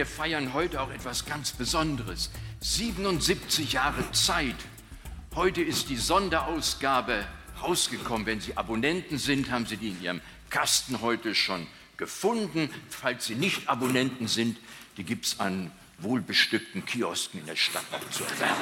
wir 0.00 0.06
feiern 0.06 0.54
heute 0.54 0.80
auch 0.80 0.90
etwas 0.90 1.26
ganz 1.26 1.52
Besonderes. 1.52 2.30
77 2.60 3.74
Jahre 3.74 4.10
Zeit. 4.12 4.54
Heute 5.34 5.60
ist 5.60 5.90
die 5.90 5.98
Sonderausgabe 5.98 7.26
rausgekommen. 7.60 8.24
Wenn 8.24 8.40
Sie 8.40 8.56
Abonnenten 8.56 9.18
sind, 9.18 9.50
haben 9.50 9.66
Sie 9.66 9.76
die 9.76 9.90
in 9.90 10.02
Ihrem 10.02 10.20
Kasten 10.48 11.02
heute 11.02 11.34
schon 11.34 11.66
gefunden. 11.98 12.70
Falls 12.88 13.26
Sie 13.26 13.34
nicht 13.34 13.68
Abonnenten 13.68 14.26
sind, 14.26 14.56
die 14.96 15.04
gibt 15.04 15.26
es 15.26 15.38
an 15.38 15.70
wohlbestückten 15.98 16.86
Kiosken 16.86 17.40
in 17.40 17.46
der 17.46 17.56
Stadt 17.56 17.84
noch 17.92 18.10
zu 18.10 18.24
erwerben. 18.24 18.56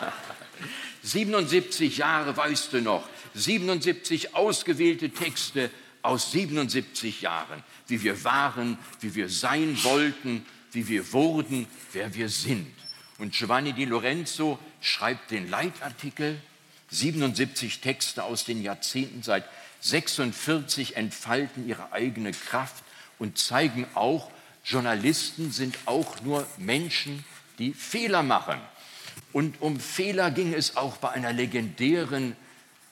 77 1.02 1.96
Jahre, 1.96 2.36
weißt 2.36 2.72
du 2.74 2.82
noch, 2.82 3.08
77 3.34 4.36
ausgewählte 4.36 5.10
Texte 5.10 5.72
aus 6.02 6.32
77 6.32 7.22
Jahren, 7.22 7.62
wie 7.86 8.02
wir 8.02 8.24
waren, 8.24 8.78
wie 9.00 9.14
wir 9.14 9.28
sein 9.28 9.78
wollten, 9.84 10.44
wie 10.72 10.88
wir 10.88 11.12
wurden, 11.12 11.66
wer 11.92 12.14
wir 12.14 12.28
sind. 12.28 12.72
Und 13.18 13.32
Giovanni 13.32 13.72
Di 13.72 13.84
Lorenzo 13.84 14.58
schreibt 14.80 15.30
den 15.30 15.48
Leitartikel, 15.48 16.40
77 16.90 17.80
Texte 17.80 18.24
aus 18.24 18.44
den 18.44 18.62
Jahrzehnten 18.62 19.22
seit 19.22 19.44
46 19.80 20.96
entfalten 20.96 21.66
ihre 21.66 21.92
eigene 21.92 22.32
Kraft 22.32 22.84
und 23.18 23.38
zeigen 23.38 23.86
auch, 23.94 24.30
Journalisten 24.64 25.50
sind 25.50 25.76
auch 25.86 26.20
nur 26.22 26.46
Menschen, 26.58 27.24
die 27.58 27.72
Fehler 27.72 28.22
machen. 28.22 28.60
Und 29.32 29.60
um 29.60 29.80
Fehler 29.80 30.30
ging 30.30 30.54
es 30.54 30.76
auch 30.76 30.98
bei 30.98 31.10
einer 31.10 31.32
legendären 31.32 32.36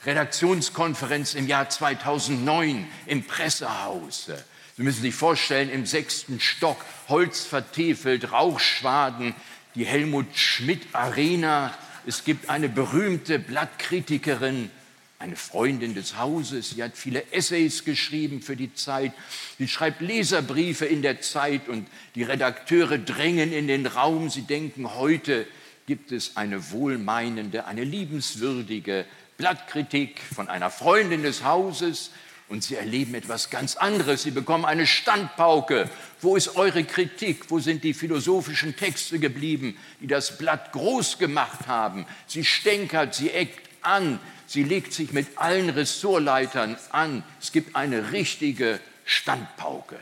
Redaktionskonferenz 0.04 1.34
im 1.34 1.46
Jahr 1.46 1.68
2009 1.68 2.86
im 3.06 3.24
Pressehaus. 3.24 4.30
Sie 4.76 4.82
müssen 4.82 5.02
sich 5.02 5.14
vorstellen, 5.14 5.68
im 5.68 5.84
sechsten 5.84 6.40
Stock, 6.40 6.82
Holz 7.08 7.44
vertiefelt, 7.44 8.32
Rauchschwaden, 8.32 9.34
die 9.74 9.84
Helmut 9.84 10.34
Schmidt 10.34 10.82
Arena. 10.94 11.76
Es 12.06 12.24
gibt 12.24 12.48
eine 12.48 12.70
berühmte 12.70 13.38
Blattkritikerin, 13.38 14.70
eine 15.18 15.36
Freundin 15.36 15.94
des 15.94 16.16
Hauses. 16.16 16.70
Sie 16.70 16.82
hat 16.82 16.96
viele 16.96 17.30
Essays 17.30 17.84
geschrieben 17.84 18.40
für 18.40 18.56
die 18.56 18.72
Zeit. 18.72 19.12
Sie 19.58 19.68
schreibt 19.68 20.00
Leserbriefe 20.00 20.86
in 20.86 21.02
der 21.02 21.20
Zeit 21.20 21.68
und 21.68 21.86
die 22.14 22.22
Redakteure 22.22 22.96
drängen 22.96 23.52
in 23.52 23.68
den 23.68 23.84
Raum. 23.84 24.30
Sie 24.30 24.46
denken, 24.46 24.94
heute 24.94 25.46
gibt 25.86 26.10
es 26.10 26.38
eine 26.38 26.70
wohlmeinende, 26.70 27.66
eine 27.66 27.84
liebenswürdige 27.84 29.04
Blattkritik 29.40 30.20
von 30.34 30.48
einer 30.48 30.70
Freundin 30.70 31.22
des 31.22 31.44
Hauses 31.44 32.10
und 32.48 32.62
sie 32.62 32.74
erleben 32.74 33.14
etwas 33.14 33.48
ganz 33.48 33.74
anderes. 33.74 34.22
Sie 34.22 34.32
bekommen 34.32 34.66
eine 34.66 34.86
Standpauke. 34.86 35.88
Wo 36.20 36.36
ist 36.36 36.56
eure 36.56 36.84
Kritik? 36.84 37.50
Wo 37.50 37.58
sind 37.58 37.82
die 37.82 37.94
philosophischen 37.94 38.76
Texte 38.76 39.18
geblieben, 39.18 39.78
die 40.00 40.08
das 40.08 40.36
Blatt 40.36 40.72
groß 40.72 41.16
gemacht 41.16 41.68
haben? 41.68 42.04
Sie 42.26 42.44
stänkert, 42.44 43.14
sie 43.14 43.30
eckt 43.30 43.66
an, 43.80 44.20
sie 44.46 44.62
legt 44.62 44.92
sich 44.92 45.12
mit 45.12 45.38
allen 45.38 45.70
Ressortleitern 45.70 46.76
an. 46.90 47.22
Es 47.40 47.50
gibt 47.50 47.76
eine 47.76 48.12
richtige 48.12 48.78
Standpauke. 49.06 49.96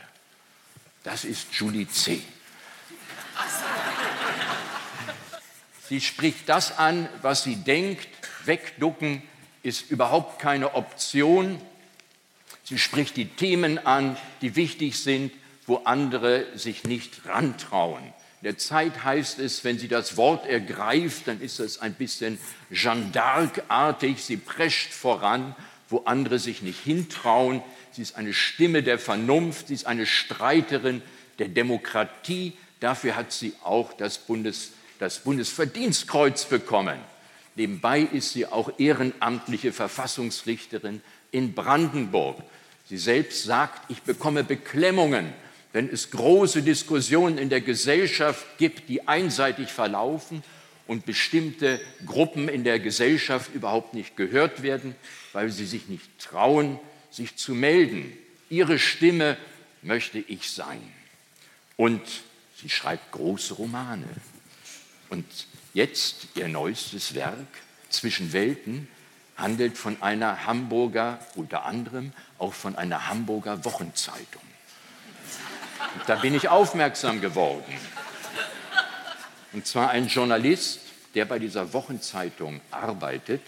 Das 1.03 1.23
ist 1.23 1.47
Julie 1.53 1.87
C. 1.87 2.21
Sie 5.87 6.01
spricht 6.01 6.49
das 6.49 6.77
an, 6.77 7.07
was 7.21 7.43
sie 7.43 7.55
denkt. 7.55 8.18
Wegducken 8.45 9.21
ist 9.63 9.91
überhaupt 9.91 10.39
keine 10.39 10.75
Option. 10.75 11.59
Sie 12.63 12.77
spricht 12.77 13.17
die 13.17 13.27
Themen 13.27 13.77
an, 13.79 14.17
die 14.41 14.55
wichtig 14.55 14.99
sind, 14.99 15.31
wo 15.65 15.77
andere 15.85 16.45
sich 16.57 16.83
nicht 16.83 17.25
rantrauen. 17.25 18.03
In 18.41 18.45
der 18.45 18.57
Zeit 18.57 19.03
heißt 19.03 19.39
es, 19.39 19.63
wenn 19.63 19.77
sie 19.77 19.89
das 19.89 20.15
Wort 20.15 20.47
ergreift, 20.47 21.27
dann 21.27 21.41
ist 21.41 21.59
das 21.59 21.79
ein 21.79 21.93
bisschen 21.93 22.39
Jeanne 22.71 23.11
d'Arc-artig. 23.13 24.17
Sie 24.17 24.37
prescht 24.37 24.93
voran, 24.93 25.55
wo 25.89 26.03
andere 26.05 26.39
sich 26.39 26.61
nicht 26.61 26.79
hintrauen. 26.79 27.61
Sie 27.91 28.01
ist 28.01 28.15
eine 28.15 28.33
Stimme 28.33 28.81
der 28.81 28.97
Vernunft, 28.97 29.67
sie 29.67 29.73
ist 29.73 29.87
eine 29.87 30.05
Streiterin 30.05 31.01
der 31.37 31.49
Demokratie. 31.49 32.53
Dafür 32.79 33.15
hat 33.15 33.33
sie 33.33 33.53
auch 33.63 33.91
das 33.93 34.19
Bundes 34.19 34.71
das 34.99 35.19
Bundesverdienstkreuz 35.19 36.45
bekommen. 36.45 36.99
Nebenbei 37.59 37.99
ist 37.99 38.31
sie 38.31 38.45
auch 38.45 38.79
ehrenamtliche 38.79 39.73
Verfassungsrichterin 39.73 41.01
in 41.31 41.51
Brandenburg. 41.53 42.41
Sie 42.87 42.97
selbst 42.97 43.43
sagt, 43.43 43.91
ich 43.91 44.01
bekomme 44.03 44.45
Beklemmungen, 44.45 45.33
wenn 45.73 45.89
es 45.89 46.09
große 46.09 46.61
Diskussionen 46.61 47.37
in 47.37 47.49
der 47.49 47.59
Gesellschaft 47.59 48.45
gibt, 48.59 48.87
die 48.87 49.09
einseitig 49.09 49.73
verlaufen 49.73 50.41
und 50.87 51.05
bestimmte 51.05 51.81
Gruppen 52.05 52.47
in 52.47 52.63
der 52.63 52.79
Gesellschaft 52.79 53.53
überhaupt 53.53 53.93
nicht 53.93 54.15
gehört 54.15 54.63
werden, 54.63 54.95
weil 55.33 55.49
sie 55.49 55.65
sich 55.65 55.89
nicht 55.89 56.17
trauen, 56.17 56.79
sich 57.11 57.35
zu 57.35 57.53
melden. 57.53 58.17
Ihre 58.49 58.79
Stimme 58.79 59.35
möchte 59.81 60.19
ich 60.19 60.49
sein. 60.49 60.81
Und 61.75 62.01
sie 62.55 62.69
schreibt 62.69 63.11
große 63.11 63.55
Romane. 63.55 64.07
Und 65.09 65.25
jetzt 65.73 66.27
ihr 66.35 66.47
neuestes 66.47 67.13
Werk, 67.15 67.47
Zwischen 67.89 68.33
Welten, 68.33 68.87
handelt 69.35 69.75
von 69.75 69.99
einer 70.01 70.45
Hamburger, 70.45 71.19
unter 71.35 71.65
anderem 71.65 72.11
auch 72.37 72.53
von 72.53 72.75
einer 72.75 73.07
Hamburger 73.07 73.65
Wochenzeitung. 73.65 74.43
Und 75.95 76.07
da 76.07 76.15
bin 76.17 76.35
ich 76.35 76.49
aufmerksam 76.49 77.19
geworden. 77.19 77.73
Und 79.53 79.65
zwar 79.65 79.89
ein 79.89 80.07
Journalist, 80.07 80.81
der 81.15 81.25
bei 81.25 81.39
dieser 81.39 81.73
Wochenzeitung 81.73 82.61
arbeitet, 82.69 83.41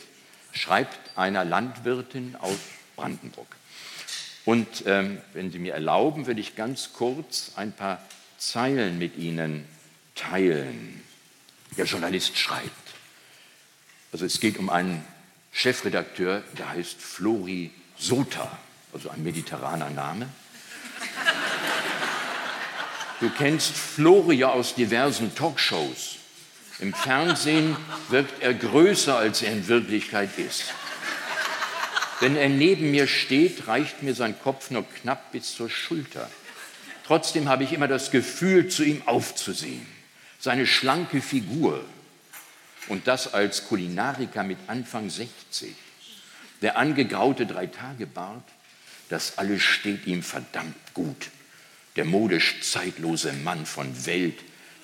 schreibt 0.53 1.15
einer 1.15 1.45
Landwirtin 1.45 2.35
aus 2.39 2.57
Brandenburg. 2.95 3.55
Und 4.45 4.83
ähm, 4.87 5.21
wenn 5.33 5.51
Sie 5.51 5.59
mir 5.59 5.75
erlauben, 5.75 6.25
würde 6.25 6.41
ich 6.41 6.55
ganz 6.55 6.93
kurz 6.93 7.51
ein 7.55 7.73
paar 7.73 8.01
Zeilen 8.39 8.97
mit 8.97 9.17
Ihnen 9.17 9.67
teilen 10.15 11.03
der 11.77 11.85
Journalist 11.85 12.37
schreibt. 12.37 12.69
Also 14.11 14.25
es 14.25 14.39
geht 14.39 14.57
um 14.57 14.69
einen 14.69 15.05
Chefredakteur, 15.53 16.43
der 16.57 16.69
heißt 16.69 17.01
Flori 17.01 17.71
Sota, 17.97 18.57
also 18.93 19.09
ein 19.09 19.23
mediterraner 19.23 19.89
Name. 19.89 20.27
Du 23.19 23.29
kennst 23.29 23.71
Flori 23.71 24.43
aus 24.43 24.75
diversen 24.75 25.33
Talkshows. 25.35 26.17
Im 26.79 26.93
Fernsehen 26.93 27.77
wirkt 28.09 28.41
er 28.41 28.53
größer, 28.53 29.15
als 29.15 29.43
er 29.43 29.53
in 29.53 29.67
Wirklichkeit 29.67 30.37
ist. 30.39 30.73
Wenn 32.19 32.35
er 32.35 32.49
neben 32.49 32.91
mir 32.91 33.07
steht, 33.07 33.67
reicht 33.67 34.01
mir 34.01 34.15
sein 34.15 34.35
Kopf 34.41 34.71
nur 34.71 34.83
knapp 35.01 35.31
bis 35.31 35.53
zur 35.53 35.69
Schulter. 35.69 36.29
Trotzdem 37.05 37.49
habe 37.49 37.63
ich 37.63 37.73
immer 37.73 37.87
das 37.87 38.09
Gefühl, 38.09 38.67
zu 38.67 38.83
ihm 38.83 39.03
aufzusehen 39.05 39.85
seine 40.41 40.65
schlanke 40.65 41.21
Figur 41.21 41.85
und 42.87 43.07
das 43.07 43.33
als 43.33 43.67
Kulinariker 43.67 44.43
mit 44.43 44.57
Anfang 44.67 45.09
60, 45.09 45.75
der 46.63 46.77
angegraute 46.77 47.45
Dreitagebart, 47.45 48.43
das 49.09 49.37
alles 49.37 49.61
steht 49.61 50.07
ihm 50.07 50.23
verdammt 50.23 50.93
gut. 50.93 51.29
Der 51.95 52.05
modisch 52.05 52.61
zeitlose 52.61 53.33
Mann 53.33 53.65
von 53.65 54.05
Welt, 54.05 54.39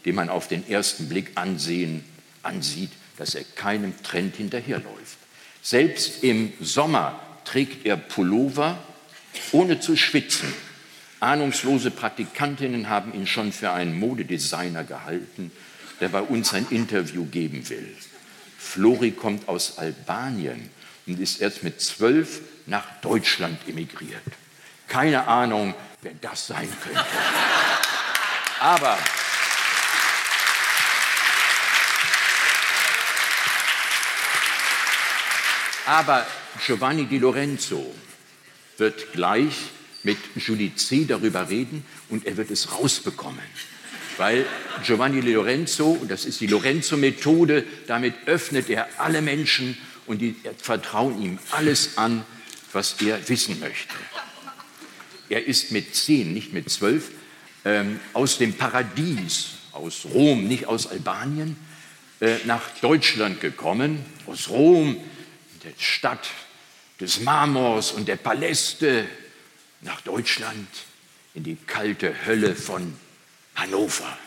dem 0.06 0.16
man 0.16 0.30
auf 0.30 0.48
den 0.48 0.70
ersten 0.70 1.10
Blick 1.10 1.32
ansehen, 1.36 2.04
ansieht, 2.44 2.92
dass 3.18 3.34
er 3.34 3.44
keinem 3.44 4.02
Trend 4.04 4.36
hinterherläuft. 4.36 5.18
Selbst 5.64 6.24
im 6.24 6.54
Sommer 6.60 7.20
trägt 7.46 7.86
er 7.86 7.98
Pullover, 7.98 8.78
ohne 9.54 9.80
zu 9.80 9.96
schwitzen 9.96 10.54
Ahnungslose 11.20 11.92
Praktikantinnen 11.92 12.90
haben 12.90 13.14
ihn 13.14 13.26
schon 13.26 13.52
für 13.52 13.72
einen 13.72 14.00
Modedesigner 14.00 14.84
gehalten, 14.84 15.52
der 16.00 16.10
bei 16.10 16.22
uns 16.22 16.54
ein 16.54 16.68
Interview 16.70 17.26
geben 17.26 17.68
will. 17.70 17.96
Flori 18.58 19.12
kommt 19.12 19.48
aus 19.48 19.78
Albanien 19.78 20.70
und 21.08 21.20
ist 21.20 21.42
erst 21.42 21.64
mit 21.64 21.82
zwölf 21.82 22.42
nach 22.66 22.86
Deutschland 23.02 23.58
emigriert. 23.68 24.22
Keine 24.88 25.28
Ahnung, 25.28 25.74
wer 26.02 26.14
das 26.22 26.48
sein 26.48 26.70
könnte. 26.84 27.06
Aber 28.60 28.98
Aber 35.88 36.28
Giovanni 36.66 37.06
di 37.06 37.18
Lorenzo 37.18 37.96
wird 38.78 39.14
gleich 39.14 39.56
mit 40.08 40.18
Judici 40.38 41.06
darüber 41.06 41.50
reden 41.50 41.84
und 42.08 42.26
er 42.26 42.38
wird 42.38 42.50
es 42.50 42.72
rausbekommen. 42.72 43.44
Weil 44.16 44.46
Giovanni 44.84 45.20
Lorenzo, 45.20 45.92
und 45.92 46.10
das 46.10 46.24
ist 46.24 46.40
die 46.40 46.48
Lorenzo-Methode, 46.48 47.66
damit 47.88 48.16
öffnet 48.26 48.70
er 48.70 48.88
alle 48.98 49.22
Menschen 49.22 49.78
und 50.08 50.20
die 50.20 50.34
vertrauen 50.58 51.22
ihm 51.22 51.40
alles 51.52 51.98
an, 51.98 52.24
was 52.72 52.96
er 53.02 53.28
wissen 53.28 53.60
möchte. 53.60 53.94
Er 55.30 55.46
ist 55.46 55.72
mit 55.72 55.94
zehn, 55.94 56.34
nicht 56.34 56.54
mit 56.54 56.70
zwölf, 56.70 57.12
ähm, 57.66 58.00
aus 58.14 58.38
dem 58.38 58.54
Paradies, 58.54 59.50
aus 59.74 60.06
Rom, 60.06 60.48
nicht 60.48 60.68
aus 60.68 60.88
Albanien, 60.88 61.58
äh, 62.22 62.38
nach 62.46 62.64
Deutschland 62.82 63.42
gekommen, 63.42 64.06
aus 64.26 64.48
Rom, 64.48 64.96
der 65.66 65.74
Stadt 65.78 66.30
des 67.02 67.20
Marmors 67.20 67.92
und 67.92 68.08
der 68.08 68.16
Paläste, 68.16 69.06
nach 69.82 70.02
Deutschland, 70.02 70.68
in 71.34 71.44
die 71.44 71.56
kalte 71.56 72.26
Hölle 72.26 72.56
von 72.56 72.98
Hannover. 73.56 74.18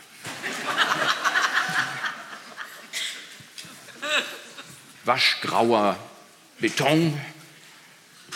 Waschgrauer 5.04 5.98
Beton, 6.58 7.18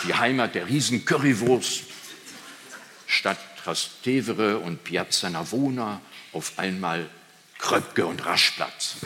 die 0.05 0.13
Heimat 0.13 0.55
der 0.55 0.67
riesen 0.67 1.05
Currywurst, 1.05 1.83
statt 3.07 3.39
Trastevere 3.63 4.59
und 4.59 4.83
Piazza 4.83 5.29
Navona 5.29 6.01
auf 6.33 6.57
einmal 6.57 7.09
Kröpke 7.57 8.05
und 8.05 8.25
Raschplatz. 8.25 8.97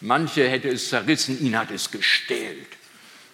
Manche 0.00 0.48
hätte 0.48 0.68
es 0.68 0.88
zerrissen, 0.88 1.40
ihn 1.40 1.58
hat 1.58 1.70
es 1.70 1.90
gestählt. 1.90 2.68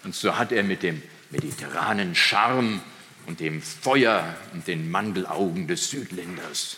Und 0.04 0.14
so 0.14 0.36
hat 0.36 0.52
er 0.52 0.62
mit 0.62 0.82
dem 0.82 1.02
mediterranen 1.30 2.14
Charme 2.14 2.80
und 3.26 3.40
dem 3.40 3.60
Feuer 3.60 4.36
und 4.52 4.66
den 4.66 4.90
Mandelaugen 4.90 5.66
des 5.66 5.90
Südländers 5.90 6.76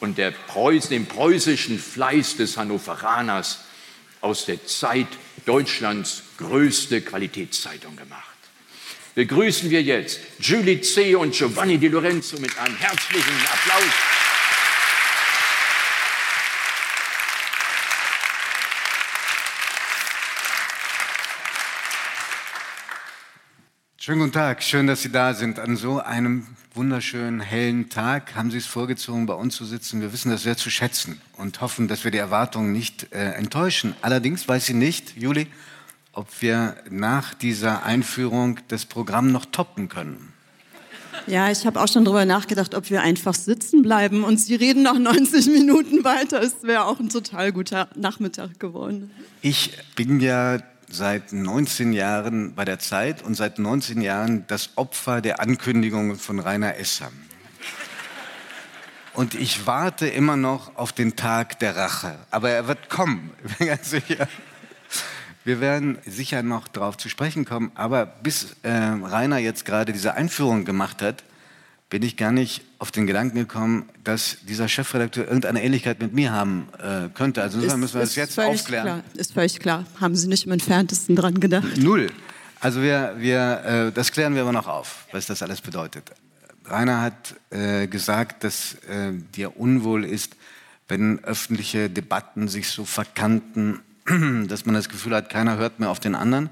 und 0.00 0.18
der 0.18 0.30
Preuß, 0.30 0.88
dem 0.88 1.06
preußischen 1.06 1.78
Fleiß 1.78 2.36
des 2.36 2.56
Hannoveraners 2.56 3.64
aus 4.20 4.44
der 4.46 4.64
Zeit 4.66 5.08
Deutschlands 5.46 6.22
größte 6.38 7.00
Qualitätszeitung 7.00 7.96
gemacht. 7.96 8.24
Begrüßen 9.14 9.70
wir 9.70 9.82
jetzt 9.82 10.20
Julie 10.38 10.80
C. 10.80 11.14
und 11.14 11.34
Giovanni 11.34 11.78
Di 11.78 11.88
Lorenzo 11.88 12.38
mit 12.38 12.56
einem 12.58 12.76
herzlichen 12.76 13.34
Applaus. 13.52 14.27
Schönen 24.08 24.20
guten 24.20 24.32
Tag, 24.32 24.62
schön, 24.62 24.86
dass 24.86 25.02
Sie 25.02 25.12
da 25.12 25.34
sind. 25.34 25.58
An 25.58 25.76
so 25.76 26.00
einem 26.00 26.46
wunderschönen, 26.72 27.40
hellen 27.40 27.90
Tag 27.90 28.34
haben 28.34 28.50
Sie 28.50 28.56
es 28.56 28.64
vorgezogen, 28.64 29.26
bei 29.26 29.34
uns 29.34 29.54
zu 29.54 29.66
sitzen. 29.66 30.00
Wir 30.00 30.14
wissen 30.14 30.30
das 30.30 30.44
sehr 30.44 30.56
zu 30.56 30.70
schätzen 30.70 31.20
und 31.36 31.60
hoffen, 31.60 31.88
dass 31.88 32.04
wir 32.04 32.10
die 32.10 32.16
Erwartungen 32.16 32.72
nicht 32.72 33.12
äh, 33.12 33.32
enttäuschen. 33.32 33.94
Allerdings 34.00 34.48
weiß 34.48 34.70
ich 34.70 34.74
nicht, 34.76 35.14
Juli, 35.18 35.46
ob 36.14 36.26
wir 36.40 36.76
nach 36.88 37.34
dieser 37.34 37.82
Einführung 37.82 38.60
das 38.68 38.86
Programm 38.86 39.30
noch 39.30 39.44
toppen 39.44 39.90
können. 39.90 40.32
Ja, 41.26 41.50
ich 41.50 41.66
habe 41.66 41.78
auch 41.78 41.88
schon 41.88 42.06
darüber 42.06 42.24
nachgedacht, 42.24 42.74
ob 42.74 42.88
wir 42.88 43.02
einfach 43.02 43.34
sitzen 43.34 43.82
bleiben 43.82 44.24
und 44.24 44.38
Sie 44.38 44.54
reden 44.54 44.84
noch 44.84 44.98
90 44.98 45.48
Minuten 45.48 46.02
weiter. 46.02 46.40
Es 46.40 46.62
wäre 46.62 46.86
auch 46.86 46.98
ein 46.98 47.10
total 47.10 47.52
guter 47.52 47.90
Nachmittag 47.94 48.58
geworden. 48.58 49.10
Ich 49.42 49.72
bin 49.96 50.18
ja 50.20 50.60
seit 50.90 51.32
19 51.32 51.92
Jahren 51.92 52.54
bei 52.54 52.64
der 52.64 52.78
Zeit 52.78 53.22
und 53.22 53.34
seit 53.34 53.58
19 53.58 54.00
Jahren 54.00 54.46
das 54.46 54.70
Opfer 54.76 55.20
der 55.20 55.40
Ankündigungen 55.40 56.18
von 56.18 56.38
Rainer 56.38 56.76
Esser. 56.76 57.10
Und 59.14 59.34
ich 59.34 59.66
warte 59.66 60.06
immer 60.06 60.36
noch 60.36 60.76
auf 60.76 60.92
den 60.92 61.16
Tag 61.16 61.58
der 61.58 61.76
Rache. 61.76 62.14
Aber 62.30 62.50
er 62.50 62.68
wird 62.68 62.88
kommen, 62.88 63.32
ich 63.44 63.56
bin 63.58 63.66
ganz 63.66 63.90
sicher. 63.90 64.28
Wir 65.44 65.60
werden 65.60 65.98
sicher 66.06 66.42
noch 66.42 66.68
darauf 66.68 66.96
zu 66.96 67.08
sprechen 67.08 67.44
kommen. 67.44 67.72
Aber 67.74 68.06
bis 68.06 68.56
äh, 68.62 68.70
Rainer 68.70 69.38
jetzt 69.38 69.64
gerade 69.64 69.92
diese 69.92 70.14
Einführung 70.14 70.64
gemacht 70.64 71.02
hat, 71.02 71.24
bin 71.90 72.02
ich 72.02 72.16
gar 72.16 72.32
nicht 72.32 72.62
auf 72.78 72.92
den 72.92 73.06
Gedanken 73.06 73.36
gekommen, 73.36 73.88
dass 74.04 74.38
dieser 74.46 74.68
Chefredakteur 74.68 75.26
irgendeine 75.26 75.62
Ähnlichkeit 75.62 76.00
mit 76.00 76.12
mir 76.12 76.32
haben 76.32 76.68
äh, 76.78 77.08
könnte. 77.12 77.42
Also 77.42 77.58
insofern 77.58 77.80
müssen 77.80 77.94
wir 77.94 78.02
das 78.02 78.14
jetzt 78.14 78.38
aufklären. 78.38 78.84
Klar, 78.84 79.02
ist 79.14 79.32
völlig 79.32 79.58
klar. 79.58 79.84
Haben 80.00 80.14
Sie 80.14 80.28
nicht 80.28 80.46
im 80.46 80.52
entferntesten 80.52 81.16
dran 81.16 81.40
gedacht? 81.40 81.76
Null. 81.78 82.10
Also 82.60 82.82
wir, 82.82 83.16
wir, 83.18 83.88
äh, 83.88 83.92
das 83.92 84.12
klären 84.12 84.34
wir 84.34 84.42
aber 84.42 84.52
noch 84.52 84.68
auf, 84.68 85.06
was 85.12 85.26
das 85.26 85.42
alles 85.42 85.60
bedeutet. 85.60 86.12
Rainer 86.66 87.00
hat 87.00 87.34
äh, 87.50 87.86
gesagt, 87.88 88.44
dass 88.44 88.74
äh, 88.88 89.12
dir 89.34 89.58
unwohl 89.58 90.04
ist, 90.04 90.36
wenn 90.86 91.22
öffentliche 91.24 91.90
Debatten 91.90 92.48
sich 92.48 92.68
so 92.68 92.84
verkanten, 92.84 93.80
dass 94.48 94.66
man 94.66 94.74
das 94.74 94.88
Gefühl 94.88 95.14
hat, 95.14 95.30
keiner 95.30 95.56
hört 95.56 95.80
mehr 95.80 95.90
auf 95.90 96.00
den 96.00 96.14
anderen. 96.14 96.48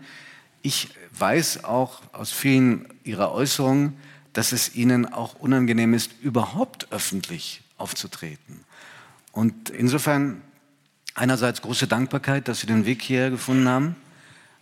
Ich 0.62 0.88
weiß 1.18 1.64
auch 1.64 2.02
aus 2.12 2.32
vielen 2.32 2.86
Ihrer 3.04 3.32
Äußerungen, 3.32 3.94
dass 4.36 4.52
es 4.52 4.74
ihnen 4.74 5.06
auch 5.06 5.36
unangenehm 5.36 5.94
ist, 5.94 6.10
überhaupt 6.20 6.92
öffentlich 6.92 7.62
aufzutreten. 7.78 8.60
Und 9.32 9.70
insofern 9.70 10.42
einerseits 11.14 11.62
große 11.62 11.86
Dankbarkeit, 11.86 12.46
dass 12.46 12.60
Sie 12.60 12.66
den 12.66 12.84
Weg 12.84 13.00
hierher 13.00 13.30
gefunden 13.30 13.66
haben. 13.66 13.96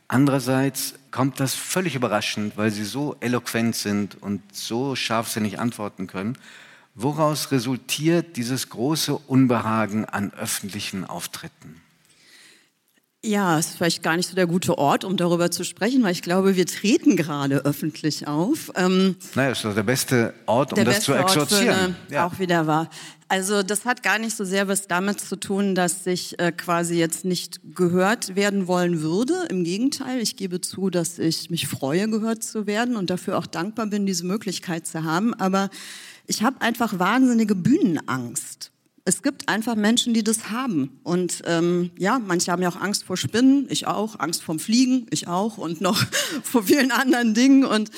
Andererseits 0.07 0.95
kommt 1.11 1.41
das 1.41 1.55
völlig 1.55 1.97
überraschend, 1.97 2.57
weil 2.57 2.71
Sie 2.71 2.85
so 2.85 3.17
eloquent 3.19 3.75
sind 3.75 4.23
und 4.23 4.43
so 4.55 4.95
scharfsinnig 4.95 5.59
antworten 5.59 6.07
können. 6.07 6.39
Woraus 6.95 7.51
resultiert 7.51 8.37
dieses 8.37 8.69
große 8.69 9.17
Unbehagen 9.17 10.05
an 10.05 10.33
öffentlichen 10.35 11.05
Auftritten? 11.05 11.81
Ja, 13.25 13.59
es 13.59 13.69
ist 13.69 13.77
vielleicht 13.77 14.03
gar 14.03 14.19
nicht 14.19 14.29
so 14.29 14.35
der 14.35 14.47
gute 14.47 14.77
Ort, 14.77 15.03
um 15.03 15.17
darüber 15.17 15.51
zu 15.51 15.65
sprechen, 15.65 16.03
weil 16.03 16.13
ich 16.13 16.21
glaube, 16.21 16.57
wir 16.57 16.67
treten 16.67 17.17
gerade 17.17 17.65
öffentlich 17.65 18.29
auf. 18.29 18.71
Ähm, 18.77 19.17
naja, 19.35 19.53
ist 19.53 19.65
doch 19.65 19.75
der 19.75 19.83
beste 19.83 20.35
Ort, 20.45 20.77
um 20.77 20.85
das 20.85 21.01
zu 21.01 21.15
exorzieren. 21.15 21.69
Eine, 21.71 21.95
ja. 22.11 22.27
Auch 22.27 22.39
wieder 22.39 22.67
wahr. 22.67 22.91
Also 23.29 23.63
das 23.63 23.87
hat 23.87 24.03
gar 24.03 24.19
nicht 24.19 24.37
so 24.37 24.45
sehr 24.45 24.69
was 24.69 24.89
damit 24.89 25.23
zu 25.23 25.37
tun, 25.37 25.75
dass 25.75 26.07
ich 26.07 26.39
äh, 26.39 26.53
quasi 26.53 26.99
jetzt 26.99 27.25
nicht 27.25 27.61
gehört 27.75 28.37
werden 28.37 28.67
wollen 28.67 29.01
würde. 29.01 29.47
Im 29.49 29.65
Gegenteil, 29.65 30.21
ich 30.21 30.37
gebe 30.37 30.61
zu, 30.61 30.91
dass 30.91 31.19
ich 31.19 31.49
mich 31.49 31.67
freue, 31.67 32.11
gehört 32.11 32.43
zu 32.43 32.67
werden 32.67 32.95
und 32.95 33.09
dafür 33.09 33.39
auch 33.39 33.47
dankbar 33.47 33.87
bin, 33.87 34.05
diese 34.05 34.27
Möglichkeit 34.27 34.87
zu 34.87 35.03
haben. 35.03 35.33
Aber 35.33 35.71
ich 36.27 36.43
habe 36.43 36.61
einfach 36.61 36.99
wahnsinnige 36.99 37.55
Bühnenangst 37.55 38.71
es 39.05 39.23
gibt 39.23 39.49
einfach 39.49 39.75
Menschen, 39.75 40.15
die 40.15 40.25
das 40.25 40.51
haben. 40.51 40.99
Und 41.03 41.43
ähm, 41.47 41.91
ja, 41.99 42.19
manche 42.19 42.51
haben 42.51 42.63
ja 42.63 42.71
auch 42.71 42.81
Angst 42.81 43.05
vor 43.05 43.17
Spinnen, 43.17 43.67
ich 43.69 43.87
auch, 43.87 44.19
Angst 44.19 44.43
vorm 44.43 44.59
Fliegen, 44.59 45.07
ich 45.11 45.29
auch 45.29 45.59
und 45.59 45.81
noch 45.81 46.03
vor 46.43 46.65
vielen 46.65 46.91
anderen 46.91 47.35
Dingen. 47.35 47.65
Und 47.65 47.91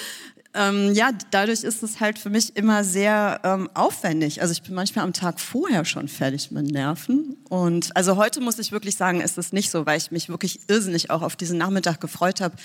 ähm, 0.54 0.94
ja, 0.94 1.10
dadurch 1.30 1.62
ist 1.62 1.82
es 1.82 2.00
halt 2.00 2.18
für 2.18 2.30
mich 2.30 2.56
immer 2.56 2.82
sehr 2.82 3.40
ähm, 3.44 3.70
aufwendig. 3.74 4.40
Also 4.40 4.52
ich 4.52 4.62
bin 4.62 4.74
manchmal 4.74 5.04
am 5.04 5.12
Tag 5.12 5.38
vorher 5.38 5.84
schon 5.84 6.08
fertig 6.08 6.50
mit 6.50 6.72
Nerven. 6.72 7.36
Und 7.48 7.94
also 7.96 8.16
heute 8.16 8.40
muss 8.40 8.58
ich 8.58 8.72
wirklich 8.72 8.96
sagen, 8.96 9.20
ist 9.20 9.38
es 9.38 9.52
nicht 9.52 9.70
so, 9.70 9.86
weil 9.86 9.98
ich 9.98 10.10
mich 10.10 10.28
wirklich 10.28 10.60
irrsinnig 10.66 11.10
auch 11.10 11.22
auf 11.22 11.36
diesen 11.36 11.58
Nachmittag 11.58 12.00
gefreut 12.00 12.40
habe 12.40 12.56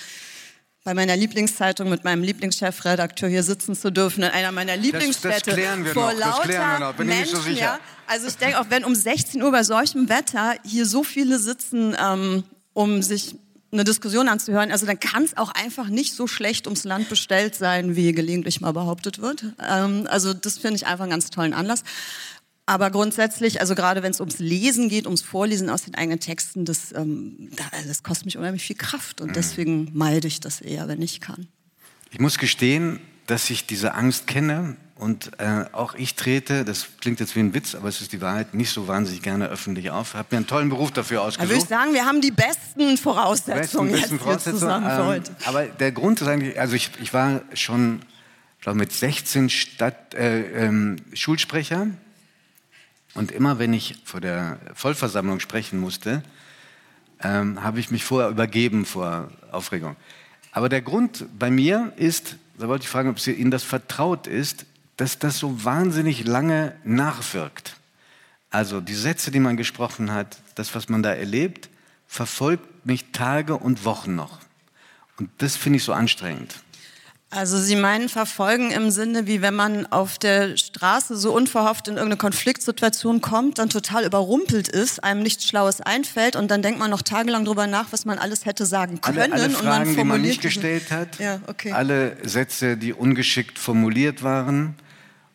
bei 0.83 0.93
meiner 0.93 1.15
Lieblingszeitung 1.15 1.89
mit 1.89 2.03
meinem 2.03 2.23
Lieblingschefredakteur 2.23 3.29
hier 3.29 3.43
sitzen 3.43 3.75
zu 3.75 3.91
dürfen, 3.91 4.23
in 4.23 4.29
einer 4.29 4.51
meiner 4.51 4.75
Lieblingsstädte. 4.75 5.55
Das, 5.55 5.83
das 5.83 5.93
vor 5.93 6.13
noch. 6.13 6.19
lauter 6.19 7.03
Menschen, 7.03 7.41
so. 7.41 7.49
Ja, 7.49 7.79
also 8.07 8.27
ich 8.27 8.37
denke, 8.37 8.59
auch 8.59 8.65
wenn 8.69 8.83
um 8.83 8.95
16 8.95 9.41
Uhr 9.43 9.51
bei 9.51 9.63
solchem 9.63 10.09
Wetter 10.09 10.55
hier 10.65 10.85
so 10.85 11.03
viele 11.03 11.37
sitzen, 11.37 11.95
ähm, 12.01 12.43
um 12.73 13.03
sich 13.03 13.35
eine 13.71 13.83
Diskussion 13.83 14.27
anzuhören, 14.27 14.71
also 14.71 14.85
dann 14.85 14.99
kann 14.99 15.23
es 15.23 15.37
auch 15.37 15.51
einfach 15.51 15.87
nicht 15.87 16.13
so 16.13 16.27
schlecht 16.27 16.65
ums 16.65 16.83
Land 16.83 17.09
bestellt 17.09 17.55
sein, 17.55 17.95
wie 17.95 18.11
gelegentlich 18.11 18.59
mal 18.59 18.73
behauptet 18.73 19.21
wird. 19.21 19.45
Ähm, 19.65 20.07
also 20.09 20.33
das 20.33 20.57
finde 20.57 20.77
ich 20.77 20.87
einfach 20.87 21.03
einen 21.03 21.11
ganz 21.11 21.29
tollen 21.29 21.53
Anlass. 21.53 21.83
Aber 22.71 22.89
grundsätzlich, 22.89 23.59
also 23.59 23.75
gerade 23.75 24.01
wenn 24.01 24.11
es 24.11 24.21
ums 24.21 24.39
Lesen 24.39 24.87
geht, 24.87 25.05
ums 25.05 25.21
Vorlesen 25.21 25.69
aus 25.69 25.81
den 25.81 25.93
eigenen 25.93 26.21
Texten, 26.21 26.63
das, 26.63 26.93
ähm, 26.93 27.51
das 27.85 28.01
kostet 28.01 28.27
mich 28.27 28.37
unheimlich 28.37 28.63
viel 28.63 28.77
Kraft 28.77 29.19
und 29.19 29.31
mhm. 29.31 29.33
deswegen 29.33 29.89
meide 29.91 30.25
ich 30.25 30.39
das 30.39 30.61
eher, 30.61 30.87
wenn 30.87 31.01
ich 31.01 31.19
kann. 31.19 31.49
Ich 32.11 32.21
muss 32.21 32.37
gestehen, 32.37 33.01
dass 33.27 33.49
ich 33.49 33.65
diese 33.65 33.93
Angst 33.93 34.25
kenne 34.25 34.77
und 34.95 35.31
äh, 35.37 35.65
auch 35.73 35.95
ich 35.95 36.15
trete, 36.15 36.63
das 36.63 36.87
klingt 37.01 37.19
jetzt 37.19 37.35
wie 37.35 37.41
ein 37.41 37.53
Witz, 37.53 37.75
aber 37.75 37.89
es 37.89 37.99
ist 37.99 38.13
die 38.13 38.21
Wahrheit, 38.21 38.53
nicht 38.53 38.69
so 38.69 38.87
wahnsinnig 38.87 39.21
gerne 39.21 39.49
öffentlich 39.49 39.91
auf. 39.91 40.11
Ich 40.11 40.15
habe 40.15 40.27
mir 40.31 40.37
einen 40.37 40.47
tollen 40.47 40.69
Beruf 40.69 40.91
dafür 40.91 41.23
ausgesucht. 41.23 41.43
Da 41.43 41.49
würde 41.49 41.61
ich 41.61 41.67
sagen, 41.67 41.93
wir 41.93 42.05
haben 42.05 42.21
die 42.21 42.31
besten 42.31 42.95
Voraussetzungen 42.95 43.91
besten, 43.91 44.01
besten 44.01 44.15
jetzt 44.15 44.23
Voraussetzungen, 44.23 44.59
zusammen 44.59 45.17
ähm. 45.17 45.35
Aber 45.43 45.65
der 45.65 45.91
Grund 45.91 46.21
ist 46.21 46.27
eigentlich, 46.29 46.57
also 46.57 46.73
ich, 46.73 46.89
ich 47.01 47.13
war 47.13 47.41
schon, 47.53 47.99
glaube 48.61 48.77
mit 48.77 48.93
16 48.93 49.49
Stadt, 49.49 50.13
äh, 50.13 50.67
ähm, 50.67 50.95
Schulsprecher 51.11 51.87
und 53.13 53.31
immer 53.31 53.59
wenn 53.59 53.73
ich 53.73 53.95
vor 54.05 54.21
der 54.21 54.59
Vollversammlung 54.73 55.39
sprechen 55.39 55.79
musste, 55.79 56.23
ähm, 57.21 57.63
habe 57.63 57.79
ich 57.79 57.91
mich 57.91 58.03
vorher 58.03 58.29
übergeben 58.29 58.85
vor 58.85 59.29
Aufregung. 59.51 59.95
Aber 60.51 60.69
der 60.69 60.81
Grund 60.81 61.25
bei 61.37 61.49
mir 61.51 61.93
ist, 61.97 62.37
da 62.57 62.67
wollte 62.67 62.83
ich 62.83 62.89
fragen, 62.89 63.09
ob 63.09 63.19
Sie, 63.19 63.31
Ihnen 63.31 63.51
das 63.51 63.63
vertraut 63.63 64.27
ist, 64.27 64.65
dass 64.97 65.19
das 65.19 65.39
so 65.39 65.63
wahnsinnig 65.63 66.25
lange 66.25 66.75
nachwirkt. 66.83 67.77
Also 68.49 68.81
die 68.81 68.93
Sätze, 68.93 69.31
die 69.31 69.39
man 69.39 69.57
gesprochen 69.57 70.11
hat, 70.11 70.37
das, 70.55 70.75
was 70.75 70.89
man 70.89 71.03
da 71.03 71.13
erlebt, 71.13 71.69
verfolgt 72.07 72.85
mich 72.85 73.11
Tage 73.13 73.55
und 73.55 73.85
Wochen 73.85 74.15
noch. 74.15 74.39
Und 75.17 75.29
das 75.37 75.55
finde 75.55 75.77
ich 75.77 75.83
so 75.83 75.93
anstrengend. 75.93 76.55
Also 77.31 77.57
Sie 77.57 77.77
meinen 77.77 78.09
verfolgen 78.09 78.71
im 78.71 78.91
Sinne, 78.91 79.25
wie 79.25 79.41
wenn 79.41 79.55
man 79.55 79.85
auf 79.85 80.19
der 80.19 80.57
Straße 80.57 81.15
so 81.15 81.33
unverhofft 81.33 81.87
in 81.87 81.95
irgendeine 81.95 82.17
Konfliktsituation 82.17 83.21
kommt, 83.21 83.57
dann 83.57 83.69
total 83.69 84.05
überrumpelt 84.05 84.67
ist, 84.67 85.01
einem 85.01 85.23
nichts 85.23 85.47
Schlaues 85.47 85.79
einfällt 85.79 86.35
und 86.35 86.51
dann 86.51 86.61
denkt 86.61 86.79
man 86.79 86.91
noch 86.91 87.01
tagelang 87.01 87.45
drüber 87.45 87.67
nach, 87.67 87.87
was 87.91 88.03
man 88.03 88.19
alles 88.19 88.45
hätte 88.45 88.65
sagen 88.65 88.99
können. 88.99 89.17
Alle, 89.17 89.33
alle 89.33 89.45
und 89.45 89.53
Fragen, 89.53 89.85
man 89.85 89.95
die 89.95 90.03
man 90.03 90.21
nicht 90.21 90.41
gestellt 90.41 90.91
hat, 90.91 91.19
Ja, 91.19 91.39
okay. 91.47 91.71
alle 91.71 92.17
Sätze, 92.23 92.75
die 92.75 92.91
ungeschickt 92.93 93.57
formuliert 93.57 94.23
waren 94.23 94.75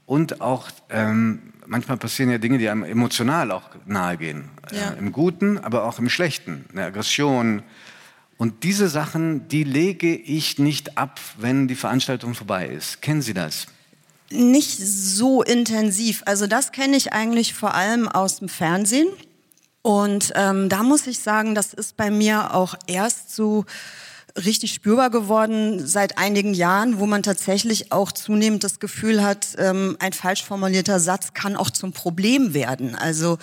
und 0.04 0.42
auch 0.42 0.68
ähm, 0.90 1.54
manchmal 1.66 1.96
passieren 1.96 2.30
ja 2.30 2.36
Dinge, 2.36 2.58
die 2.58 2.68
einem 2.68 2.84
emotional 2.84 3.50
auch 3.50 3.70
nahegehen. 3.86 4.50
Ja. 4.70 4.90
Äh, 4.90 4.98
Im 4.98 5.12
Guten, 5.12 5.58
aber 5.58 5.84
auch 5.84 5.98
im 5.98 6.10
Schlechten. 6.10 6.66
Eine 6.72 6.84
Aggression. 6.84 7.62
Und 8.38 8.64
diese 8.64 8.88
Sachen, 8.88 9.48
die 9.48 9.64
lege 9.64 10.14
ich 10.14 10.58
nicht 10.58 10.98
ab, 10.98 11.20
wenn 11.38 11.68
die 11.68 11.74
Veranstaltung 11.74 12.34
vorbei 12.34 12.66
ist. 12.66 13.00
Kennen 13.00 13.22
Sie 13.22 13.34
das? 13.34 13.66
Nicht 14.30 14.78
so 14.78 15.42
intensiv. 15.42 16.22
Also 16.26 16.46
das 16.46 16.72
kenne 16.72 16.96
ich 16.96 17.12
eigentlich 17.12 17.54
vor 17.54 17.74
allem 17.74 18.08
aus 18.08 18.40
dem 18.40 18.48
Fernsehen. 18.48 19.08
Und 19.82 20.32
ähm, 20.34 20.68
da 20.68 20.82
muss 20.82 21.06
ich 21.06 21.20
sagen, 21.20 21.54
das 21.54 21.72
ist 21.72 21.96
bei 21.96 22.10
mir 22.10 22.54
auch 22.54 22.74
erst 22.86 23.34
so 23.34 23.64
richtig 24.36 24.74
spürbar 24.74 25.10
geworden 25.10 25.86
seit 25.86 26.18
einigen 26.18 26.54
Jahren, 26.54 26.98
wo 26.98 27.06
man 27.06 27.22
tatsächlich 27.22 27.92
auch 27.92 28.12
zunehmend 28.12 28.64
das 28.64 28.80
Gefühl 28.80 29.22
hat, 29.22 29.48
ähm, 29.58 29.96
ein 29.98 30.12
falsch 30.12 30.44
formulierter 30.44 31.00
Satz 31.00 31.32
kann 31.32 31.56
auch 31.56 31.70
zum 31.70 31.92
Problem 31.92 32.52
werden. 32.52 32.94
Also 32.94 33.38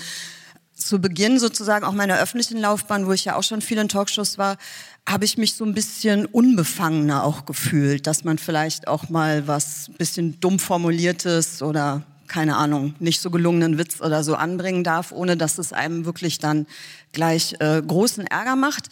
zu 0.86 1.00
Beginn 1.00 1.40
sozusagen 1.40 1.86
auch 1.86 1.94
meiner 1.94 2.20
öffentlichen 2.20 2.60
Laufbahn, 2.60 3.08
wo 3.08 3.12
ich 3.12 3.25
ja 3.25 3.36
auch 3.36 3.44
schon 3.44 3.62
viel 3.62 3.78
in 3.78 3.90
Talkshows 3.90 4.38
war, 4.38 4.58
habe 5.08 5.25
ich 5.25 5.38
mich 5.38 5.54
so 5.56 5.66
ein 5.66 5.74
bisschen 5.74 6.25
unbefangener 6.25 7.24
auch 7.24 7.46
gefühlt, 7.46 8.08
dass 8.08 8.24
man 8.24 8.38
vielleicht 8.38 8.88
auch 8.88 9.10
mal 9.10 9.48
was 9.48 9.92
bisschen 9.98 10.40
dumm 10.40 10.60
formuliertes 10.60 11.62
oder 11.62 12.04
keine 12.28 12.56
Ahnung, 12.56 12.96
nicht 13.00 13.22
so 13.22 13.30
gelungenen 13.30 13.78
Witz 13.78 14.02
oder 14.02 14.24
so 14.24 14.36
anbringen 14.36 14.84
darf, 14.84 15.12
ohne 15.12 15.38
dass 15.38 15.60
es 15.60 15.72
einem 15.72 16.06
wirklich 16.06 16.40
dann 16.40 16.66
gleich 17.12 17.56
äh, 17.60 17.82
großen 17.82 18.25
Ärger 18.25 18.56
macht. 18.56 18.90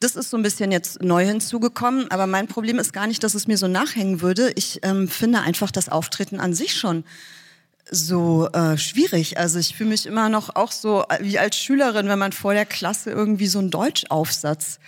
Das 0.00 0.16
ist 0.16 0.30
so 0.30 0.36
ein 0.36 0.42
bisschen 0.42 0.70
jetzt 0.72 1.02
neu 1.02 1.26
hinzugekommen, 1.26 2.10
aber 2.10 2.26
mein 2.26 2.46
Problem 2.46 2.78
ist 2.78 2.92
gar 2.92 3.06
nicht, 3.06 3.22
dass 3.24 3.34
es 3.34 3.46
mir 3.46 3.58
so 3.58 3.68
nachhängen 3.68 4.20
würde. 4.22 4.52
Ich 4.54 4.78
ähm, 4.82 5.08
finde 5.08 5.40
einfach 5.40 5.70
das 5.70 5.88
Auftreten 5.88 6.40
an 6.40 6.54
sich 6.54 6.74
schon 6.74 7.04
so 7.90 8.48
äh, 8.52 8.76
schwierig. 8.76 9.38
Also 9.38 9.58
ich 9.58 9.76
fühle 9.76 9.90
mich 9.90 10.06
immer 10.06 10.28
noch 10.28 10.56
auch 10.56 10.72
so 10.72 11.04
äh, 11.08 11.18
wie 11.20 11.38
als 11.38 11.56
Schülerin, 11.56 12.08
wenn 12.08 12.18
man 12.18 12.32
vor 12.32 12.54
der 12.54 12.66
Klasse 12.66 13.10
irgendwie 13.10 13.46
so 13.46 13.58
einen 13.58 13.70
Deutschaufsatz 13.70 14.78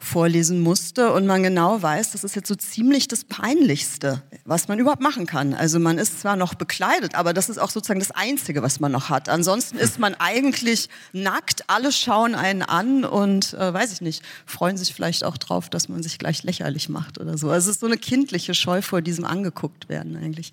vorlesen 0.00 0.60
musste 0.60 1.12
und 1.12 1.26
man 1.26 1.42
genau 1.42 1.82
weiß, 1.82 2.12
das 2.12 2.22
ist 2.22 2.36
jetzt 2.36 2.46
so 2.46 2.54
ziemlich 2.54 3.08
das 3.08 3.24
Peinlichste, 3.24 4.22
was 4.44 4.68
man 4.68 4.78
überhaupt 4.78 5.02
machen 5.02 5.26
kann. 5.26 5.54
Also 5.54 5.80
man 5.80 5.98
ist 5.98 6.20
zwar 6.20 6.36
noch 6.36 6.54
bekleidet, 6.54 7.16
aber 7.16 7.32
das 7.32 7.48
ist 7.48 7.58
auch 7.58 7.70
sozusagen 7.70 7.98
das 7.98 8.12
Einzige, 8.12 8.62
was 8.62 8.78
man 8.78 8.92
noch 8.92 9.08
hat. 9.08 9.28
Ansonsten 9.28 9.76
ist 9.76 9.98
man 9.98 10.14
eigentlich 10.14 10.88
nackt, 11.12 11.64
alle 11.66 11.90
schauen 11.90 12.36
einen 12.36 12.62
an 12.62 13.04
und 13.04 13.54
äh, 13.54 13.74
weiß 13.74 13.92
ich 13.92 14.00
nicht, 14.00 14.22
freuen 14.46 14.76
sich 14.76 14.94
vielleicht 14.94 15.24
auch 15.24 15.36
drauf, 15.36 15.68
dass 15.68 15.88
man 15.88 16.02
sich 16.04 16.18
gleich 16.20 16.44
lächerlich 16.44 16.88
macht 16.88 17.18
oder 17.18 17.36
so. 17.36 17.50
Also 17.50 17.68
es 17.68 17.76
ist 17.76 17.80
so 17.80 17.86
eine 17.86 17.98
kindliche 17.98 18.54
Scheu 18.54 18.82
vor 18.82 19.02
diesem 19.02 19.24
angeguckt 19.24 19.88
werden 19.88 20.16
eigentlich. 20.16 20.52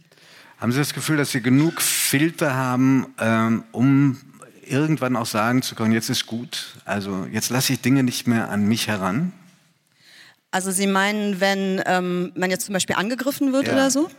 Haben 0.59 0.71
Sie 0.71 0.79
das 0.79 0.93
Gefühl, 0.93 1.17
dass 1.17 1.31
Sie 1.31 1.41
genug 1.41 1.81
Filter 1.81 2.55
haben, 2.55 3.07
ähm, 3.19 3.63
um 3.71 4.17
irgendwann 4.65 5.15
auch 5.15 5.25
sagen 5.25 5.61
zu 5.61 5.75
können, 5.75 5.91
jetzt 5.91 6.09
ist 6.09 6.25
gut, 6.25 6.75
also 6.85 7.27
jetzt 7.31 7.49
lasse 7.49 7.73
ich 7.73 7.81
Dinge 7.81 8.03
nicht 8.03 8.25
mehr 8.27 8.49
an 8.49 8.65
mich 8.65 8.87
heran? 8.87 9.31
Also 10.51 10.71
Sie 10.71 10.87
meinen, 10.87 11.39
wenn 11.39 11.81
ähm, 11.85 12.31
man 12.35 12.49
jetzt 12.49 12.65
zum 12.65 12.73
Beispiel 12.73 12.95
angegriffen 12.95 13.51
wird 13.53 13.67
Ja. 13.67 13.73
oder 13.73 13.91
so? 13.91 14.09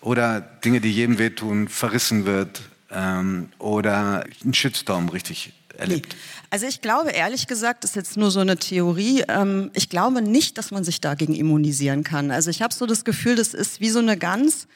Oder 0.00 0.40
Dinge, 0.40 0.80
die 0.80 0.90
jedem 0.90 1.18
wehtun, 1.18 1.68
verrissen 1.68 2.24
wird 2.24 2.62
ähm, 2.90 3.48
oder 3.58 4.24
ein 4.44 4.54
Shitstorm 4.54 5.08
richtig 5.08 5.52
erlebt? 5.76 6.16
Also 6.50 6.66
ich 6.66 6.80
glaube, 6.80 7.10
ehrlich 7.10 7.46
gesagt, 7.46 7.84
das 7.84 7.90
ist 7.90 7.96
jetzt 7.96 8.16
nur 8.16 8.30
so 8.30 8.40
eine 8.40 8.56
Theorie. 8.56 9.24
Ähm, 9.28 9.70
ich 9.74 9.88
glaube 9.88 10.22
nicht, 10.22 10.58
dass 10.58 10.70
man 10.70 10.84
sich 10.84 11.00
dagegen 11.00 11.34
immunisieren 11.34 12.04
kann. 12.04 12.30
Also 12.30 12.50
ich 12.50 12.62
habe 12.62 12.72
so 12.72 12.86
das 12.86 13.04
Gefühl, 13.04 13.36
das 13.36 13.54
ist 13.54 13.80
wie 13.80 13.90
so 13.90 13.98
eine 13.98 14.16
ganz 14.16 14.68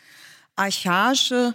archaische 0.56 1.54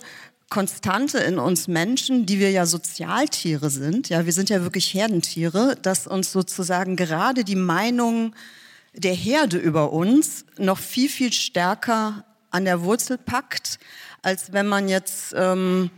Konstante 0.50 1.18
in 1.20 1.40
uns 1.40 1.68
Menschen, 1.68 2.26
die 2.26 2.40
wir 2.40 2.52
ja 2.52 2.66
Sozialtiere 2.66 3.70
sind. 3.70 4.10
Ja, 4.10 4.26
wir 4.26 4.34
sind 4.34 4.50
ja 4.50 4.64
wirklich 4.64 4.94
Herdentiere, 4.94 5.78
dass 5.82 6.08
uns 6.08 6.32
sozusagen 6.32 6.96
gerade 6.96 7.44
die 7.44 7.56
Meinung 7.56 8.36
der 8.94 9.14
Herde 9.14 9.58
über 9.58 9.94
uns 9.94 10.46
noch 10.58 10.78
viel, 10.78 11.10
viel 11.10 11.32
stärker 11.32 12.26
an 12.50 12.66
der 12.66 12.84
Wurzel 12.84 13.18
packt, 13.18 13.80
als 14.22 14.52
wenn 14.52 14.68
man 14.68 14.90
jetzt 14.90 15.34
ähm, 15.38 15.90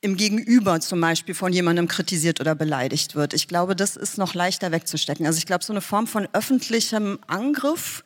im 0.00 0.16
Gegenüber 0.16 0.80
zum 0.80 1.00
Beispiel 1.00 1.34
von 1.34 1.52
jemandem 1.52 1.88
kritisiert 1.88 2.40
oder 2.40 2.54
beleidigt 2.54 3.14
wird. 3.14 3.32
Ich 3.32 3.48
glaube, 3.48 3.76
das 3.76 3.96
ist 3.96 4.18
noch 4.18 4.34
leichter 4.34 4.72
wegzustecken. 4.72 5.24
Also 5.24 5.38
ich 5.38 5.46
glaube, 5.46 5.64
so 5.64 5.72
eine 5.72 5.80
Form 5.80 6.06
von 6.06 6.28
öffentlichem 6.32 7.20
Angriff, 7.26 8.04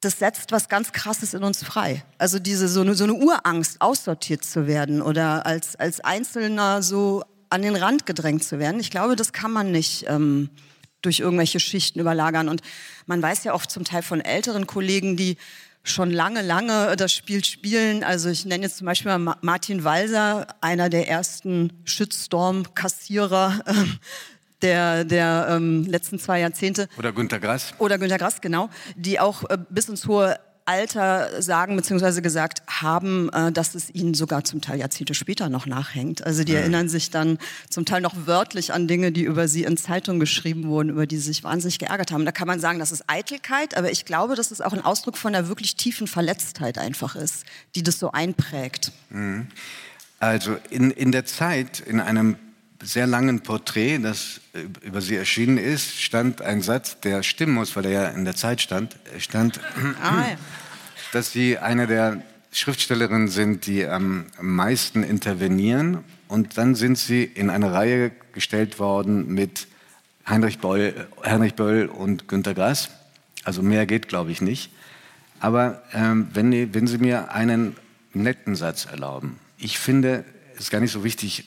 das 0.00 0.18
setzt 0.18 0.52
was 0.52 0.68
ganz 0.68 0.92
Krasses 0.92 1.34
in 1.34 1.42
uns 1.42 1.62
frei. 1.62 2.04
Also 2.18 2.38
diese 2.38 2.68
so 2.68 2.80
eine, 2.80 2.94
so 2.94 3.04
eine 3.04 3.14
Urangst, 3.14 3.80
aussortiert 3.80 4.44
zu 4.44 4.66
werden 4.66 5.02
oder 5.02 5.46
als, 5.46 5.76
als 5.76 6.00
Einzelner 6.00 6.82
so 6.82 7.22
an 7.50 7.62
den 7.62 7.76
Rand 7.76 8.06
gedrängt 8.06 8.44
zu 8.44 8.58
werden. 8.58 8.80
Ich 8.80 8.90
glaube, 8.90 9.16
das 9.16 9.32
kann 9.32 9.50
man 9.50 9.72
nicht 9.72 10.06
ähm, 10.08 10.50
durch 11.02 11.20
irgendwelche 11.20 11.60
Schichten 11.60 12.00
überlagern. 12.00 12.48
Und 12.48 12.62
man 13.06 13.20
weiß 13.20 13.44
ja 13.44 13.54
oft 13.54 13.70
zum 13.70 13.84
Teil 13.84 14.02
von 14.02 14.20
älteren 14.20 14.66
Kollegen, 14.66 15.16
die 15.16 15.36
schon 15.84 16.12
lange, 16.12 16.42
lange 16.42 16.94
das 16.96 17.12
Spiel 17.12 17.44
spielen. 17.44 18.04
Also 18.04 18.28
ich 18.28 18.44
nenne 18.44 18.64
jetzt 18.64 18.76
zum 18.76 18.86
Beispiel 18.86 19.10
mal 19.10 19.18
Ma- 19.18 19.38
Martin 19.42 19.82
Walser, 19.82 20.46
einer 20.60 20.88
der 20.88 21.08
ersten 21.08 21.72
Shitstorm-Kassierer 21.84 23.64
ähm, 23.66 23.98
der, 24.62 25.04
der 25.04 25.48
ähm, 25.50 25.84
letzten 25.84 26.18
zwei 26.18 26.40
Jahrzehnte 26.40 26.88
Oder 26.98 27.12
Günter 27.12 27.40
Grass? 27.40 27.74
oder 27.78 27.98
Günter 27.98 28.18
Grass, 28.18 28.40
genau, 28.40 28.70
die 28.96 29.20
auch 29.20 29.48
äh, 29.50 29.58
bis 29.68 29.88
ins 29.88 30.06
hohe 30.06 30.38
Alter 30.64 31.42
sagen 31.42 31.76
bzw. 31.76 32.20
gesagt 32.20 32.62
haben, 32.68 33.28
äh, 33.30 33.50
dass 33.50 33.74
es 33.74 33.92
ihnen 33.92 34.14
sogar 34.14 34.44
zum 34.44 34.60
Teil 34.60 34.78
Jahrzehnte 34.78 35.14
später 35.14 35.48
noch 35.48 35.66
nachhängt. 35.66 36.24
Also 36.24 36.44
die 36.44 36.54
erinnern 36.54 36.88
sich 36.88 37.10
dann 37.10 37.38
zum 37.68 37.84
Teil 37.84 38.00
noch 38.00 38.14
wörtlich 38.26 38.72
an 38.72 38.86
Dinge, 38.86 39.10
die 39.12 39.22
über 39.22 39.48
sie 39.48 39.64
in 39.64 39.76
Zeitungen 39.76 40.20
geschrieben 40.20 40.68
wurden, 40.68 40.90
über 40.90 41.06
die 41.06 41.16
sie 41.16 41.24
sich 41.24 41.42
wahnsinnig 41.42 41.78
geärgert 41.78 42.12
haben. 42.12 42.24
Da 42.24 42.32
kann 42.32 42.46
man 42.46 42.60
sagen, 42.60 42.78
das 42.78 42.92
ist 42.92 43.04
Eitelkeit, 43.08 43.76
aber 43.76 43.90
ich 43.90 44.04
glaube, 44.04 44.36
dass 44.36 44.50
es 44.50 44.60
auch 44.60 44.72
ein 44.72 44.84
Ausdruck 44.84 45.16
von 45.16 45.34
einer 45.34 45.48
wirklich 45.48 45.76
tiefen 45.76 46.06
Verletztheit 46.06 46.78
einfach 46.78 47.16
ist, 47.16 47.44
die 47.74 47.82
das 47.82 47.98
so 47.98 48.12
einprägt. 48.12 48.92
Also 50.20 50.56
in, 50.70 50.92
in 50.92 51.10
der 51.10 51.24
Zeit, 51.24 51.80
in 51.80 51.98
einem 51.98 52.36
sehr 52.82 53.06
langen 53.06 53.40
Porträt, 53.40 53.98
das 53.98 54.40
über 54.82 55.00
sie 55.00 55.16
erschienen 55.16 55.58
ist, 55.58 56.00
stand 56.00 56.42
ein 56.42 56.62
Satz, 56.62 57.00
der 57.00 57.22
stimmen 57.22 57.54
muss, 57.54 57.76
weil 57.76 57.86
er 57.86 57.90
ja 57.90 58.08
in 58.08 58.24
der 58.24 58.34
Zeit 58.34 58.60
stand. 58.60 58.96
Stand, 59.18 59.60
Ah, 60.02 60.30
ja. 60.30 60.36
dass 61.12 61.32
sie 61.32 61.58
eine 61.58 61.86
der 61.86 62.22
Schriftstellerinnen 62.52 63.28
sind, 63.28 63.66
die 63.66 63.86
am 63.86 64.26
meisten 64.40 65.02
intervenieren. 65.02 66.04
Und 66.28 66.58
dann 66.58 66.74
sind 66.74 66.98
sie 66.98 67.24
in 67.24 67.50
eine 67.50 67.72
Reihe 67.72 68.10
gestellt 68.32 68.78
worden 68.78 69.28
mit 69.28 69.68
Heinrich 70.26 70.58
Böll, 70.58 71.06
Heinrich 71.24 71.54
Böll 71.54 71.86
und 71.86 72.28
Günter 72.28 72.54
Grass. 72.54 72.90
Also 73.44 73.62
mehr 73.62 73.86
geht, 73.86 74.08
glaube 74.08 74.30
ich, 74.32 74.40
nicht. 74.40 74.70
Aber 75.40 75.82
ähm, 75.92 76.28
wenn, 76.32 76.74
wenn 76.74 76.86
Sie 76.86 76.98
mir 76.98 77.32
einen 77.32 77.76
netten 78.14 78.54
Satz 78.54 78.84
erlauben. 78.84 79.38
Ich 79.58 79.78
finde, 79.78 80.24
es 80.54 80.64
ist 80.64 80.70
gar 80.70 80.80
nicht 80.80 80.92
so 80.92 81.02
wichtig, 81.04 81.44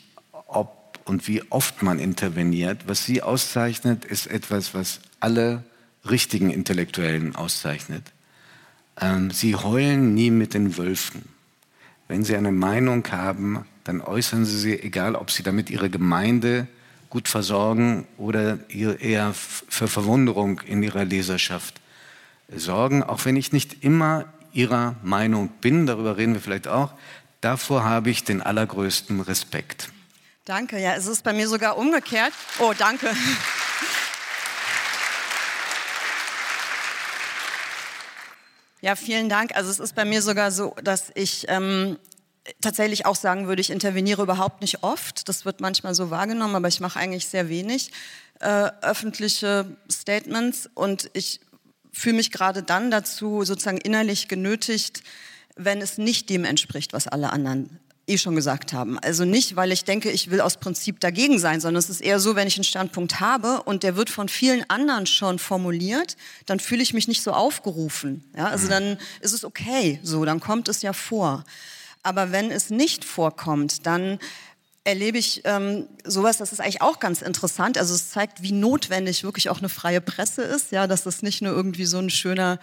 ob 0.47 0.84
und 1.05 1.27
wie 1.27 1.43
oft 1.51 1.83
man 1.83 1.99
interveniert. 1.99 2.87
Was 2.87 3.05
Sie 3.05 3.21
auszeichnet, 3.21 4.03
ist 4.03 4.27
etwas, 4.27 4.73
was 4.73 4.99
alle 5.19 5.63
richtigen 6.09 6.49
Intellektuellen 6.49 7.35
auszeichnet. 7.35 8.11
Ähm, 8.99 9.31
Sie 9.31 9.55
heulen 9.55 10.13
nie 10.13 10.31
mit 10.31 10.53
den 10.53 10.77
Wölfen. 10.77 11.23
Wenn 12.07 12.23
Sie 12.23 12.35
eine 12.35 12.51
Meinung 12.51 13.05
haben, 13.11 13.65
dann 13.83 14.01
äußern 14.01 14.45
Sie 14.45 14.57
sie, 14.57 14.79
egal 14.79 15.15
ob 15.15 15.31
Sie 15.31 15.43
damit 15.43 15.69
Ihre 15.69 15.89
Gemeinde 15.89 16.67
gut 17.09 17.27
versorgen 17.27 18.07
oder 18.17 18.59
ihr 18.67 18.99
eher 18.99 19.33
für 19.33 19.87
Verwunderung 19.87 20.61
in 20.65 20.83
Ihrer 20.83 21.05
Leserschaft 21.05 21.79
sorgen, 22.53 23.03
auch 23.03 23.25
wenn 23.25 23.35
ich 23.35 23.53
nicht 23.53 23.83
immer 23.83 24.25
Ihrer 24.53 24.95
Meinung 25.03 25.49
bin, 25.61 25.85
darüber 25.85 26.17
reden 26.17 26.33
wir 26.33 26.41
vielleicht 26.41 26.67
auch, 26.67 26.93
davor 27.41 27.83
habe 27.83 28.09
ich 28.09 28.23
den 28.23 28.41
allergrößten 28.41 29.21
Respekt. 29.21 29.91
Danke, 30.45 30.77
ja, 30.79 30.93
es 30.93 31.07
ist 31.07 31.23
bei 31.23 31.33
mir 31.33 31.47
sogar 31.49 31.75
umgekehrt. 31.75 32.31
Oh, 32.59 32.71
danke. 32.77 33.11
Ja, 38.79 38.95
vielen 38.95 39.27
Dank. 39.27 39.55
Also 39.55 39.71
es 39.71 39.79
ist 39.79 39.95
bei 39.95 40.05
mir 40.05 40.21
sogar 40.21 40.51
so, 40.51 40.75
dass 40.83 41.11
ich 41.15 41.45
ähm, 41.47 41.97
tatsächlich 42.61 43.07
auch 43.07 43.15
sagen 43.15 43.47
würde, 43.47 43.59
ich 43.59 43.71
interveniere 43.71 44.21
überhaupt 44.21 44.61
nicht 44.61 44.83
oft. 44.83 45.27
Das 45.27 45.45
wird 45.45 45.61
manchmal 45.61 45.95
so 45.95 46.11
wahrgenommen, 46.11 46.53
aber 46.53 46.67
ich 46.67 46.79
mache 46.79 46.99
eigentlich 46.99 47.25
sehr 47.25 47.49
wenig 47.49 47.91
äh, 48.39 48.69
öffentliche 48.83 49.75
Statements 49.91 50.69
und 50.75 51.09
ich 51.13 51.39
fühle 51.91 52.17
mich 52.17 52.31
gerade 52.31 52.61
dann 52.61 52.91
dazu 52.91 53.43
sozusagen 53.43 53.79
innerlich 53.79 54.27
genötigt, 54.27 55.01
wenn 55.55 55.81
es 55.81 55.97
nicht 55.97 56.29
dem 56.29 56.45
entspricht, 56.45 56.93
was 56.93 57.07
alle 57.07 57.33
anderen 57.33 57.79
eh 58.07 58.17
schon 58.17 58.35
gesagt 58.35 58.73
haben. 58.73 58.99
Also 58.99 59.25
nicht, 59.25 59.55
weil 59.55 59.71
ich 59.71 59.83
denke, 59.83 60.11
ich 60.11 60.29
will 60.29 60.41
aus 60.41 60.57
Prinzip 60.57 60.99
dagegen 60.99 61.39
sein, 61.39 61.59
sondern 61.59 61.79
es 61.79 61.89
ist 61.89 62.01
eher 62.01 62.19
so, 62.19 62.35
wenn 62.35 62.47
ich 62.47 62.57
einen 62.57 62.63
Standpunkt 62.63 63.19
habe 63.19 63.63
und 63.63 63.83
der 63.83 63.95
wird 63.95 64.09
von 64.09 64.29
vielen 64.29 64.69
anderen 64.69 65.07
schon 65.07 65.39
formuliert, 65.39 66.15
dann 66.45 66.59
fühle 66.59 66.83
ich 66.83 66.93
mich 66.93 67.07
nicht 67.07 67.23
so 67.23 67.31
aufgerufen. 67.31 68.23
Ja, 68.37 68.47
also 68.47 68.67
dann 68.67 68.97
ist 69.21 69.33
es 69.33 69.43
okay, 69.43 69.99
so, 70.03 70.23
dann 70.25 70.39
kommt 70.39 70.67
es 70.67 70.81
ja 70.81 70.93
vor. 70.93 71.43
Aber 72.03 72.31
wenn 72.31 72.51
es 72.51 72.69
nicht 72.69 73.03
vorkommt, 73.03 73.87
dann 73.87 74.19
erlebe 74.83 75.17
ich 75.17 75.41
ähm, 75.45 75.87
sowas, 76.03 76.37
das 76.37 76.53
ist 76.53 76.59
eigentlich 76.59 76.83
auch 76.83 76.99
ganz 76.99 77.23
interessant. 77.23 77.79
Also 77.79 77.95
es 77.95 78.11
zeigt, 78.11 78.43
wie 78.43 78.51
notwendig 78.51 79.23
wirklich 79.23 79.49
auch 79.49 79.57
eine 79.57 79.69
freie 79.69 79.99
Presse 79.99 80.43
ist, 80.43 80.71
ja, 80.71 80.85
dass 80.85 81.03
das 81.03 81.23
nicht 81.23 81.41
nur 81.41 81.53
irgendwie 81.53 81.85
so 81.85 81.97
ein 81.97 82.11
schöner 82.11 82.59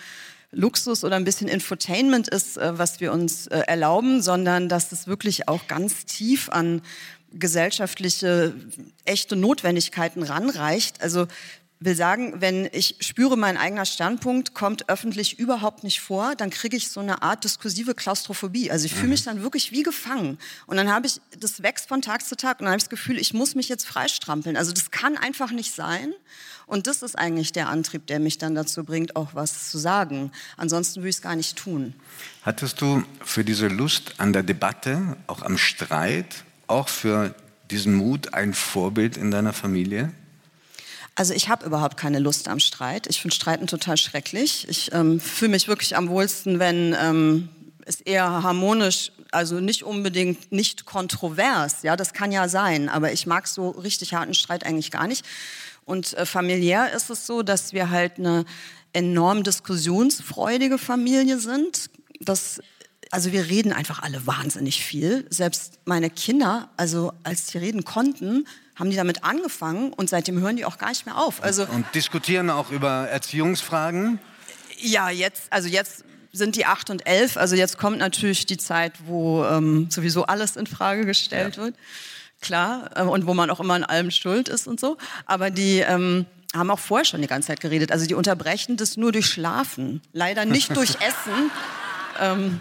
Luxus 0.52 1.02
oder 1.02 1.16
ein 1.16 1.25
bisschen 1.25 1.49
Infotainment 1.49 2.28
ist, 2.28 2.59
äh, 2.59 2.78
was 2.78 3.00
wir 3.00 3.12
uns 3.12 3.47
äh, 3.47 3.59
erlauben, 3.66 4.23
sondern 4.23 4.68
dass 4.68 4.92
es 4.92 5.06
wirklich 5.06 5.49
auch 5.49 5.66
ganz 5.66 6.04
tief 6.04 6.49
an 6.50 6.82
gesellschaftliche 7.32 8.54
echte 9.06 9.37
Notwendigkeiten 9.37 10.23
ranreicht. 10.23 11.02
Also 11.02 11.26
will 11.85 11.97
sagen, 11.97 12.40
wenn 12.40 12.68
ich 12.73 12.97
spüre, 13.00 13.37
mein 13.37 13.56
eigener 13.56 13.87
Standpunkt 13.87 14.54
kommt 14.54 14.88
öffentlich 14.88 15.38
überhaupt 15.38 15.85
nicht 15.85 16.00
vor, 16.00 16.35
dann 16.37 16.50
kriege 16.50 16.76
ich 16.76 16.88
so 16.88 17.00
eine 17.00 17.23
Art 17.23 17.44
diskursive 17.44 17.94
Klaustrophobie. 17.94 18.71
Also 18.71 18.87
ich 18.87 18.94
fühle 18.94 19.09
mich 19.09 19.23
mhm. 19.23 19.30
dann 19.30 19.42
wirklich 19.42 19.73
wie 19.73 19.82
gefangen. 19.82 20.38
Und 20.66 20.76
dann 20.76 20.92
habe 20.92 21.06
ich, 21.06 21.21
das 21.38 21.62
wächst 21.62 21.88
von 21.88 22.02
Tag 22.02 22.25
zu 22.25 22.37
Tag 22.37 22.61
und 22.61 22.64
dann 22.64 22.73
habe 22.73 22.78
ich 22.78 22.85
das 22.85 22.90
Gefühl, 22.90 23.18
ich 23.18 23.35
muss 23.35 23.54
mich 23.54 23.68
jetzt 23.68 23.87
freistrampeln. 23.87 24.56
Also 24.56 24.73
das 24.73 24.90
kann 24.90 25.16
einfach 25.16 25.50
nicht 25.50 25.75
sein. 25.75 26.12
Und 26.66 26.87
das 26.87 27.02
ist 27.02 27.19
eigentlich 27.19 27.52
der 27.52 27.69
Antrieb, 27.69 28.07
der 28.07 28.19
mich 28.21 28.38
dann 28.38 28.54
dazu 28.54 28.85
bringt, 28.85 29.16
auch 29.16 29.35
was 29.35 29.71
zu 29.71 29.78
sagen. 29.78 30.33
Ansonsten 30.57 31.00
würde 31.00 31.11
ich 31.11 31.16
es 31.16 31.23
gar 31.23 31.37
nicht 31.37 31.57
tun. 31.57 31.95
Hattest 32.42 32.81
du 32.81 33.02
für 33.25 33.45
diese 33.45 33.69
Lust 33.69 34.14
an 34.19 34.33
der 34.33 34.42
Debatte, 34.42 35.16
auch 35.26 35.42
am 35.42 35.59
Streit, 35.59 36.45
auch 36.66 36.88
für 36.88 37.35
diesen 37.71 37.95
Mut 37.95 38.35
ein 38.35 38.54
Vorbild 38.54 39.16
in 39.16 39.31
deiner 39.31 39.52
Familie? 39.52 40.12
Also 41.14 41.35
ich 41.35 41.49
habe 41.49 41.66
überhaupt 41.66 41.97
keine 41.97 42.19
Lust 42.19 42.49
am 42.49 42.59
Streit. 42.59 43.07
Ich 43.07 43.21
finde 43.21 43.37
Streiten 43.37 43.66
total 43.66 43.97
schrecklich. 43.97 44.66
Ich 44.69 44.92
ähm, 44.95 45.21
fühle 45.21 45.50
mich 45.50 45.69
wirklich 45.69 45.97
am 45.97 46.09
wohlsten, 46.09 46.59
wenn 46.59 46.97
ähm, 46.99 47.49
es 47.85 48.00
eher 48.00 48.42
harmonisch, 48.42 49.12
also 49.31 49.61
nicht 49.61 49.83
unbedingt 49.83 50.52
nicht 50.52 50.87
kontrovers. 50.87 51.83
Ja, 51.83 51.97
das 51.97 52.14
kann 52.14 52.33
ja 52.33 52.49
sein, 52.49 52.88
aber 52.88 53.12
ich 53.12 53.26
mag 53.26 53.47
so 53.47 53.71
richtig 53.71 54.14
harten 54.14 54.35
Streit 54.35 54.64
eigentlich 54.64 54.90
gar 54.90 55.07
nicht. 55.07 55.25
Und 55.85 56.15
äh, 56.15 56.27
familiär 56.27 56.93
ist 56.93 57.11
es 57.11 57.27
so, 57.27 57.43
dass 57.43 57.73
wir 57.73 57.91
halt 57.91 58.19
eine 58.19 58.45
enorm 58.93 59.43
diskussionsfreudige 59.43 60.79
Familie 60.79 61.39
sind. 61.39 61.91
Das 62.21 62.61
also 63.12 63.31
wir 63.31 63.51
reden 63.51 63.75
einfach 63.75 64.03
alle 64.03 64.27
wahnsinnig 64.27 64.83
viel. 64.83 65.27
Selbst 65.29 65.81
meine 65.85 66.09
Kinder, 66.09 66.71
also 66.79 67.12
als 67.25 67.49
sie 67.49 67.59
reden 67.59 67.85
konnten, 67.85 68.47
haben 68.75 68.89
die 68.89 68.97
damit 68.97 69.23
angefangen 69.23 69.93
und 69.93 70.09
seitdem 70.09 70.41
hören 70.41 70.57
die 70.57 70.65
auch 70.65 70.79
gar 70.79 70.89
nicht 70.89 71.05
mehr 71.05 71.19
auf. 71.19 71.43
Also 71.43 71.67
und 71.67 71.85
diskutieren 71.95 72.49
auch 72.49 72.71
über 72.71 73.09
Erziehungsfragen? 73.09 74.19
Ja, 74.79 75.11
jetzt, 75.11 75.53
also 75.53 75.69
jetzt 75.69 76.05
sind 76.33 76.57
die 76.57 76.65
acht 76.65 76.89
und 76.89 77.07
elf. 77.07 77.37
Also 77.37 77.55
jetzt 77.55 77.77
kommt 77.77 77.99
natürlich 77.99 78.47
die 78.47 78.57
Zeit, 78.57 78.95
wo 79.05 79.45
ähm, 79.45 79.91
sowieso 79.91 80.25
alles 80.25 80.57
in 80.57 80.67
Frage 80.67 81.05
gestellt 81.05 81.57
ja. 81.57 81.65
wird, 81.65 81.75
klar, 82.42 82.90
äh, 82.94 83.02
und 83.02 83.26
wo 83.26 83.34
man 83.34 83.50
auch 83.50 83.61
immer 83.61 83.75
an 83.75 83.84
allem 83.84 84.11
schuld 84.11 84.49
ist 84.49 84.66
und 84.66 84.80
so. 84.80 84.99
Aber 85.26 85.50
die 85.50 85.78
ähm, 85.78 86.26
haben 86.54 86.70
auch 86.70 86.78
vorher 86.78 87.04
schon 87.04 87.22
die 87.22 87.28
ganze 87.28 87.49
Zeit 87.49 87.61
geredet. 87.61 87.92
Also 87.92 88.06
die 88.06 88.14
unterbrechen 88.14 88.76
das 88.76 88.96
nur 88.96 89.12
durch 89.12 89.26
Schlafen, 89.26 90.02
leider 90.12 90.44
nicht 90.44 90.76
durch 90.76 90.90
Essen. 91.00 91.50
Ähm, 92.20 92.61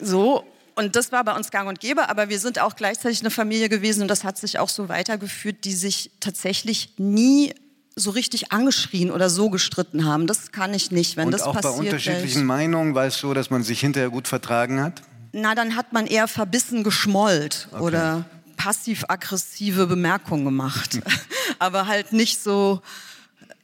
so 0.00 0.44
und 0.78 0.94
das 0.94 1.10
war 1.10 1.24
bei 1.24 1.34
uns 1.34 1.50
gang 1.50 1.68
und 1.68 1.80
gäbe, 1.80 2.10
aber 2.10 2.28
wir 2.28 2.38
sind 2.38 2.58
auch 2.60 2.76
gleichzeitig 2.76 3.20
eine 3.20 3.30
Familie 3.30 3.70
gewesen 3.70 4.02
und 4.02 4.08
das 4.08 4.24
hat 4.24 4.36
sich 4.36 4.58
auch 4.58 4.68
so 4.68 4.90
weitergeführt, 4.90 5.64
die 5.64 5.72
sich 5.72 6.10
tatsächlich 6.20 6.92
nie 6.98 7.54
so 7.96 8.10
richtig 8.10 8.52
angeschrien 8.52 9.10
oder 9.10 9.30
so 9.30 9.48
gestritten 9.48 10.04
haben. 10.04 10.26
Das 10.26 10.52
kann 10.52 10.74
ich 10.74 10.90
nicht, 10.90 11.16
wenn 11.16 11.26
und 11.26 11.32
das 11.32 11.44
passiert. 11.44 11.64
Und 11.64 11.70
auch 11.70 11.76
bei 11.76 11.78
unterschiedlichen 11.78 12.42
ich, 12.42 12.46
Meinungen 12.46 12.94
war 12.94 13.06
es 13.06 13.16
so, 13.16 13.32
dass 13.32 13.48
man 13.48 13.62
sich 13.62 13.80
hinterher 13.80 14.10
gut 14.10 14.28
vertragen 14.28 14.82
hat? 14.82 15.00
Na, 15.32 15.54
dann 15.54 15.76
hat 15.76 15.94
man 15.94 16.06
eher 16.06 16.28
verbissen 16.28 16.84
geschmollt 16.84 17.68
okay. 17.72 17.82
oder 17.82 18.24
passiv-aggressive 18.66 19.86
Bemerkungen 19.86 20.44
gemacht, 20.44 20.98
aber 21.60 21.86
halt 21.86 22.12
nicht 22.12 22.42
so 22.42 22.82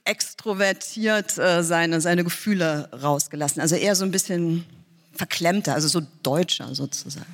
extrovertiert 0.04 1.36
äh, 1.38 1.64
seine, 1.64 2.00
seine 2.00 2.22
Gefühle 2.22 2.88
rausgelassen. 2.92 3.60
Also 3.60 3.74
eher 3.74 3.96
so 3.96 4.04
ein 4.04 4.12
bisschen 4.12 4.64
verklemmter, 5.12 5.74
also 5.74 5.88
so 5.88 6.02
deutscher 6.22 6.72
sozusagen. 6.76 7.26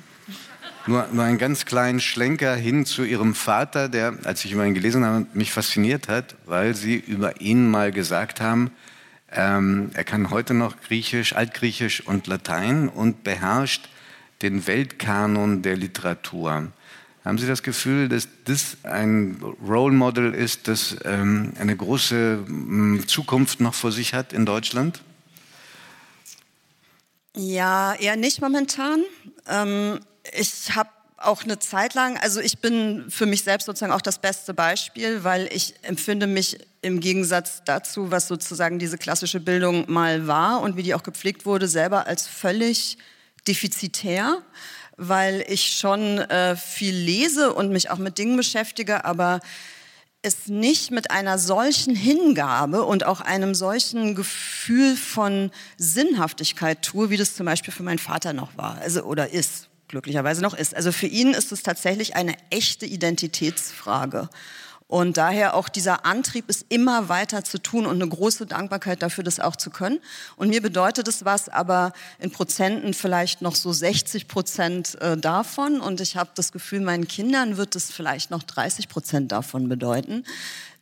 Nur, 0.87 1.09
nur 1.11 1.23
einen 1.23 1.37
ganz 1.37 1.65
kleinen 1.65 1.99
Schlenker 1.99 2.55
hin 2.55 2.87
zu 2.87 3.03
Ihrem 3.03 3.35
Vater, 3.35 3.87
der, 3.87 4.17
als 4.23 4.43
ich 4.45 4.51
über 4.51 4.65
ihn 4.65 4.73
gelesen 4.73 5.05
habe, 5.05 5.27
mich 5.35 5.51
fasziniert 5.51 6.07
hat, 6.07 6.37
weil 6.47 6.75
Sie 6.75 6.95
über 6.95 7.39
ihn 7.39 7.69
mal 7.69 7.91
gesagt 7.91 8.41
haben, 8.41 8.71
ähm, 9.31 9.91
er 9.93 10.05
kann 10.05 10.31
heute 10.31 10.55
noch 10.55 10.81
Griechisch, 10.81 11.35
Altgriechisch 11.35 12.01
und 12.07 12.25
Latein 12.25 12.89
und 12.89 13.23
beherrscht 13.23 13.89
den 14.41 14.65
Weltkanon 14.65 15.61
der 15.61 15.77
Literatur. 15.77 16.71
Haben 17.29 17.37
Sie 17.37 17.45
das 17.45 17.61
Gefühl, 17.61 18.09
dass 18.09 18.27
das 18.45 18.77
ein 18.81 19.39
Role 19.63 19.93
Model 19.93 20.33
ist, 20.33 20.67
das 20.67 20.95
ähm, 21.05 21.53
eine 21.59 21.75
große 21.75 22.43
ähm, 22.47 23.03
Zukunft 23.05 23.59
noch 23.59 23.75
vor 23.75 23.91
sich 23.91 24.15
hat 24.15 24.33
in 24.33 24.47
Deutschland? 24.47 25.03
Ja, 27.35 27.93
eher 27.93 28.15
nicht 28.15 28.41
momentan. 28.41 29.03
Ähm, 29.47 29.99
ich 30.33 30.75
habe 30.75 30.89
auch 31.17 31.43
eine 31.43 31.59
Zeit 31.59 31.93
lang, 31.93 32.17
also 32.17 32.39
ich 32.39 32.61
bin 32.61 33.05
für 33.09 33.27
mich 33.27 33.43
selbst 33.43 33.65
sozusagen 33.65 33.93
auch 33.93 34.01
das 34.01 34.17
beste 34.17 34.55
Beispiel, 34.55 35.23
weil 35.23 35.47
ich 35.53 35.75
empfinde 35.83 36.25
mich 36.25 36.57
im 36.81 36.99
Gegensatz 36.99 37.61
dazu, 37.63 38.09
was 38.09 38.27
sozusagen 38.27 38.79
diese 38.79 38.97
klassische 38.97 39.39
Bildung 39.39 39.85
mal 39.87 40.25
war 40.25 40.61
und 40.61 40.77
wie 40.77 40.83
die 40.83 40.95
auch 40.95 41.03
gepflegt 41.03 41.45
wurde, 41.45 41.67
selber 41.67 42.07
als 42.07 42.25
völlig 42.25 42.97
defizitär, 43.47 44.41
weil 44.99 45.43
ich 45.47 45.77
schon 45.77 46.19
äh, 46.19 46.55
viel 46.55 46.93
lese 46.93 47.53
und 47.53 47.71
mich 47.71 47.89
auch 47.89 47.97
mit 47.97 48.17
Dingen 48.17 48.37
beschäftige, 48.37 49.05
aber 49.05 49.39
es 50.21 50.47
nicht 50.47 50.91
mit 50.91 51.11
einer 51.11 51.37
solchen 51.37 51.95
Hingabe 51.95 52.83
und 52.83 53.05
auch 53.05 53.21
einem 53.21 53.55
solchen 53.55 54.15
Gefühl 54.15 54.97
von 54.97 55.51
Sinnhaftigkeit 55.77 56.81
tue, 56.81 57.09
wie 57.09 57.17
das 57.17 57.35
zum 57.35 57.45
Beispiel 57.45 57.73
für 57.73 57.83
meinen 57.83 57.99
Vater 57.99 58.33
noch 58.33 58.57
war, 58.57 58.77
also 58.81 59.03
oder 59.03 59.31
ist, 59.31 59.69
glücklicherweise 59.87 60.41
noch 60.41 60.53
ist. 60.53 60.75
Also 60.75 60.91
für 60.91 61.07
ihn 61.07 61.33
ist 61.33 61.53
es 61.53 61.63
tatsächlich 61.63 62.15
eine 62.15 62.35
echte 62.49 62.85
Identitätsfrage. 62.85 64.29
Und 64.89 65.17
daher 65.17 65.53
auch 65.53 65.69
dieser 65.69 66.03
Antrieb, 66.03 66.45
es 66.47 66.65
immer 66.67 67.09
weiter 67.09 67.43
zu 67.43 67.59
tun 67.59 67.85
und 67.85 68.01
eine 68.01 68.09
große 68.09 68.47
Dankbarkeit 68.47 69.03
dafür, 69.03 69.23
das 69.23 69.39
auch 69.39 69.55
zu 69.55 69.69
können. 69.69 69.99
Und 70.35 70.49
mir 70.49 70.63
bedeutet 70.63 71.07
es 71.07 71.23
was, 71.25 71.47
aber 71.47 71.93
in 72.17 72.31
Prozenten 72.31 72.95
vielleicht 72.95 73.43
noch 73.43 73.53
so 73.53 73.71
60 73.71 74.27
Prozent 74.27 74.99
äh, 74.99 75.15
davon. 75.15 75.79
Und 75.79 76.01
ich 76.01 76.17
habe 76.17 76.31
das 76.33 76.51
Gefühl, 76.51 76.79
meinen 76.79 77.07
Kindern 77.07 77.55
wird 77.57 77.75
es 77.75 77.91
vielleicht 77.91 78.31
noch 78.31 78.41
30 78.41 78.89
Prozent 78.89 79.31
davon 79.31 79.69
bedeuten 79.69 80.23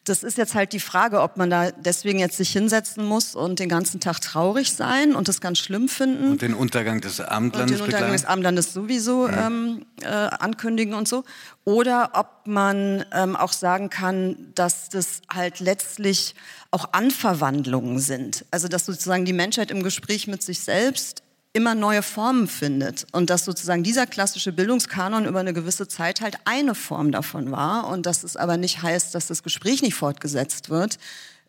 das 0.10 0.24
ist 0.24 0.38
jetzt 0.38 0.56
halt 0.56 0.74
die 0.74 0.80
Frage, 0.80 1.22
ob 1.22 1.38
man 1.38 1.50
da 1.50 1.72
deswegen 1.72 2.20
jetzt 2.20 2.38
sich 2.38 2.50
hinsetzen 2.52 3.06
muss 3.06 3.36
und 3.36 3.60
den 3.60 3.70
ganzen 3.70 4.00
Tag 4.00 4.22
traurig 4.22 4.72
sein 4.72 5.16
und 5.16 5.28
das 5.28 5.42
ganz 5.42 5.60
schlimm 5.60 5.90
finden. 5.90 6.32
Und 6.32 6.42
den 6.42 6.54
Untergang 6.54 7.02
des 7.02 7.20
Abendlandes 7.20 7.82
Und 7.82 7.88
den 7.88 7.94
Untergang 7.94 8.12
des 8.14 8.26
Abendlandes 8.26 8.74
sowieso 8.74 9.28
ja. 9.28 9.48
ähm, 9.48 9.86
äh, 10.02 10.08
ankündigen 10.08 10.94
und 10.94 11.08
so. 11.08 11.24
Oder 11.66 12.12
ob 12.14 12.48
man 12.48 13.04
ähm, 13.14 13.36
auch 13.36 13.52
sagen 13.52 13.90
kann, 13.90 14.38
dass 14.56 14.90
das 14.90 15.22
halt 15.34 15.60
letztlich 15.60 16.36
auch 16.72 16.94
Anverwandlungen 16.94 18.00
sind. 18.00 18.46
Also 18.52 18.68
dass 18.68 18.86
sozusagen 18.86 19.26
die 19.26 19.34
Menschheit 19.34 19.72
im 19.72 19.84
Gespräch 19.84 20.28
mit 20.28 20.42
sich 20.42 20.60
selbst 20.60 21.24
immer 21.58 21.74
neue 21.74 22.04
Formen 22.04 22.48
findet 22.48 23.08
und 23.14 23.32
dass 23.32 23.44
sozusagen 23.44 23.82
dieser 23.82 24.06
klassische 24.06 24.52
Bildungskanon 24.52 25.26
über 25.26 25.40
eine 25.40 25.54
gewisse 25.54 25.88
Zeit 25.88 26.22
halt 26.22 26.38
eine 26.46 26.76
Form 26.76 27.12
davon 27.12 27.50
war 27.50 27.88
und 27.88 28.06
dass 28.06 28.24
es 28.24 28.38
aber 28.38 28.58
nicht 28.58 28.84
heißt, 28.84 29.16
dass 29.16 29.26
das 29.26 29.42
Gespräch 29.42 29.82
nicht 29.82 29.96
fortgesetzt 29.96 30.70
wird, 30.70 31.00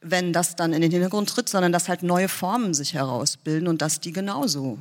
wenn 0.01 0.33
das 0.33 0.57
dann 0.57 0.73
in 0.73 0.81
den 0.81 0.91
Hintergrund 0.91 1.29
tritt, 1.29 1.51
sondern 1.51 1.73
dass 1.73 1.91
halt 1.91 2.03
neue 2.03 2.31
Formen 2.31 2.73
sich 2.73 2.95
herausbilden 2.95 3.69
und 3.69 3.83
dass 3.83 4.01
die 4.01 4.13
genauso 4.13 4.79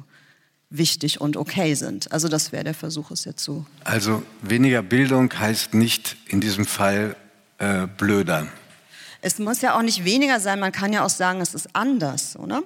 wichtig 0.70 1.20
und 1.20 1.36
okay 1.36 1.74
sind. 1.74 2.10
Also 2.14 2.30
das 2.30 2.54
wäre 2.54 2.64
der 2.64 2.74
Versuch, 2.74 3.12
es 3.12 3.26
jetzt 3.26 3.44
so. 3.44 3.66
Also 3.84 4.24
weniger 4.42 4.82
Bildung 4.82 5.30
heißt 5.38 5.74
nicht 5.74 6.16
in 6.28 6.40
diesem 6.40 6.66
Fall 6.66 7.18
äh, 7.58 7.86
blöder. 7.86 8.48
Es 9.22 9.40
muss 9.40 9.60
ja 9.60 9.78
auch 9.78 9.82
nicht 9.82 10.06
weniger 10.06 10.40
sein, 10.40 10.62
man 10.62 10.72
kann 10.72 10.94
ja 10.94 11.04
auch 11.04 11.10
sagen, 11.10 11.42
es 11.42 11.54
ist 11.54 11.76
anders, 11.76 12.38
oder? 12.40 12.64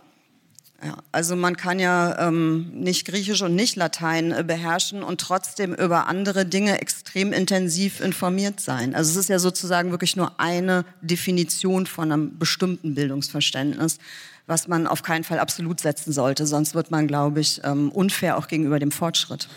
Ja, 0.83 0.97
also 1.11 1.35
man 1.35 1.57
kann 1.57 1.77
ja 1.79 2.27
ähm, 2.27 2.71
nicht 2.73 3.05
Griechisch 3.05 3.43
und 3.43 3.53
nicht 3.53 3.75
Latein 3.75 4.31
äh, 4.31 4.43
beherrschen 4.43 5.03
und 5.03 5.21
trotzdem 5.21 5.75
über 5.75 6.07
andere 6.07 6.43
Dinge 6.43 6.81
extrem 6.81 7.33
intensiv 7.33 7.99
informiert 7.99 8.59
sein. 8.59 8.95
Also 8.95 9.11
es 9.11 9.17
ist 9.17 9.29
ja 9.29 9.37
sozusagen 9.37 9.91
wirklich 9.91 10.15
nur 10.15 10.39
eine 10.39 10.83
Definition 11.01 11.85
von 11.85 12.11
einem 12.11 12.39
bestimmten 12.39 12.95
Bildungsverständnis, 12.95 13.99
was 14.47 14.67
man 14.67 14.87
auf 14.87 15.03
keinen 15.03 15.23
Fall 15.23 15.37
absolut 15.37 15.79
setzen 15.79 16.13
sollte. 16.13 16.47
Sonst 16.47 16.73
wird 16.73 16.89
man, 16.89 17.05
glaube 17.05 17.41
ich, 17.41 17.61
ähm, 17.63 17.91
unfair 17.91 18.37
auch 18.37 18.47
gegenüber 18.47 18.79
dem 18.79 18.91
Fortschritt. 18.91 19.49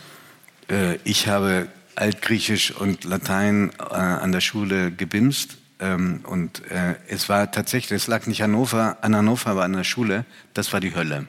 Äh, 0.69 0.99
ich 1.05 1.27
habe 1.27 1.69
Altgriechisch 1.97 2.73
und 2.73 3.05
Latein 3.05 3.71
äh, 3.79 3.95
an 3.95 4.33
der 4.33 4.43
Schule 4.43 4.91
gebimst 4.91 5.57
ähm, 5.81 6.21
und 6.25 6.71
äh, 6.71 6.95
es 7.09 7.29
war 7.29 7.51
tatsächlich, 7.51 7.93
es 7.93 8.07
lag 8.07 8.27
nicht 8.27 8.43
Hannover, 8.43 8.99
an 9.03 9.17
Hannover, 9.17 9.51
aber 9.51 9.65
an 9.65 9.73
der 9.73 9.85
Schule, 9.85 10.25
das 10.55 10.73
war 10.73 10.81
die 10.81 10.95
Hölle. 10.95 11.27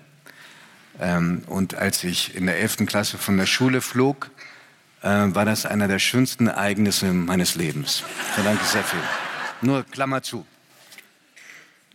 Ähm, 0.99 1.43
und 1.47 1.75
als 1.75 2.03
ich 2.03 2.35
in 2.35 2.45
der 2.45 2.59
11. 2.59 2.85
Klasse 2.85 3.17
von 3.17 3.37
der 3.37 3.47
Schule 3.47 3.81
flog, 3.81 4.29
äh, 5.01 5.07
war 5.07 5.45
das 5.45 5.65
einer 5.65 5.87
der 5.87 5.99
schönsten 5.99 6.47
Ereignisse 6.47 7.11
meines 7.11 7.55
Lebens. 7.55 8.03
Verdanke 8.33 8.63
sehr 8.65 8.83
viel. 8.83 8.99
Nur 9.61 9.83
Klammer 9.83 10.21
zu. 10.21 10.45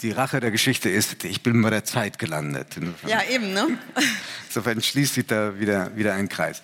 Die 0.02 0.12
Rache 0.12 0.40
der 0.40 0.50
Geschichte 0.50 0.88
ist, 0.88 1.24
ich 1.24 1.42
bin 1.42 1.60
bei 1.60 1.70
der 1.70 1.84
Zeit 1.84 2.18
gelandet. 2.18 2.76
Ja, 3.06 3.22
eben, 3.30 3.52
ne? 3.52 3.78
Insofern 4.48 4.82
schließt 4.82 5.14
sich 5.14 5.26
da 5.26 5.58
wieder, 5.60 5.94
wieder 5.94 6.14
ein 6.14 6.28
Kreis. 6.28 6.62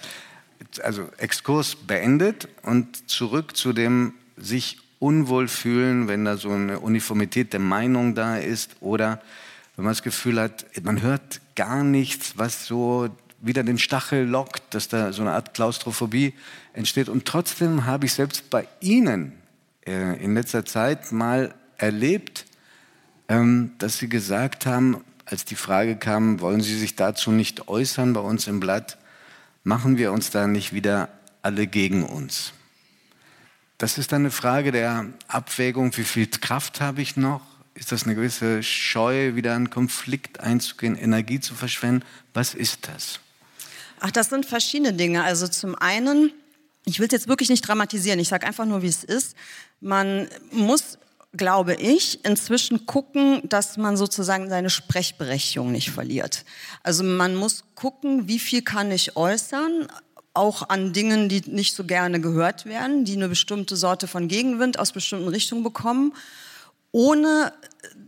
Also 0.83 1.11
Exkurs 1.19 1.77
beendet 1.77 2.49
und 2.63 3.11
zurück 3.11 3.57
zu 3.57 3.73
dem 3.73 4.15
sich 4.39 4.79
unwohl 4.99 5.49
fühlen, 5.49 6.09
wenn 6.09 6.25
da 6.25 6.37
so 6.37 6.51
eine 6.51 6.81
Uniformität 6.81 7.53
der 7.53 7.61
Meinung 7.61 8.15
da 8.15 8.39
ist 8.39 8.77
oder 8.81 9.21
wenn 9.77 9.85
man 9.85 9.93
das 9.93 10.03
Gefühl 10.03 10.41
hat, 10.41 10.65
man 10.83 11.03
hört 11.03 11.41
gar 11.55 11.85
nichts, 11.85 12.39
was 12.39 12.67
so 12.67 13.11
wieder 13.41 13.63
den 13.63 13.79
Stachel 13.79 14.25
lockt, 14.25 14.75
dass 14.75 14.89
da 14.89 15.13
so 15.13 15.23
eine 15.23 15.33
Art 15.33 15.55
Klaustrophobie 15.55 16.33
entsteht. 16.73 17.09
Und 17.09 17.27
trotzdem 17.27 17.85
habe 17.85 18.07
ich 18.07 18.15
selbst 18.15 18.49
bei 18.49 18.67
Ihnen 18.81 19.33
äh, 19.87 20.23
in 20.23 20.35
letzter 20.35 20.65
Zeit 20.65 21.13
mal 21.13 21.55
erlebt, 21.77 22.47
ähm, 23.29 23.73
dass 23.79 23.99
Sie 23.99 24.09
gesagt 24.09 24.67
haben, 24.67 25.05
als 25.27 25.45
die 25.45 25.57
Frage 25.57 25.97
kam, 25.97 26.41
wollen 26.41 26.61
Sie 26.61 26.79
sich 26.79 26.97
dazu 26.97 27.31
nicht 27.31 27.69
äußern 27.69 28.13
bei 28.13 28.21
uns 28.21 28.47
im 28.47 28.61
Blatt, 28.61 28.97
machen 29.65 29.99
wir 29.99 30.13
uns 30.13 30.31
da 30.31 30.47
nicht 30.47 30.73
wieder 30.73 31.09
alle 31.43 31.67
gegen 31.67 32.05
uns. 32.05 32.53
Das 33.79 33.99
ist 33.99 34.13
dann 34.13 34.23
eine 34.23 34.31
Frage 34.31 34.73
der 34.73 35.07
Abwägung, 35.29 35.97
wie 35.97 36.05
viel 36.05 36.27
Kraft 36.27 36.81
habe 36.81 37.03
ich 37.03 37.17
noch? 37.17 37.43
Ist 37.75 37.93
das 37.93 38.05
eine 38.05 38.15
gewisse 38.15 38.63
Scheu, 38.63 39.35
wieder 39.35 39.55
einen 39.55 39.69
Konflikt 39.69 40.41
einzugehen, 40.41 40.97
Energie 40.97 41.41
zu 41.41 41.55
verschwenden? 41.55 42.07
Was 42.33 42.55
ist 42.55 42.89
das? 42.89 43.21
Ach, 44.01 44.11
das 44.11 44.31
sind 44.31 44.47
verschiedene 44.47 44.95
Dinge. 44.95 45.23
Also 45.25 45.47
zum 45.47 45.75
einen, 45.75 46.33
ich 46.87 47.01
will 47.01 47.07
es 47.07 47.13
jetzt 47.13 47.29
wirklich 47.29 47.51
nicht 47.51 47.69
dramatisieren, 47.69 48.19
ich 48.19 48.29
sage 48.29 48.47
einfach 48.47 48.65
nur, 48.65 48.81
wie 48.81 48.89
es 48.89 49.05
ist. 49.05 49.37
Man 49.81 50.29
muss, 50.53 50.99
glaube 51.35 51.75
ich, 51.75 52.25
inzwischen 52.25 52.87
gucken, 52.87 53.47
dass 53.47 53.77
man 53.77 53.99
sozusagen 53.99 54.49
seine 54.49 54.71
Sprechberechtigung 54.71 55.71
nicht 55.71 55.91
verliert. 55.91 56.47
Also 56.83 57.05
man 57.05 57.35
muss 57.37 57.65
gucken, 57.75 58.27
wie 58.27 58.39
viel 58.39 58.63
kann 58.63 58.91
ich 58.91 59.17
äußern, 59.17 59.89
auch 60.37 60.69
an 60.69 60.93
Dingen, 60.93 61.29
die 61.29 61.43
nicht 61.47 61.75
so 61.75 61.85
gerne 61.85 62.21
gehört 62.21 62.67
werden, 62.67 63.05
die 63.05 63.17
eine 63.17 63.29
bestimmte 63.29 63.77
Sorte 63.77 64.07
von 64.07 64.29
Gegenwind 64.29 64.79
aus 64.79 64.93
bestimmten 64.93 65.29
Richtungen 65.29 65.63
bekommen, 65.63 66.13
ohne 66.93 67.53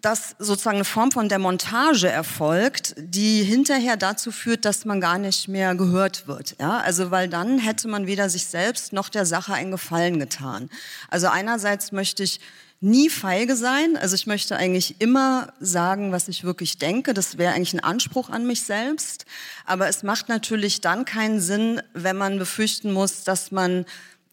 dass 0.00 0.34
sozusagen 0.38 0.76
eine 0.76 0.84
Form 0.84 1.12
von 1.12 1.28
der 1.28 1.38
Montage 1.38 2.08
erfolgt, 2.08 2.94
die 2.96 3.42
hinterher 3.42 3.96
dazu 3.96 4.32
führt, 4.32 4.64
dass 4.64 4.84
man 4.84 5.00
gar 5.00 5.18
nicht 5.18 5.48
mehr 5.48 5.74
gehört 5.74 6.26
wird. 6.26 6.56
Ja? 6.60 6.78
Also 6.80 7.10
weil 7.10 7.28
dann 7.28 7.58
hätte 7.58 7.88
man 7.88 8.06
weder 8.06 8.30
sich 8.30 8.46
selbst 8.46 8.92
noch 8.92 9.08
der 9.08 9.26
Sache 9.26 9.54
einen 9.54 9.70
Gefallen 9.70 10.18
getan. 10.18 10.70
Also 11.08 11.28
einerseits 11.28 11.92
möchte 11.92 12.22
ich 12.22 12.40
nie 12.80 13.10
feige 13.10 13.56
sein. 13.56 13.96
Also 13.96 14.14
ich 14.14 14.26
möchte 14.26 14.56
eigentlich 14.56 14.96
immer 15.00 15.52
sagen, 15.60 16.12
was 16.12 16.28
ich 16.28 16.44
wirklich 16.44 16.78
denke. 16.78 17.12
Das 17.12 17.38
wäre 17.38 17.52
eigentlich 17.52 17.74
ein 17.74 17.82
Anspruch 17.82 18.30
an 18.30 18.46
mich 18.46 18.62
selbst. 18.62 19.26
Aber 19.64 19.88
es 19.88 20.02
macht 20.02 20.28
natürlich 20.28 20.80
dann 20.80 21.04
keinen 21.04 21.40
Sinn, 21.40 21.82
wenn 21.94 22.16
man 22.16 22.38
befürchten 22.38 22.92
muss, 22.92 23.24
dass 23.24 23.50
man 23.50 23.84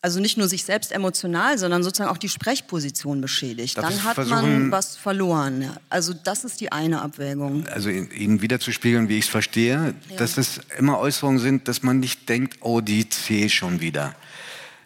also 0.05 0.19
nicht 0.19 0.38
nur 0.38 0.47
sich 0.47 0.63
selbst 0.63 0.91
emotional, 0.91 1.58
sondern 1.58 1.81
sozusagen 1.81 2.12
auch 2.12 2.19
die 2.19 2.29
Sprechposition 2.29 3.21
beschädigt. 3.21 3.79
Darf 3.79 3.89
dann 3.89 4.03
hat 4.03 4.27
man 4.27 4.69
was 4.69 4.95
verloren. 4.95 5.71
Also 5.89 6.13
das 6.13 6.43
ist 6.43 6.62
die 6.62 6.71
eine 6.71 7.01
Abwägung. 7.01 7.65
Also 7.69 7.89
Ihnen 7.89 8.39
wiederzuspiegeln, 8.43 9.10
wie 9.10 9.17
ich 9.17 9.25
es 9.25 9.31
verstehe, 9.31 9.95
ja. 10.12 10.17
dass 10.17 10.38
es 10.38 10.62
immer 10.77 10.99
Äußerungen 10.99 11.39
sind, 11.39 11.67
dass 11.67 11.81
man 11.81 11.99
nicht 11.99 12.29
denkt, 12.29 12.58
oh, 12.62 12.81
die 12.81 13.10
C 13.10 13.49
schon 13.49 13.81
wieder. 13.81 14.13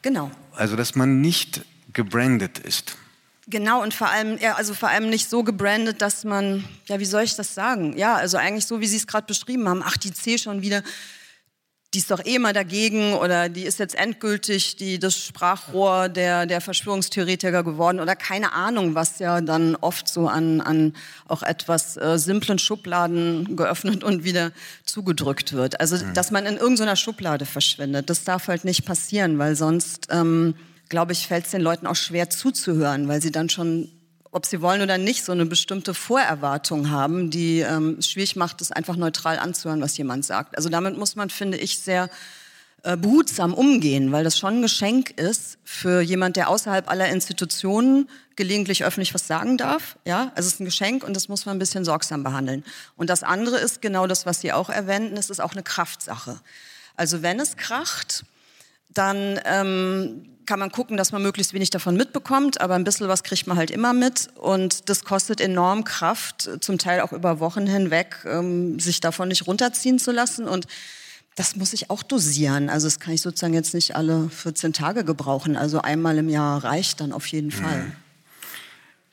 Genau. 0.03 0.31
Also 0.53 0.77
dass 0.77 0.95
man 0.95 1.19
nicht 1.19 1.65
gebrandet 1.91 2.59
ist. 2.59 2.95
Genau, 3.49 3.81
und 3.81 3.93
vor 3.93 4.09
allem, 4.09 4.37
ja, 4.37 4.53
also 4.55 4.73
vor 4.75 4.89
allem 4.89 5.09
nicht 5.09 5.29
so 5.29 5.43
gebrandet, 5.43 6.01
dass 6.01 6.23
man, 6.23 6.63
ja, 6.87 6.99
wie 6.99 7.05
soll 7.05 7.23
ich 7.23 7.35
das 7.35 7.55
sagen? 7.55 7.97
Ja, 7.97 8.15
also 8.15 8.37
eigentlich 8.37 8.65
so, 8.65 8.79
wie 8.79 8.87
Sie 8.87 8.97
es 8.97 9.07
gerade 9.07 9.25
beschrieben 9.25 9.67
haben, 9.67 9.81
ach, 9.83 9.97
die 9.97 10.13
C 10.13 10.37
schon 10.37 10.61
wieder, 10.61 10.83
die 11.95 11.97
ist 11.97 12.11
doch 12.11 12.23
eh 12.23 12.37
mal 12.37 12.53
dagegen 12.53 13.15
oder 13.15 13.49
die 13.49 13.63
ist 13.63 13.79
jetzt 13.79 13.95
endgültig 13.95 14.75
die, 14.75 14.99
das 14.99 15.17
Sprachrohr 15.17 16.09
der, 16.09 16.45
der 16.45 16.61
Verschwörungstheoretiker 16.61 17.63
geworden 17.63 17.99
oder 17.99 18.15
keine 18.15 18.53
Ahnung, 18.53 18.93
was 18.93 19.17
ja 19.17 19.41
dann 19.41 19.75
oft 19.75 20.07
so 20.07 20.27
an, 20.27 20.61
an 20.61 20.93
auch 21.27 21.41
etwas 21.41 21.97
äh, 21.97 22.19
simplen 22.19 22.59
Schubladen 22.59 23.55
geöffnet 23.55 24.03
und 24.03 24.23
wieder 24.23 24.51
zugedrückt 24.85 25.53
wird. 25.53 25.79
Also, 25.81 25.95
mhm. 25.95 26.13
dass 26.13 26.29
man 26.29 26.45
in 26.45 26.57
irgendeiner 26.57 26.95
Schublade 26.95 27.47
verschwindet, 27.47 28.11
das 28.11 28.23
darf 28.23 28.47
halt 28.47 28.63
nicht 28.63 28.85
passieren, 28.85 29.39
weil 29.39 29.55
sonst... 29.55 30.07
Ähm, 30.11 30.53
glaube 30.89 31.13
ich, 31.13 31.27
fällt 31.27 31.45
es 31.45 31.51
den 31.51 31.61
Leuten 31.61 31.87
auch 31.87 31.95
schwer 31.95 32.29
zuzuhören, 32.29 33.07
weil 33.07 33.21
sie 33.21 33.31
dann 33.31 33.49
schon, 33.49 33.89
ob 34.31 34.45
sie 34.45 34.61
wollen 34.61 34.81
oder 34.81 34.97
nicht, 34.97 35.23
so 35.23 35.31
eine 35.31 35.45
bestimmte 35.45 35.93
Vorerwartung 35.93 36.89
haben, 36.89 37.29
die 37.29 37.59
ähm, 37.59 38.01
schwierig 38.01 38.35
macht, 38.35 38.61
es 38.61 38.71
einfach 38.71 38.95
neutral 38.95 39.39
anzuhören, 39.39 39.81
was 39.81 39.97
jemand 39.97 40.25
sagt. 40.25 40.57
Also 40.57 40.69
damit 40.69 40.97
muss 40.97 41.15
man, 41.15 41.29
finde 41.29 41.57
ich, 41.57 41.79
sehr 41.79 42.09
äh, 42.83 42.95
behutsam 42.95 43.53
umgehen, 43.53 44.11
weil 44.11 44.23
das 44.23 44.37
schon 44.37 44.55
ein 44.55 44.61
Geschenk 44.61 45.11
ist 45.19 45.57
für 45.65 45.99
jemand, 45.99 46.37
der 46.37 46.49
außerhalb 46.49 46.89
aller 46.89 47.09
Institutionen 47.09 48.09
gelegentlich 48.37 48.85
öffentlich 48.85 49.13
was 49.13 49.27
sagen 49.27 49.57
darf. 49.57 49.97
Ja, 50.05 50.31
also 50.35 50.47
es 50.47 50.53
ist 50.53 50.59
ein 50.61 50.65
Geschenk 50.65 51.03
und 51.03 51.13
das 51.13 51.27
muss 51.27 51.45
man 51.45 51.57
ein 51.57 51.59
bisschen 51.59 51.83
sorgsam 51.83 52.23
behandeln. 52.23 52.63
Und 52.95 53.09
das 53.09 53.21
andere 53.21 53.57
ist 53.57 53.81
genau 53.81 54.07
das, 54.07 54.25
was 54.25 54.39
Sie 54.39 54.53
auch 54.53 54.69
erwähnten, 54.69 55.17
es 55.17 55.29
ist 55.29 55.41
auch 55.41 55.51
eine 55.51 55.63
Kraftsache. 55.63 56.39
Also 56.95 57.21
wenn 57.21 57.39
es 57.41 57.57
kracht, 57.57 58.23
dann 58.89 59.39
ähm, 59.45 60.25
kann 60.45 60.59
man 60.59 60.71
gucken, 60.71 60.97
dass 60.97 61.11
man 61.11 61.21
möglichst 61.21 61.53
wenig 61.53 61.69
davon 61.69 61.95
mitbekommt, 61.95 62.59
aber 62.59 62.73
ein 62.73 62.83
bisschen 62.83 63.07
was 63.07 63.23
kriegt 63.23 63.45
man 63.45 63.55
halt 63.55 63.69
immer 63.69 63.93
mit 63.93 64.29
und 64.35 64.89
das 64.89 65.03
kostet 65.03 65.41
enorm 65.41 65.83
Kraft, 65.83 66.49
zum 66.61 66.79
Teil 66.79 67.01
auch 67.01 67.13
über 67.13 67.39
Wochen 67.39 67.67
hinweg, 67.67 68.25
ähm, 68.25 68.79
sich 68.79 68.99
davon 68.99 69.27
nicht 69.27 69.45
runterziehen 69.45 69.99
zu 69.99 70.11
lassen 70.11 70.47
und 70.47 70.65
das 71.35 71.55
muss 71.55 71.71
ich 71.71 71.89
auch 71.89 72.03
dosieren. 72.03 72.69
Also 72.69 72.87
das 72.87 72.99
kann 72.99 73.13
ich 73.13 73.21
sozusagen 73.21 73.53
jetzt 73.53 73.73
nicht 73.73 73.95
alle 73.95 74.29
14 74.29 74.73
Tage 74.73 75.05
gebrauchen. 75.05 75.55
Also 75.55 75.81
einmal 75.81 76.17
im 76.17 76.27
Jahr 76.27 76.63
reicht 76.63 76.99
dann 76.99 77.13
auf 77.13 77.27
jeden 77.27 77.51
Fall. 77.51 77.83
Mhm. 77.83 77.91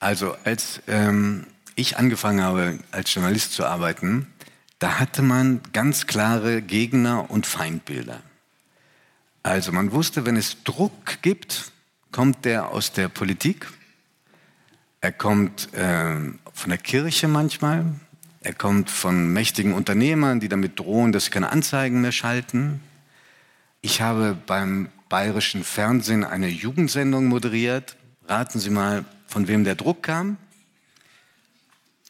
Also 0.00 0.34
als 0.42 0.80
ähm, 0.88 1.46
ich 1.76 1.98
angefangen 1.98 2.42
habe, 2.42 2.78
als 2.90 3.14
Journalist 3.14 3.52
zu 3.52 3.64
arbeiten, 3.64 4.26
da 4.78 4.98
hatte 4.98 5.22
man 5.22 5.60
ganz 5.72 6.06
klare 6.06 6.62
Gegner 6.62 7.30
und 7.30 7.46
Feindbilder. 7.46 8.20
Also 9.46 9.70
man 9.70 9.92
wusste, 9.92 10.26
wenn 10.26 10.34
es 10.34 10.64
Druck 10.64 11.22
gibt, 11.22 11.70
kommt 12.10 12.44
der 12.44 12.70
aus 12.70 12.90
der 12.90 13.08
Politik, 13.08 13.68
er 15.00 15.12
kommt 15.12 15.72
äh, 15.72 16.16
von 16.52 16.68
der 16.68 16.78
Kirche 16.78 17.28
manchmal, 17.28 17.84
er 18.40 18.54
kommt 18.54 18.90
von 18.90 19.32
mächtigen 19.32 19.72
Unternehmern, 19.72 20.40
die 20.40 20.48
damit 20.48 20.80
drohen, 20.80 21.12
dass 21.12 21.26
sie 21.26 21.30
keine 21.30 21.52
Anzeigen 21.52 22.00
mehr 22.00 22.10
schalten. 22.10 22.80
Ich 23.82 24.00
habe 24.00 24.36
beim 24.48 24.88
bayerischen 25.08 25.62
Fernsehen 25.62 26.24
eine 26.24 26.48
Jugendsendung 26.48 27.26
moderiert. 27.26 27.96
Raten 28.26 28.58
Sie 28.58 28.70
mal, 28.70 29.04
von 29.28 29.46
wem 29.46 29.62
der 29.62 29.76
Druck 29.76 30.02
kam. 30.02 30.38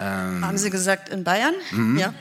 Ähm, 0.00 0.42
Haben 0.42 0.56
Sie 0.56 0.70
gesagt 0.70 1.10
in 1.10 1.22
Bayern? 1.22 1.54
Mhm. 1.70 1.98
Ja. 1.98 2.14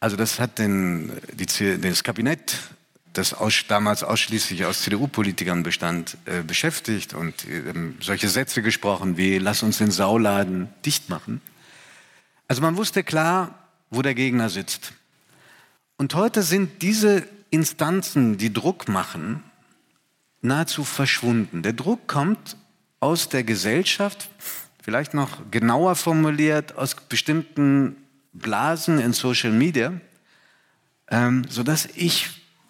Also 0.00 0.16
das 0.16 0.38
hat 0.38 0.58
den, 0.58 1.12
die, 1.32 1.80
das 1.80 2.04
Kabinett, 2.04 2.58
das 3.14 3.32
aus, 3.32 3.64
damals 3.66 4.02
ausschließlich 4.02 4.66
aus 4.66 4.82
CDU-Politikern 4.82 5.62
bestand, 5.62 6.18
äh, 6.26 6.42
beschäftigt 6.42 7.14
und 7.14 7.44
äh, 7.46 7.72
solche 8.00 8.28
Sätze 8.28 8.62
gesprochen 8.62 9.16
wie, 9.16 9.38
lass 9.38 9.62
uns 9.62 9.78
den 9.78 9.90
Sauladen 9.90 10.68
dicht 10.84 11.08
machen. 11.08 11.40
Also 12.46 12.60
man 12.62 12.76
wusste 12.76 13.02
klar, 13.02 13.58
wo 13.90 14.02
der 14.02 14.14
Gegner 14.14 14.50
sitzt. 14.50 14.92
Und 15.96 16.14
heute 16.14 16.42
sind 16.42 16.82
diese 16.82 17.26
Instanzen, 17.50 18.36
die 18.36 18.52
Druck 18.52 18.88
machen, 18.88 19.42
nahezu 20.42 20.84
verschwunden. 20.84 21.62
Der 21.62 21.72
Druck 21.72 22.06
kommt 22.06 22.56
aus 23.00 23.30
der 23.30 23.44
Gesellschaft, 23.44 24.28
vielleicht 24.82 25.14
noch 25.14 25.50
genauer 25.50 25.96
formuliert, 25.96 26.76
aus 26.76 26.94
bestimmten 26.94 27.96
Blasen 28.38 28.98
in 28.98 29.12
Social 29.12 29.52
Media, 29.52 29.92
ähm, 31.08 31.44
sodass 31.48 31.88
ich 31.94 32.28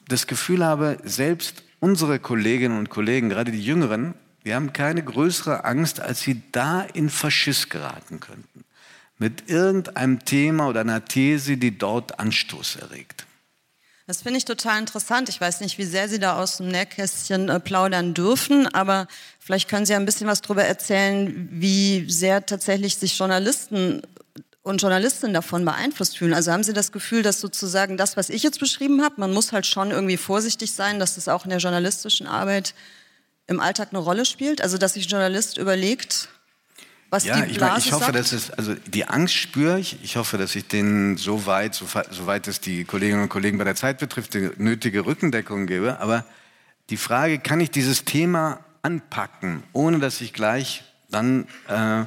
das 0.09 0.26
Gefühl 0.26 0.64
habe, 0.64 0.98
selbst 1.05 1.64
unsere 1.81 2.18
Kolleginnen 2.18 2.79
und 2.79 2.90
Kollegen, 2.90 3.29
gerade 3.29 3.50
die 3.50 3.62
Jüngeren, 3.62 4.14
die 4.44 4.55
haben 4.55 4.72
keine 4.72 5.02
größere 5.02 5.64
Angst, 5.64 6.00
als 6.00 6.20
sie 6.20 6.42
da 6.52 6.83
in 6.83 7.11
Faschist 7.11 7.70
geraten 7.70 8.20
könnten. 8.20 8.64
Mit 9.18 9.48
irgendeinem 9.48 10.24
Thema 10.24 10.68
oder 10.68 10.81
einer 10.83 11.05
These, 11.05 11.57
die 11.57 11.76
dort 11.76 12.20
Anstoß 12.20 12.76
erregt. 12.76 13.26
Das 14.07 14.22
finde 14.22 14.38
ich 14.38 14.44
total 14.44 14.79
interessant. 14.79 15.29
Ich 15.29 15.40
weiß 15.40 15.61
nicht, 15.62 15.79
wie 15.79 15.85
sehr 15.85 16.09
Sie 16.09 16.20
da 16.20 16.40
aus 16.40 16.59
dem 16.59 16.68
Nähkästchen 16.68 17.48
äh, 17.48 17.59
plaudern 17.59 18.14
dürfen, 18.14 18.68
aber 18.72 19.09
vielleicht 19.40 19.68
können 19.68 19.85
Sie 19.85 19.94
ein 19.94 20.05
bisschen 20.05 20.29
was 20.29 20.42
darüber 20.42 20.62
erzählen, 20.62 21.48
wie 21.50 22.09
sehr 22.09 22.46
tatsächlich 22.46 22.96
sich 22.96 23.18
Journalisten 23.18 24.02
und 24.66 24.83
Journalistinnen 24.83 25.33
davon 25.33 25.64
beeinflusst 25.64 26.18
fühlen. 26.18 26.35
Also 26.35 26.50
haben 26.50 26.64
Sie 26.64 26.72
das 26.72 26.90
Gefühl, 26.90 27.22
dass 27.22 27.40
sozusagen 27.40 27.96
das, 27.96 28.16
was 28.16 28.31
ich 28.31 28.42
jetzt 28.42 28.59
beschrieben 28.59 29.00
habe, 29.00 29.14
man 29.18 29.33
muss 29.33 29.52
halt 29.52 29.64
schon 29.64 29.92
irgendwie 29.92 30.16
vorsichtig 30.16 30.72
sein, 30.72 30.98
dass 30.98 31.14
das 31.14 31.29
auch 31.29 31.44
in 31.44 31.50
der 31.50 31.61
journalistischen 31.61 32.26
Arbeit 32.26 32.74
im 33.46 33.61
Alltag 33.61 33.90
eine 33.92 34.00
Rolle 34.00 34.24
spielt? 34.24 34.61
Also 34.61 34.76
dass 34.76 34.94
sich 34.94 35.07
ein 35.07 35.11
Journalist 35.11 35.57
überlegt, 35.57 36.31
was 37.11 37.24
ja, 37.26 37.42
die 37.42 37.52
ich, 37.52 37.59
Blase 37.59 37.72
mein, 37.74 37.79
ich 37.79 37.92
hoffe, 37.92 38.05
sagt? 38.07 38.16
dass 38.16 38.33
es, 38.33 38.50
also 38.50 38.74
die 38.74 39.05
Angst 39.05 39.35
spüre 39.35 39.79
ich. 39.79 40.02
Ich 40.02 40.16
hoffe, 40.16 40.37
dass 40.37 40.57
ich 40.57 40.66
denen 40.66 41.16
so 41.16 41.46
weit, 41.46 41.76
so, 41.76 41.87
soweit 42.11 42.48
es 42.48 42.61
die 42.61 42.85
Kolleginnen 42.85 43.22
und 43.22 43.29
Kollegen 43.29 43.59
bei 43.59 43.64
der 43.64 43.76
Zeit 43.76 43.98
betrifft, 43.98 44.35
die 44.35 44.50
nötige 44.57 45.07
Rückendeckung 45.07 45.68
gebe. 45.68 46.00
Aber 46.00 46.24
die 46.90 46.96
Frage, 46.96 47.38
kann 47.38 47.61
ich 47.61 47.70
dieses 47.70 48.05
Thema 48.05 48.64
anpacken, 48.83 49.62
ohne 49.72 50.00
dass 50.00 50.20
ich 50.20 50.33
gleich 50.33 50.83
dann 51.09 51.46
äh, 51.68 52.05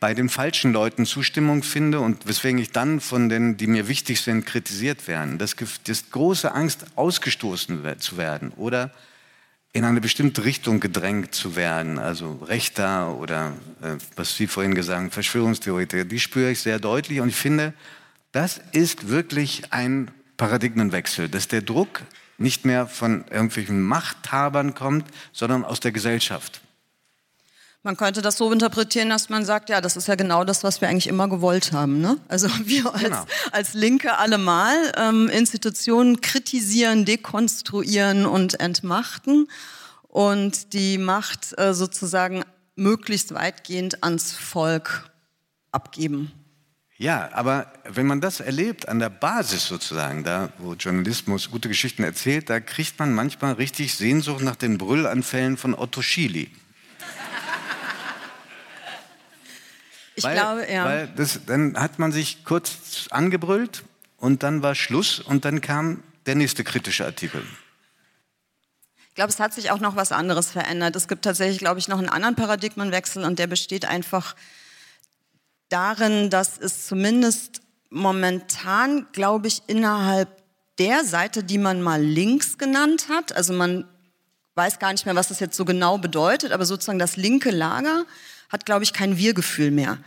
bei 0.00 0.14
den 0.14 0.30
falschen 0.30 0.72
Leuten 0.72 1.04
Zustimmung 1.04 1.62
finde 1.62 2.00
und 2.00 2.26
weswegen 2.26 2.58
ich 2.58 2.72
dann 2.72 3.00
von 3.00 3.28
denen, 3.28 3.58
die 3.58 3.66
mir 3.66 3.86
wichtig 3.86 4.22
sind, 4.22 4.46
kritisiert 4.46 5.06
werden. 5.06 5.36
Das, 5.36 5.54
das 5.84 6.10
große 6.10 6.52
Angst, 6.52 6.86
ausgestoßen 6.96 7.84
zu 7.98 8.16
werden 8.16 8.52
oder 8.56 8.90
in 9.72 9.84
eine 9.84 10.00
bestimmte 10.00 10.44
Richtung 10.44 10.80
gedrängt 10.80 11.34
zu 11.34 11.54
werden, 11.54 11.98
also 11.98 12.40
rechter 12.46 13.14
oder 13.16 13.52
äh, 13.82 13.96
was 14.16 14.34
Sie 14.36 14.48
vorhin 14.48 14.74
gesagt 14.74 14.98
haben, 14.98 15.10
Verschwörungstheoretiker, 15.10 16.04
die 16.04 16.18
spüre 16.18 16.50
ich 16.50 16.60
sehr 16.60 16.80
deutlich 16.80 17.20
und 17.20 17.28
ich 17.28 17.36
finde, 17.36 17.72
das 18.32 18.60
ist 18.72 19.08
wirklich 19.08 19.64
ein 19.70 20.10
Paradigmenwechsel, 20.38 21.28
dass 21.28 21.46
der 21.46 21.62
Druck 21.62 22.02
nicht 22.38 22.64
mehr 22.64 22.86
von 22.86 23.24
irgendwelchen 23.30 23.82
Machthabern 23.82 24.74
kommt, 24.74 25.06
sondern 25.32 25.64
aus 25.64 25.78
der 25.78 25.92
Gesellschaft. 25.92 26.62
Man 27.82 27.96
könnte 27.96 28.20
das 28.20 28.36
so 28.36 28.52
interpretieren, 28.52 29.08
dass 29.08 29.30
man 29.30 29.46
sagt, 29.46 29.70
ja, 29.70 29.80
das 29.80 29.96
ist 29.96 30.06
ja 30.06 30.14
genau 30.14 30.44
das, 30.44 30.62
was 30.64 30.82
wir 30.82 30.88
eigentlich 30.88 31.06
immer 31.06 31.28
gewollt 31.28 31.72
haben. 31.72 32.00
Ne? 32.00 32.18
Also 32.28 32.48
wir 32.64 32.92
als, 32.92 33.02
genau. 33.02 33.24
als 33.52 33.72
Linke 33.74 34.18
allemal 34.18 34.76
ähm, 34.96 35.28
Institutionen 35.30 36.20
kritisieren, 36.20 37.06
dekonstruieren 37.06 38.26
und 38.26 38.60
entmachten 38.60 39.48
und 40.08 40.74
die 40.74 40.98
Macht 40.98 41.58
äh, 41.58 41.72
sozusagen 41.72 42.44
möglichst 42.76 43.32
weitgehend 43.34 44.04
ans 44.04 44.32
Volk 44.32 45.10
abgeben. 45.72 46.32
Ja, 46.98 47.30
aber 47.32 47.72
wenn 47.88 48.06
man 48.06 48.20
das 48.20 48.40
erlebt, 48.40 48.88
an 48.88 48.98
der 48.98 49.08
Basis 49.08 49.66
sozusagen, 49.66 50.22
da 50.22 50.50
wo 50.58 50.74
Journalismus 50.74 51.50
gute 51.50 51.68
Geschichten 51.68 52.04
erzählt, 52.04 52.50
da 52.50 52.60
kriegt 52.60 52.98
man 52.98 53.14
manchmal 53.14 53.54
richtig 53.54 53.94
Sehnsucht 53.94 54.42
nach 54.42 54.56
den 54.56 54.76
Brüllanfällen 54.76 55.56
von 55.56 55.74
Otto 55.74 56.02
Schily. 56.02 56.50
Ich 60.20 60.24
weil, 60.24 60.36
glaube, 60.36 60.70
ja. 60.70 60.84
Weil 60.84 61.08
das, 61.16 61.40
dann 61.46 61.76
hat 61.78 61.98
man 61.98 62.12
sich 62.12 62.44
kurz 62.44 63.08
angebrüllt 63.10 63.84
und 64.18 64.42
dann 64.42 64.62
war 64.62 64.74
Schluss 64.74 65.18
und 65.18 65.46
dann 65.46 65.62
kam 65.62 66.02
der 66.26 66.34
nächste 66.34 66.62
kritische 66.62 67.06
Artikel. 67.06 67.42
Ich 69.08 69.14
glaube, 69.14 69.30
es 69.30 69.40
hat 69.40 69.54
sich 69.54 69.70
auch 69.70 69.80
noch 69.80 69.96
was 69.96 70.12
anderes 70.12 70.50
verändert. 70.50 70.94
Es 70.94 71.08
gibt 71.08 71.24
tatsächlich, 71.24 71.58
glaube 71.58 71.80
ich, 71.80 71.88
noch 71.88 71.98
einen 71.98 72.10
anderen 72.10 72.34
Paradigmenwechsel 72.34 73.24
und 73.24 73.38
der 73.38 73.46
besteht 73.46 73.86
einfach 73.86 74.36
darin, 75.70 76.28
dass 76.28 76.58
es 76.58 76.86
zumindest 76.86 77.62
momentan, 77.88 79.06
glaube 79.12 79.48
ich, 79.48 79.62
innerhalb 79.66 80.28
der 80.78 81.04
Seite, 81.04 81.42
die 81.42 81.58
man 81.58 81.80
mal 81.80 82.02
links 82.02 82.58
genannt 82.58 83.06
hat, 83.08 83.32
also 83.34 83.54
man 83.54 83.86
weiß 84.54 84.78
gar 84.78 84.92
nicht 84.92 85.06
mehr, 85.06 85.14
was 85.14 85.28
das 85.28 85.40
jetzt 85.40 85.56
so 85.56 85.64
genau 85.64 85.96
bedeutet, 85.96 86.52
aber 86.52 86.66
sozusagen 86.66 86.98
das 86.98 87.16
linke 87.16 87.50
Lager, 87.50 88.04
hat, 88.50 88.66
glaube 88.66 88.84
ich, 88.84 88.92
kein 88.92 89.16
Wir-Gefühl 89.16 89.70
mehr. 89.70 89.98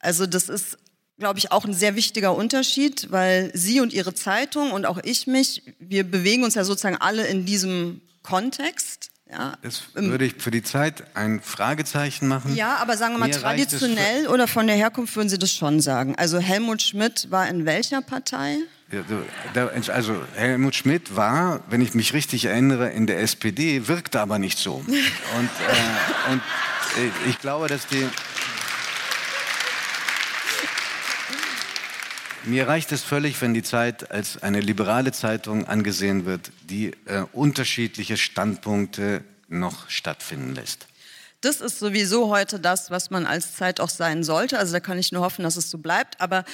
Also 0.00 0.26
das 0.26 0.48
ist, 0.48 0.78
glaube 1.18 1.38
ich, 1.38 1.52
auch 1.52 1.64
ein 1.64 1.74
sehr 1.74 1.94
wichtiger 1.94 2.34
Unterschied, 2.34 3.12
weil 3.12 3.50
Sie 3.54 3.80
und 3.80 3.92
Ihre 3.92 4.14
Zeitung 4.14 4.72
und 4.72 4.86
auch 4.86 4.98
ich 5.04 5.26
mich, 5.26 5.62
wir 5.78 6.02
bewegen 6.04 6.42
uns 6.42 6.54
ja 6.54 6.64
sozusagen 6.64 6.96
alle 6.96 7.26
in 7.26 7.46
diesem 7.46 8.00
Kontext. 8.22 9.10
Ja, 9.30 9.54
das 9.62 9.82
würde 9.94 10.24
ich 10.24 10.34
für 10.38 10.50
die 10.50 10.64
Zeit 10.64 11.04
ein 11.14 11.40
Fragezeichen 11.40 12.26
machen. 12.26 12.56
Ja, 12.56 12.78
aber 12.78 12.96
sagen 12.96 13.14
wir 13.14 13.18
mal, 13.18 13.28
Mir 13.28 13.34
traditionell 13.36 14.26
oder 14.26 14.48
von 14.48 14.66
der 14.66 14.74
Herkunft 14.74 15.14
würden 15.14 15.28
Sie 15.28 15.38
das 15.38 15.54
schon 15.54 15.80
sagen. 15.80 16.16
Also 16.16 16.40
Helmut 16.40 16.82
Schmidt 16.82 17.30
war 17.30 17.48
in 17.48 17.64
welcher 17.64 18.02
Partei? 18.02 18.58
Also 19.86 20.16
Helmut 20.34 20.74
Schmidt 20.74 21.14
war, 21.14 21.62
wenn 21.70 21.80
ich 21.80 21.94
mich 21.94 22.12
richtig 22.12 22.46
erinnere, 22.46 22.90
in 22.90 23.06
der 23.06 23.20
SPD, 23.20 23.86
wirkte 23.86 24.20
aber 24.20 24.40
nicht 24.40 24.58
so. 24.58 24.74
Und, 24.86 24.90
äh, 24.96 26.32
und 26.32 26.42
ich 27.28 27.38
glaube, 27.38 27.68
dass 27.68 27.86
die. 27.86 28.08
Mir 32.44 32.66
reicht 32.66 32.90
es 32.92 33.02
völlig, 33.02 33.40
wenn 33.42 33.52
die 33.52 33.62
Zeit 33.62 34.10
als 34.10 34.42
eine 34.42 34.60
liberale 34.60 35.12
Zeitung 35.12 35.66
angesehen 35.66 36.24
wird, 36.24 36.50
die 36.62 36.92
äh, 37.04 37.24
unterschiedliche 37.32 38.16
Standpunkte 38.16 39.22
noch 39.48 39.90
stattfinden 39.90 40.54
lässt. 40.54 40.86
Das 41.42 41.60
ist 41.60 41.78
sowieso 41.78 42.28
heute 42.28 42.58
das, 42.58 42.90
was 42.90 43.10
man 43.10 43.26
als 43.26 43.56
Zeit 43.56 43.80
auch 43.80 43.88
sein 43.88 44.24
sollte. 44.24 44.58
Also 44.58 44.72
da 44.72 44.80
kann 44.80 44.98
ich 44.98 45.12
nur 45.12 45.22
hoffen, 45.22 45.42
dass 45.42 45.56
es 45.56 45.70
so 45.70 45.78
bleibt. 45.78 46.20
Aber 46.20 46.44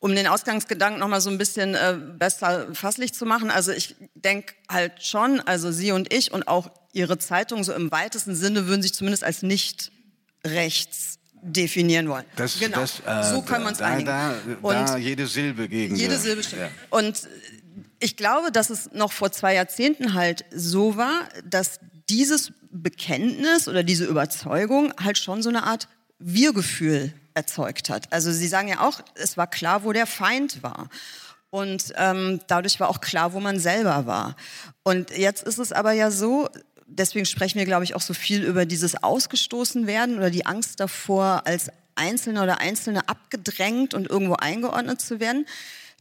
um 0.00 0.14
den 0.14 0.26
Ausgangsgedanken 0.26 1.00
noch 1.00 1.08
mal 1.08 1.20
so 1.20 1.30
ein 1.30 1.38
bisschen 1.38 1.74
äh, 1.74 1.96
besser 2.18 2.72
fasslich 2.74 3.12
zu 3.14 3.26
machen, 3.26 3.50
also 3.50 3.72
ich 3.72 3.96
denke 4.14 4.54
halt 4.68 5.02
schon, 5.02 5.40
also 5.40 5.72
Sie 5.72 5.92
und 5.92 6.12
ich 6.12 6.32
und 6.32 6.46
auch 6.46 6.70
Ihre 6.92 7.18
Zeitung 7.18 7.64
so 7.64 7.72
im 7.72 7.90
weitesten 7.90 8.34
Sinne 8.34 8.66
würden 8.66 8.82
sich 8.82 8.94
zumindest 8.94 9.24
als 9.24 9.42
nicht 9.42 9.92
rechts 10.44 11.18
definieren 11.42 12.08
wollen. 12.08 12.24
Das, 12.36 12.58
genau. 12.58 12.80
Das, 12.80 13.00
äh, 13.06 13.34
so 13.34 13.42
können 13.42 13.64
wir 13.64 13.68
uns 13.70 13.78
da, 13.78 13.86
einigen. 13.86 14.06
Da, 14.06 14.34
und 14.62 14.74
da 14.74 14.96
jede 14.96 15.26
Silbe 15.26 15.68
gegen. 15.68 15.94
Jede 15.94 16.16
Silbe 16.16 16.42
stimmt. 16.42 16.62
Ja. 16.62 16.68
Und 16.90 17.28
ich 18.00 18.16
glaube, 18.16 18.52
dass 18.52 18.70
es 18.70 18.92
noch 18.92 19.12
vor 19.12 19.32
zwei 19.32 19.54
Jahrzehnten 19.54 20.14
halt 20.14 20.44
so 20.50 20.96
war, 20.96 21.28
dass 21.44 21.80
dieses 22.08 22.52
Bekenntnis 22.70 23.68
oder 23.68 23.82
diese 23.82 24.04
Überzeugung 24.04 24.92
halt 25.02 25.18
schon 25.18 25.42
so 25.42 25.48
eine 25.48 25.64
Art 25.64 25.88
Wir-Gefühl 26.18 27.12
erzeugt 27.34 27.90
hat. 27.90 28.12
Also 28.12 28.32
Sie 28.32 28.48
sagen 28.48 28.68
ja 28.68 28.80
auch, 28.80 29.00
es 29.14 29.36
war 29.36 29.46
klar, 29.46 29.84
wo 29.84 29.92
der 29.92 30.06
Feind 30.06 30.62
war. 30.62 30.88
Und 31.50 31.94
ähm, 31.96 32.40
dadurch 32.46 32.78
war 32.78 32.88
auch 32.88 33.00
klar, 33.00 33.32
wo 33.32 33.40
man 33.40 33.58
selber 33.58 34.06
war. 34.06 34.36
Und 34.82 35.10
jetzt 35.16 35.42
ist 35.44 35.58
es 35.58 35.72
aber 35.72 35.92
ja 35.92 36.10
so, 36.10 36.48
deswegen 36.88 37.26
sprechen 37.26 37.58
wir, 37.58 37.66
glaube 37.66 37.84
ich, 37.84 37.94
auch 37.94 38.00
so 38.00 38.14
viel 38.14 38.42
über 38.42 38.66
dieses 38.66 39.02
Ausgestoßenwerden 39.02 40.16
oder 40.16 40.30
die 40.30 40.46
Angst 40.46 40.80
davor, 40.80 41.42
als 41.46 41.70
Einzelne 41.94 42.42
oder 42.42 42.60
Einzelne 42.60 43.08
abgedrängt 43.08 43.94
und 43.94 44.08
irgendwo 44.08 44.34
eingeordnet 44.34 45.00
zu 45.00 45.20
werden, 45.20 45.46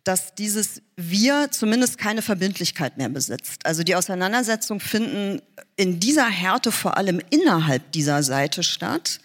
dass 0.04 0.36
dieses 0.36 0.82
Wir 0.96 1.50
zumindest 1.52 1.98
keine 1.98 2.22
Verbindlichkeit 2.22 2.98
mehr 2.98 3.10
besitzt. 3.10 3.66
Also 3.66 3.84
die 3.84 3.96
Auseinandersetzungen 3.96 4.80
finden 4.80 5.42
in 5.76 6.00
dieser 6.00 6.28
Härte 6.28 6.72
vor 6.72 6.98
allem 6.98 7.22
innerhalb 7.30 7.92
dieser 7.92 8.24
Seite 8.24 8.64
statt. 8.64 9.20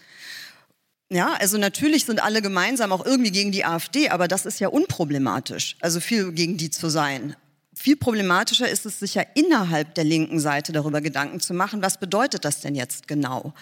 Ja, 1.09 1.33
also 1.39 1.57
natürlich 1.57 2.05
sind 2.05 2.21
alle 2.21 2.41
gemeinsam 2.41 2.91
auch 2.91 3.05
irgendwie 3.05 3.31
gegen 3.31 3.51
die 3.51 3.63
AfD, 3.63 4.09
aber 4.09 4.27
das 4.27 4.45
ist 4.45 4.59
ja 4.59 4.67
unproblematisch, 4.67 5.77
also 5.79 5.99
viel 5.99 6.31
gegen 6.31 6.57
die 6.57 6.69
zu 6.69 6.89
sein. 6.89 7.35
Viel 7.75 7.95
problematischer 7.95 8.69
ist 8.69 8.85
es 8.85 8.99
sich 8.99 9.15
ja 9.15 9.23
innerhalb 9.33 9.95
der 9.95 10.03
linken 10.03 10.39
Seite 10.39 10.71
darüber 10.71 11.01
Gedanken 11.01 11.39
zu 11.39 11.53
machen, 11.53 11.81
was 11.81 11.99
bedeutet 11.99 12.45
das 12.45 12.61
denn 12.61 12.75
jetzt 12.75 13.07
genau? 13.07 13.53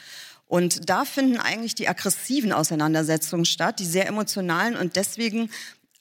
Und 0.47 0.89
da 0.89 1.06
finden 1.06 1.38
eigentlich 1.38 1.76
die 1.76 1.88
aggressiven 1.88 2.52
Auseinandersetzungen 2.52 3.45
statt, 3.45 3.80
die 3.80 3.86
sehr 3.86 4.08
emotionalen 4.08 4.76
und 4.76 4.97
deswegen 4.97 5.50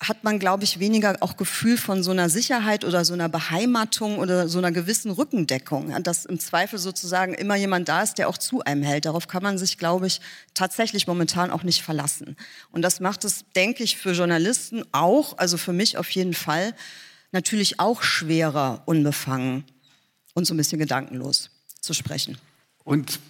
hat 0.03 0.25
man, 0.25 0.39
glaube 0.39 0.65
ich, 0.65 0.81
weniger 0.81 1.19
auch 1.21 1.37
Gefühl 1.37 1.77
von 1.77 2.03
so 2.03 2.11
einer 2.11 2.31
Sicherheit 2.31 2.87
oder 2.87 3.05
so 3.05 3.13
einer 3.13 3.29
Beheimatung 3.29 4.19
oder 4.19 4.49
so 4.49 4.59
einer 4.59 4.73
gewissen 4.73 5.11
Rückendeckung, 5.11 5.95
dass 6.03 6.25
im 6.25 6.41
Zweifel 6.41 6.79
sozusagen 6.79 7.35
immer 7.35 7.55
jemand 7.55 7.89
da 7.89 8.03
ist, 8.03 8.15
der 8.15 8.29
auch 8.29 8.39
zu 8.39 8.63
einem 8.63 8.83
hält. 8.83 9.05
Darauf 9.05 9.29
kann 9.29 9.43
man 9.43 9.59
sich, 9.59 9.77
glaube 9.77 10.07
ich, 10.07 10.23
tatsächlich 10.55 11.07
momentan 11.07 11.51
auch 11.51 11.65
nicht 11.65 11.83
verlassen. 11.83 12.37
Und 12.73 12.81
das 12.81 13.01
macht 13.01 13.27
es, 13.27 13.45
denke 13.55 13.85
ich, 13.85 13.99
für 13.99 14.13
Journalisten 14.13 14.85
auch, 14.93 15.37
also 15.37 15.59
für 15.59 15.75
mich 15.75 15.99
auf 15.99 16.11
jeden 16.11 16.35
Fall, 16.35 16.75
natürlich 17.33 17.81
auch 17.81 18.03
schwerer, 18.03 18.83
unbefangen 18.87 19.65
und 20.35 20.47
so 20.47 20.55
ein 20.55 20.57
bisschen 20.57 20.79
gedankenlos 20.79 21.51
zu 21.81 21.95
sprechen. 21.95 22.39
Und 22.85 23.21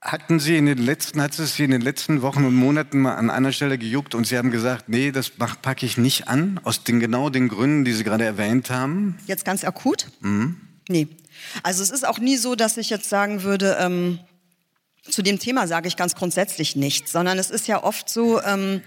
Hatten 0.00 0.38
Sie 0.38 0.56
in 0.56 0.66
den 0.66 0.78
letzten, 0.78 1.20
hat 1.20 1.36
es 1.36 1.56
Sie 1.56 1.64
in 1.64 1.72
den 1.72 1.80
letzten 1.80 2.22
Wochen 2.22 2.44
und 2.44 2.54
Monaten 2.54 3.00
mal 3.00 3.16
an 3.16 3.30
einer 3.30 3.50
Stelle 3.50 3.78
gejuckt 3.78 4.14
und 4.14 4.28
Sie 4.28 4.38
haben 4.38 4.52
gesagt, 4.52 4.88
nee, 4.88 5.10
das 5.10 5.30
packe 5.30 5.84
ich 5.84 5.96
nicht 5.96 6.28
an, 6.28 6.60
aus 6.62 6.84
den 6.84 7.00
genau 7.00 7.30
den 7.30 7.48
Gründen, 7.48 7.84
die 7.84 7.92
Sie 7.92 8.04
gerade 8.04 8.24
erwähnt 8.24 8.70
haben? 8.70 9.18
Jetzt 9.26 9.44
ganz 9.44 9.64
akut? 9.64 10.06
Mhm. 10.20 10.60
Nee. 10.88 11.08
Also 11.64 11.82
es 11.82 11.90
ist 11.90 12.06
auch 12.06 12.20
nie 12.20 12.36
so, 12.36 12.54
dass 12.54 12.76
ich 12.76 12.90
jetzt 12.90 13.08
sagen 13.08 13.42
würde, 13.42 13.76
ähm, 13.80 14.20
zu 15.02 15.22
dem 15.22 15.40
Thema 15.40 15.66
sage 15.66 15.88
ich 15.88 15.96
ganz 15.96 16.14
grundsätzlich 16.14 16.76
nichts, 16.76 17.10
sondern 17.10 17.36
es 17.36 17.50
ist 17.50 17.66
ja 17.66 17.82
oft 17.82 18.08
so, 18.08 18.40
ähm, 18.42 18.82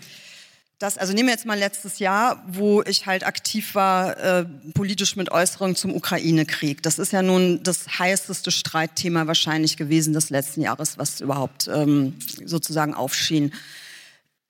dass, 0.82 0.98
also 0.98 1.14
nehmen 1.14 1.28
wir 1.28 1.34
jetzt 1.34 1.46
mal 1.46 1.58
letztes 1.58 2.00
Jahr, 2.00 2.44
wo 2.48 2.82
ich 2.82 3.06
halt 3.06 3.26
aktiv 3.26 3.76
war, 3.76 4.18
äh, 4.18 4.46
politisch 4.74 5.16
mit 5.16 5.32
Äußerungen 5.32 5.76
zum 5.76 5.94
Ukraine-Krieg. 5.94 6.82
Das 6.82 6.98
ist 6.98 7.14
ja 7.14 7.22
nun 7.22 7.62
das 7.64 8.00
heißeste 8.00 8.52
Streitthema 8.52 9.28
wahrscheinlich 9.28 9.78
gewesen 9.78 10.14
des 10.14 10.30
letzten 10.30 10.62
Jahres, 10.62 10.98
was 10.98 11.22
überhaupt 11.22 11.68
ähm, 11.68 12.16
sozusagen 12.46 12.94
aufschien. 12.94 13.54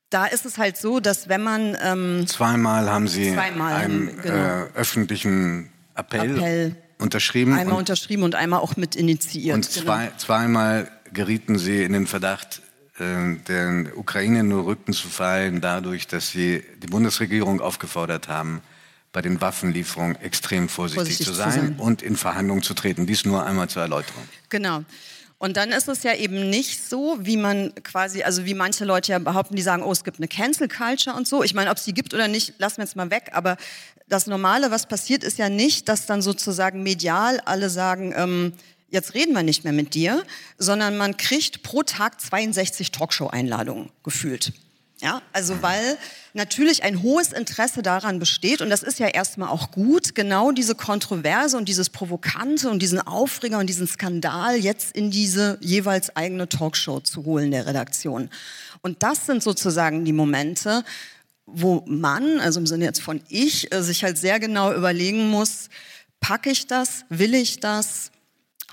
Da 0.09 0.25
ist 0.25 0.45
es 0.45 0.57
halt 0.57 0.77
so, 0.77 0.99
dass 0.99 1.27
wenn 1.27 1.41
man... 1.41 1.77
Ähm, 1.81 2.25
zweimal 2.27 2.89
haben 2.89 3.07
Sie 3.07 3.33
zweimal 3.33 3.73
einen 3.73 4.07
haben, 4.09 4.21
genau. 4.21 4.35
äh, 4.35 4.67
öffentlichen 4.75 5.69
Appell, 5.95 6.37
Appell, 6.37 6.75
unterschrieben. 6.97 7.53
Einmal 7.53 7.77
unterschrieben 7.77 8.23
und 8.23 8.35
einmal 8.35 8.59
auch 8.59 8.77
mit 8.77 8.95
initiiert. 8.95 9.55
Und 9.55 9.73
genau. 9.73 9.85
zwei, 9.85 10.11
zweimal 10.17 10.91
gerieten 11.13 11.57
Sie 11.57 11.83
in 11.83 11.93
den 11.93 12.07
Verdacht, 12.07 12.59
äh, 12.59 12.70
der 12.99 13.97
Ukraine 13.97 14.43
nur 14.43 14.65
Rücken 14.65 14.93
zu 14.93 15.07
fallen, 15.07 15.61
dadurch, 15.61 16.07
dass 16.07 16.29
sie 16.29 16.63
die 16.83 16.87
Bundesregierung 16.87 17.61
aufgefordert 17.61 18.27
haben, 18.27 18.61
bei 19.11 19.21
den 19.21 19.41
Waffenlieferungen 19.41 20.15
extrem 20.17 20.69
vorsichtig, 20.69 21.17
vorsichtig 21.17 21.27
zu, 21.27 21.33
sein 21.33 21.51
zu, 21.51 21.59
sein 21.59 21.75
und 21.79 22.01
in 22.01 22.15
Verhandlungen 22.15 22.63
zu 22.63 22.73
treten. 22.73 23.05
Dies 23.05 23.25
nur 23.25 23.45
einmal 23.45 23.69
zur 23.69 23.81
Erläuterung. 23.81 24.23
Genau. 24.49 24.83
Und 25.37 25.57
dann 25.57 25.71
ist 25.71 25.87
es 25.87 26.03
ja 26.03 26.13
eben 26.13 26.51
nicht 26.51 26.87
so, 26.87 27.17
wie 27.19 27.35
man 27.35 27.73
quasi, 27.83 28.21
also 28.21 28.45
wie 28.45 28.53
manche 28.53 28.85
Leute 28.85 29.11
ja 29.11 29.19
behaupten, 29.19 29.55
die 29.55 29.63
sagen, 29.63 29.81
oh, 29.81 29.91
es 29.91 30.03
gibt 30.03 30.19
eine 30.19 30.27
Cancel 30.27 30.67
Culture 30.67 31.15
und 31.15 31.27
so. 31.27 31.43
Ich 31.43 31.55
meine, 31.55 31.71
ob 31.71 31.77
es 31.77 31.83
die 31.83 31.95
gibt 31.95 32.13
oder 32.13 32.27
nicht, 32.27 32.53
lassen 32.59 32.77
wir 32.77 32.85
jetzt 32.85 32.95
mal 32.95 33.09
weg. 33.09 33.31
Aber 33.33 33.57
das 34.07 34.27
Normale, 34.27 34.69
was 34.69 34.85
passiert, 34.85 35.23
ist 35.23 35.39
ja 35.39 35.49
nicht, 35.49 35.89
dass 35.89 36.05
dann 36.05 36.21
sozusagen 36.21 36.83
medial 36.83 37.39
alle 37.39 37.71
sagen, 37.71 38.13
ähm, 38.15 38.53
jetzt 38.91 39.15
reden 39.15 39.33
wir 39.33 39.43
nicht 39.43 39.63
mehr 39.63 39.73
mit 39.73 39.95
dir, 39.95 40.23
sondern 40.57 40.97
man 40.97 41.17
kriegt 41.17 41.63
pro 41.63 41.83
Tag 41.83 42.21
62 42.21 42.91
Talkshow-Einladungen 42.91 43.89
gefühlt. 44.03 44.53
Ja, 45.01 45.23
also 45.33 45.63
weil 45.63 45.97
natürlich 46.33 46.83
ein 46.83 47.01
hohes 47.01 47.33
Interesse 47.33 47.81
daran 47.81 48.19
besteht 48.19 48.61
und 48.61 48.69
das 48.69 48.83
ist 48.83 48.99
ja 48.99 49.07
erstmal 49.07 49.49
auch 49.49 49.71
gut, 49.71 50.13
genau 50.13 50.51
diese 50.51 50.75
Kontroverse 50.75 51.57
und 51.57 51.67
dieses 51.67 51.89
Provokante 51.89 52.69
und 52.69 52.83
diesen 52.83 53.01
Aufreger 53.01 53.57
und 53.57 53.65
diesen 53.65 53.87
Skandal 53.87 54.57
jetzt 54.57 54.95
in 54.95 55.09
diese 55.09 55.57
jeweils 55.59 56.15
eigene 56.15 56.47
Talkshow 56.47 56.99
zu 56.99 57.25
holen 57.25 57.49
der 57.49 57.65
Redaktion. 57.65 58.29
Und 58.83 59.01
das 59.01 59.25
sind 59.25 59.41
sozusagen 59.41 60.05
die 60.05 60.13
Momente, 60.13 60.83
wo 61.47 61.83
man, 61.87 62.39
also 62.39 62.59
im 62.59 62.67
Sinne 62.67 62.85
jetzt 62.85 63.01
von 63.01 63.21
ich, 63.27 63.73
äh, 63.73 63.81
sich 63.81 64.03
halt 64.03 64.19
sehr 64.19 64.39
genau 64.39 64.71
überlegen 64.71 65.29
muss, 65.29 65.69
packe 66.19 66.51
ich 66.51 66.67
das, 66.67 67.05
will 67.09 67.33
ich 67.33 67.59
das, 67.59 68.10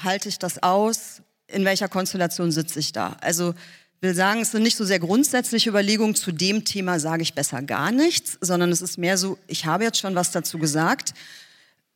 halte 0.04 0.28
ich 0.28 0.38
das 0.38 0.62
aus? 0.62 1.22
In 1.46 1.64
welcher 1.64 1.88
Konstellation 1.88 2.52
sitze 2.52 2.78
ich 2.78 2.92
da? 2.92 3.16
Also 3.20 3.54
will 4.00 4.14
sagen, 4.14 4.40
es 4.40 4.52
sind 4.52 4.62
nicht 4.62 4.76
so 4.76 4.84
sehr 4.84 5.00
grundsätzliche 5.00 5.70
Überlegungen 5.70 6.14
zu 6.14 6.32
dem 6.32 6.64
Thema, 6.64 7.00
sage 7.00 7.22
ich 7.22 7.34
besser 7.34 7.62
gar 7.62 7.90
nichts, 7.90 8.38
sondern 8.40 8.70
es 8.70 8.80
ist 8.80 8.98
mehr 8.98 9.18
so, 9.18 9.38
ich 9.46 9.66
habe 9.66 9.84
jetzt 9.84 9.98
schon 9.98 10.14
was 10.14 10.30
dazu 10.30 10.58
gesagt, 10.58 11.14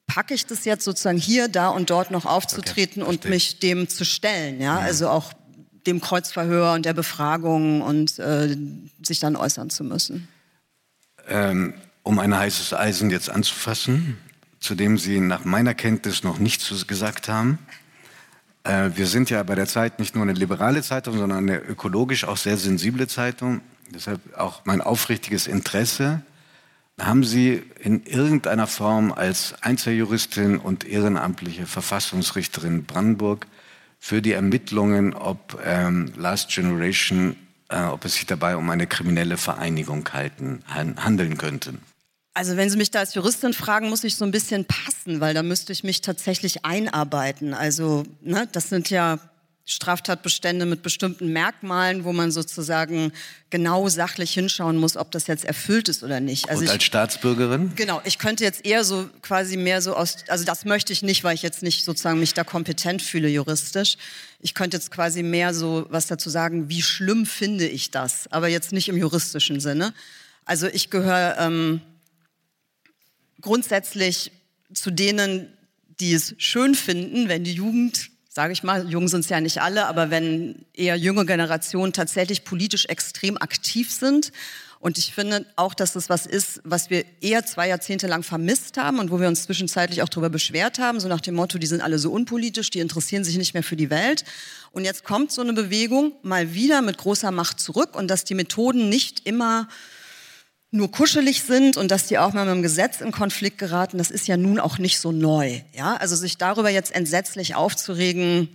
packe 0.06 0.34
ich 0.34 0.46
das 0.46 0.64
jetzt 0.64 0.84
sozusagen 0.84 1.18
hier, 1.18 1.48
da 1.48 1.68
und 1.68 1.90
dort 1.90 2.10
noch 2.10 2.26
aufzutreten 2.26 3.02
okay, 3.02 3.10
und 3.10 3.24
mich 3.26 3.60
dem 3.60 3.88
zu 3.88 4.04
stellen, 4.04 4.60
ja, 4.60 4.80
ja. 4.80 4.84
also 4.84 5.08
auch 5.08 5.32
dem 5.86 6.00
Kreuzverhör 6.00 6.74
und 6.74 6.84
der 6.84 6.92
Befragung 6.92 7.82
und 7.82 8.18
äh, 8.18 8.56
sich 9.02 9.20
dann 9.20 9.36
äußern 9.36 9.70
zu 9.70 9.84
müssen. 9.84 10.28
Ähm, 11.28 11.74
um 12.02 12.18
ein 12.18 12.36
heißes 12.36 12.72
Eisen 12.74 13.10
jetzt 13.10 13.30
anzufassen, 13.30 14.18
zu 14.60 14.74
dem 14.74 14.98
Sie 14.98 15.20
nach 15.20 15.44
meiner 15.44 15.74
Kenntnis 15.74 16.22
noch 16.24 16.38
nichts 16.38 16.86
gesagt 16.86 17.28
haben. 17.28 17.58
Äh, 18.64 18.90
wir 18.94 19.07
sind 19.07 19.31
ja 19.31 19.42
bei 19.42 19.55
der 19.55 19.66
Zeit 19.66 19.98
nicht 19.98 20.14
nur 20.14 20.22
eine 20.22 20.33
liberale 20.33 20.83
Zeitung, 20.83 21.18
sondern 21.18 21.38
eine 21.38 21.59
ökologisch 21.59 22.25
auch 22.25 22.37
sehr 22.37 22.57
sensible 22.57 23.07
Zeitung. 23.09 23.61
Deshalb 23.90 24.20
auch 24.37 24.64
mein 24.64 24.81
aufrichtiges 24.81 25.46
Interesse. 25.46 26.22
Haben 27.01 27.25
Sie 27.25 27.62
in 27.81 28.05
irgendeiner 28.05 28.66
Form 28.66 29.12
als 29.12 29.55
Einzeljuristin 29.62 30.59
und 30.59 30.85
ehrenamtliche 30.85 31.66
Verfassungsrichterin 31.66 32.85
Brandenburg 32.85 33.46
für 33.98 34.22
die 34.22 34.33
Ermittlungen, 34.33 35.14
ob 35.14 35.61
ähm, 35.64 36.12
Last 36.16 36.51
Generation, 36.51 37.37
äh, 37.68 37.83
ob 37.85 38.05
es 38.05 38.14
sich 38.14 38.27
dabei 38.27 38.57
um 38.57 38.68
eine 38.70 38.87
kriminelle 38.87 39.37
Vereinigung 39.37 40.09
halten, 40.12 40.62
handeln 40.68 41.38
könnte? 41.38 41.75
Also 42.34 42.56
wenn 42.56 42.70
Sie 42.70 42.78
mich 42.78 42.90
da 42.90 43.00
als 43.00 43.14
Juristin 43.14 43.52
fragen, 43.52 43.90
muss 43.90 44.04
ich 44.04 44.16
so 44.16 44.24
ein 44.24 44.30
bisschen 44.30 44.64
passen, 44.64 45.20
weil 45.20 45.34
da 45.34 45.42
müsste 45.42 45.72
ich 45.72 45.84
mich 45.84 46.00
tatsächlich 46.00 46.64
einarbeiten. 46.64 47.52
Also 47.52 48.04
ne, 48.22 48.48
das 48.52 48.70
sind 48.70 48.88
ja 48.88 49.18
Straftatbestände 49.64 50.66
mit 50.66 50.82
bestimmten 50.82 51.32
Merkmalen, 51.32 52.04
wo 52.04 52.12
man 52.12 52.32
sozusagen 52.32 53.12
genau 53.50 53.88
sachlich 53.88 54.32
hinschauen 54.32 54.76
muss, 54.76 54.96
ob 54.96 55.12
das 55.12 55.28
jetzt 55.28 55.44
erfüllt 55.44 55.88
ist 55.88 56.02
oder 56.02 56.18
nicht. 56.20 56.48
Also 56.48 56.62
Und 56.62 56.68
als 56.68 56.78
ich, 56.78 56.86
Staatsbürgerin? 56.86 57.72
Genau, 57.76 58.00
ich 58.04 58.18
könnte 58.18 58.42
jetzt 58.42 58.64
eher 58.64 58.82
so 58.82 59.08
quasi 59.20 59.56
mehr 59.56 59.80
so 59.80 59.94
aus, 59.94 60.16
also 60.26 60.44
das 60.44 60.64
möchte 60.64 60.92
ich 60.92 61.02
nicht, 61.02 61.22
weil 61.22 61.34
ich 61.34 61.42
jetzt 61.42 61.62
nicht 61.62 61.84
sozusagen 61.84 62.18
mich 62.18 62.34
da 62.34 62.42
kompetent 62.42 63.02
fühle 63.02 63.28
juristisch. 63.28 63.96
Ich 64.40 64.54
könnte 64.54 64.78
jetzt 64.78 64.90
quasi 64.90 65.22
mehr 65.22 65.54
so 65.54 65.86
was 65.90 66.08
dazu 66.08 66.28
sagen, 66.28 66.68
wie 66.68 66.82
schlimm 66.82 67.24
finde 67.24 67.68
ich 67.68 67.92
das, 67.92 68.26
aber 68.32 68.48
jetzt 68.48 68.72
nicht 68.72 68.88
im 68.88 68.96
juristischen 68.96 69.60
Sinne. 69.60 69.94
Also 70.44 70.66
ich 70.66 70.90
gehöre 70.90 71.36
ähm, 71.38 71.82
grundsätzlich 73.42 74.33
zu 74.72 74.90
denen, 74.90 75.52
die 76.00 76.14
es 76.14 76.35
schön 76.38 76.74
finden, 76.74 77.28
wenn 77.28 77.44
die 77.44 77.52
Jugend, 77.52 78.11
sage 78.28 78.52
ich 78.52 78.62
mal, 78.62 78.88
jung 78.88 79.09
sind 79.09 79.20
es 79.20 79.28
ja 79.28 79.40
nicht 79.40 79.61
alle, 79.61 79.87
aber 79.87 80.11
wenn 80.11 80.64
eher 80.72 80.96
junge 80.96 81.26
Generationen 81.26 81.92
tatsächlich 81.92 82.44
politisch 82.44 82.87
extrem 82.87 83.37
aktiv 83.37 83.92
sind. 83.92 84.33
Und 84.81 84.98
ich 84.98 85.14
finde 85.14 85.46
auch, 85.55 85.74
dass 85.74 85.92
das 85.92 86.09
was 86.09 86.26
ist, 86.26 86.61
was 86.64 86.90
wir 86.90 87.05
eher 87.20 87.46
zwei 87.46 87.68
Jahrzehnte 87.68 88.09
lang 88.09 88.24
vermisst 88.24 88.78
haben 88.78 88.98
und 88.98 89.12
wo 89.12 89.20
wir 89.20 89.28
uns 89.28 89.44
zwischenzeitlich 89.44 90.02
auch 90.02 90.09
darüber 90.09 90.31
beschwert 90.31 90.81
haben, 90.81 90.98
so 90.98 91.07
nach 91.07 91.20
dem 91.20 91.37
Motto, 91.37 91.59
die 91.59 91.68
sind 91.68 91.83
alle 91.83 92.00
so 92.00 92.11
unpolitisch, 92.11 92.70
die 92.70 92.81
interessieren 92.81 93.22
sich 93.22 93.37
nicht 93.37 93.55
mehr 93.55 93.62
für 93.62 93.76
die 93.76 93.90
Welt. 93.90 94.24
Und 94.72 94.85
jetzt 94.85 95.05
kommt 95.05 95.31
so 95.31 95.40
eine 95.40 95.52
Bewegung 95.52 96.14
mal 96.22 96.55
wieder 96.55 96.83
mit 96.83 96.98
großer 96.98 97.31
Macht 97.31 97.61
zurück 97.61 97.94
und 97.94 98.09
dass 98.09 98.24
die 98.24 98.35
Methoden 98.35 98.88
nicht 98.88 99.24
immer 99.24 99.68
nur 100.72 100.90
kuschelig 100.90 101.42
sind 101.42 101.76
und 101.76 101.90
dass 101.90 102.06
die 102.06 102.18
auch 102.18 102.32
mal 102.32 102.46
mit 102.46 102.54
dem 102.54 102.62
Gesetz 102.62 103.02
in 103.02 103.12
Konflikt 103.12 103.58
geraten, 103.58 103.98
das 103.98 104.11
ist 104.11 104.26
ja 104.26 104.38
nun 104.38 104.58
auch 104.58 104.78
nicht 104.78 104.98
so 104.98 105.12
neu. 105.12 105.61
Ja? 105.74 105.96
Also 105.96 106.16
sich 106.16 106.38
darüber 106.38 106.70
jetzt 106.70 106.94
entsetzlich 106.94 107.54
aufzuregen, 107.54 108.48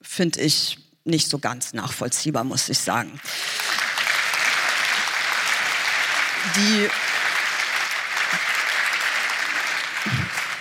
finde 0.00 0.40
ich 0.40 0.78
nicht 1.04 1.28
so 1.28 1.40
ganz 1.40 1.72
nachvollziehbar, 1.72 2.44
muss 2.44 2.68
ich 2.68 2.78
sagen. 2.78 3.20
Die, 6.54 6.88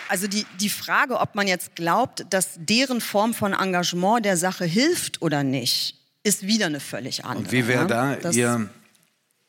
also 0.10 0.28
die, 0.28 0.48
die 0.60 0.70
Frage, 0.70 1.20
ob 1.20 1.36
man 1.36 1.48
jetzt 1.48 1.76
glaubt, 1.76 2.26
dass 2.32 2.54
deren 2.56 3.02
Form 3.02 3.36
von 3.36 3.54
Engagement 3.54 4.26
der 4.26 4.36
Sache 4.36 4.66
hilft 4.66 5.22
oder 5.22 5.44
nicht, 5.44 5.96
ist 6.24 6.48
wieder 6.48 6.66
eine 6.66 6.80
völlig 6.80 7.24
andere. 7.24 7.46
Und 7.46 7.52
wie 7.52 7.68
wäre 7.68 7.86
da 7.86 8.32
Ihr, 8.32 8.68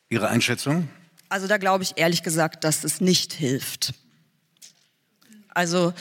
Ihre 0.09 0.27
Einschätzung? 0.27 0.87
Also 1.29 1.47
da 1.47 1.57
glaube 1.57 1.83
ich 1.83 1.93
ehrlich 1.95 2.23
gesagt, 2.23 2.63
dass 2.63 2.83
es 2.83 3.01
nicht 3.01 3.33
hilft. 3.33 3.93
Also 5.53 5.93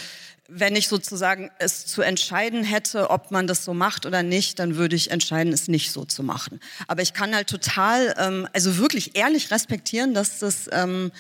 wenn 0.51 0.75
ich 0.75 0.89
sozusagen 0.89 1.51
es 1.59 1.85
zu 1.85 2.01
entscheiden 2.01 2.65
hätte, 2.65 3.11
ob 3.11 3.31
man 3.31 3.47
das 3.47 3.67
so 3.67 3.75
macht 3.75 4.07
oder 4.07 4.23
nicht, 4.23 4.59
dann 4.59 4.77
würde 4.77 4.97
ich 4.97 5.11
entscheiden, 5.11 5.53
es 5.53 5.69
nicht 5.69 5.93
so 5.93 6.07
zu 6.07 6.23
machen. 6.23 6.59
Aber 6.87 7.03
ich 7.03 7.13
kann 7.13 7.35
halt 7.35 7.49
total, 7.49 8.15
ähm, 8.19 8.49
also 8.55 8.79
wirklich 8.79 9.15
ehrlich 9.15 9.51
respektieren, 9.51 10.15
dass 10.15 10.39
das 10.39 10.71
ähm, 10.73 11.13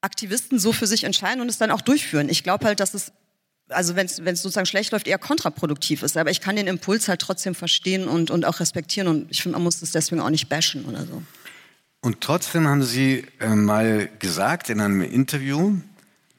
Aktivisten 0.00 0.58
so 0.58 0.72
für 0.72 0.88
sich 0.88 1.04
entscheiden 1.04 1.40
und 1.40 1.48
es 1.48 1.58
dann 1.58 1.70
auch 1.70 1.80
durchführen. 1.80 2.28
Ich 2.28 2.42
glaube 2.42 2.66
halt, 2.66 2.80
dass 2.80 2.94
es, 2.94 3.12
also 3.68 3.94
wenn 3.94 4.06
es 4.06 4.16
sozusagen 4.16 4.66
schlecht 4.66 4.90
läuft, 4.90 5.06
eher 5.06 5.18
kontraproduktiv 5.18 6.02
ist. 6.02 6.16
Aber 6.16 6.32
ich 6.32 6.40
kann 6.40 6.56
den 6.56 6.66
Impuls 6.66 7.06
halt 7.06 7.20
trotzdem 7.20 7.54
verstehen 7.54 8.08
und, 8.08 8.32
und 8.32 8.44
auch 8.44 8.58
respektieren 8.58 9.06
und 9.06 9.30
ich 9.30 9.42
finde, 9.42 9.58
man 9.58 9.62
muss 9.62 9.78
das 9.78 9.92
deswegen 9.92 10.20
auch 10.20 10.30
nicht 10.30 10.48
bashen 10.48 10.86
oder 10.86 11.06
so. 11.06 11.22
Und 12.00 12.20
trotzdem 12.20 12.66
haben 12.66 12.82
Sie 12.82 13.26
äh, 13.40 13.48
mal 13.48 14.08
gesagt 14.18 14.70
in 14.70 14.80
einem 14.80 15.02
Interview, 15.02 15.76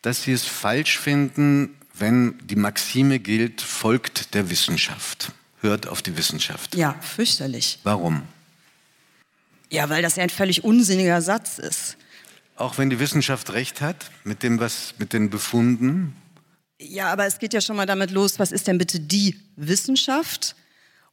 dass 0.01 0.24
Sie 0.24 0.32
es 0.32 0.45
falsch 0.45 0.97
finden, 0.97 1.76
wenn 1.93 2.39
die 2.47 2.55
Maxime 2.55 3.20
gilt, 3.20 3.62
folgt 3.62 4.34
der 4.34 4.49
Wissenschaft, 4.49 5.32
hört 5.62 5.88
auf 5.88 6.01
die 6.01 6.18
Wissenschaft. 6.18 6.76
Ja, 6.76 6.95
fürchterlich. 7.01 7.80
Warum? 7.84 8.24
Ja, 9.70 9.89
weil 9.89 10.01
das 10.01 10.16
ja 10.16 10.24
ein 10.24 10.30
völlig 10.30 10.64
unsinniger 10.64 11.22
Satz 11.22 11.59
ist. 11.59 11.97
Auch 12.55 12.78
wenn 12.78 12.89
die 12.89 12.99
Wissenschaft 12.99 13.53
recht 13.53 13.82
hat 13.82 14.12
mit 14.24 14.43
dem, 14.43 14.59
was 14.59 14.95
mit 14.97 15.14
den 15.14 15.30
Befunden? 15.30 16.16
Ja, 16.80 17.12
aber 17.12 17.26
es 17.26 17.38
geht 17.38 17.53
ja 17.53 17.62
schon 17.62 17.76
mal 17.76 17.86
damit 17.86 18.12
los, 18.12 18.39
was 18.39 18.51
ist 18.51 18.68
denn 18.68 18.80
bitte 18.80 18.99
die 18.99 19.39
Wissenschaft? 19.55 20.55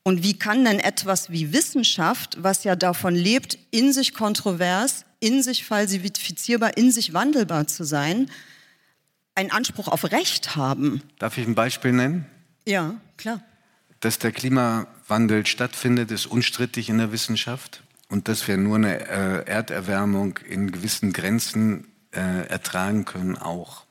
Und 0.09 0.23
wie 0.23 0.39
kann 0.39 0.65
denn 0.65 0.81
etwas 0.81 1.31
wie 1.31 1.53
Wissenschaft, 1.53 2.39
was 2.43 2.65
ja 2.65 2.77
davon 2.77 3.15
lebt, 3.15 3.59
in 3.71 3.93
sich 3.93 4.15
kontrovers, 4.15 5.05
in 5.21 5.43
sich 5.43 5.67
falsifizierbar, 5.67 6.79
in 6.79 6.91
sich 6.91 7.13
wandelbar 7.13 7.67
zu 7.67 7.85
sein, 7.85 8.31
einen 9.35 9.51
Anspruch 9.51 9.87
auf 9.87 10.11
Recht 10.11 10.57
haben? 10.57 11.03
Darf 11.19 11.37
ich 11.37 11.47
ein 11.47 11.55
Beispiel 11.55 11.93
nennen? 11.93 12.25
Ja, 12.67 12.95
klar. 13.19 13.43
Dass 14.01 14.19
der 14.19 14.33
Klimawandel 14.33 15.45
stattfindet, 15.45 16.11
ist 16.11 16.25
unstrittig 16.25 16.89
in 16.89 16.97
der 16.97 17.13
Wissenschaft 17.13 17.83
und 18.09 18.29
dass 18.29 18.49
wir 18.49 18.57
nur 18.57 18.77
eine 18.77 19.01
äh, 19.11 19.45
Erderwärmung 19.45 20.39
in 20.39 20.73
gewissen 20.73 21.13
Grenzen 21.13 21.87
äh, 22.13 22.49
ertragen 22.49 23.05
können, 23.05 23.37
auch. 23.37 23.85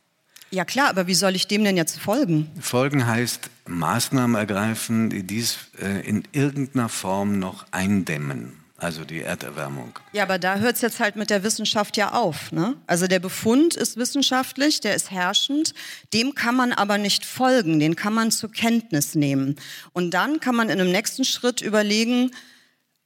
Ja 0.50 0.66
klar, 0.66 0.90
aber 0.90 1.08
wie 1.08 1.14
soll 1.14 1.36
ich 1.36 1.48
dem 1.48 1.64
denn 1.64 1.78
jetzt 1.78 2.00
folgen? 2.00 2.50
Folgen 2.60 3.06
heißt 3.06 3.50
Maßnahmen 3.68 4.36
ergreifen, 4.36 5.10
die 5.10 5.24
dies 5.24 5.58
äh, 5.82 6.08
in 6.08 6.24
irgendeiner 6.32 6.90
Form 6.90 7.40
noch 7.40 7.66
eindämmen. 7.72 8.54
Also 8.80 9.04
die 9.06 9.22
Erderwärmung. 9.22 9.98
Ja, 10.14 10.22
aber 10.22 10.38
da 10.38 10.58
hört 10.58 10.76
es 10.76 10.82
jetzt 10.84 11.00
halt 11.00 11.16
mit 11.16 11.32
der 11.32 11.42
Wissenschaft 11.42 11.98
ja 11.98 12.12
auf. 12.14 12.52
Ne? 12.52 12.76
Also 12.86 13.08
der 13.08 13.18
Befund 13.20 13.76
ist 13.76 13.98
wissenschaftlich, 13.98 14.82
der 14.82 14.94
ist 14.94 15.10
herrschend, 15.10 15.74
dem 16.14 16.36
kann 16.36 16.56
man 16.56 16.74
aber 16.74 17.00
nicht 17.00 17.26
folgen, 17.26 17.80
den 17.80 17.96
kann 17.96 18.14
man 18.14 18.30
zur 18.30 18.52
Kenntnis 18.52 19.16
nehmen. 19.16 19.56
Und 19.94 20.12
dann 20.12 20.40
kann 20.40 20.56
man 20.56 20.70
in 20.70 20.80
einem 20.80 20.92
nächsten 20.92 21.26
Schritt 21.26 21.62
überlegen, 21.62 22.30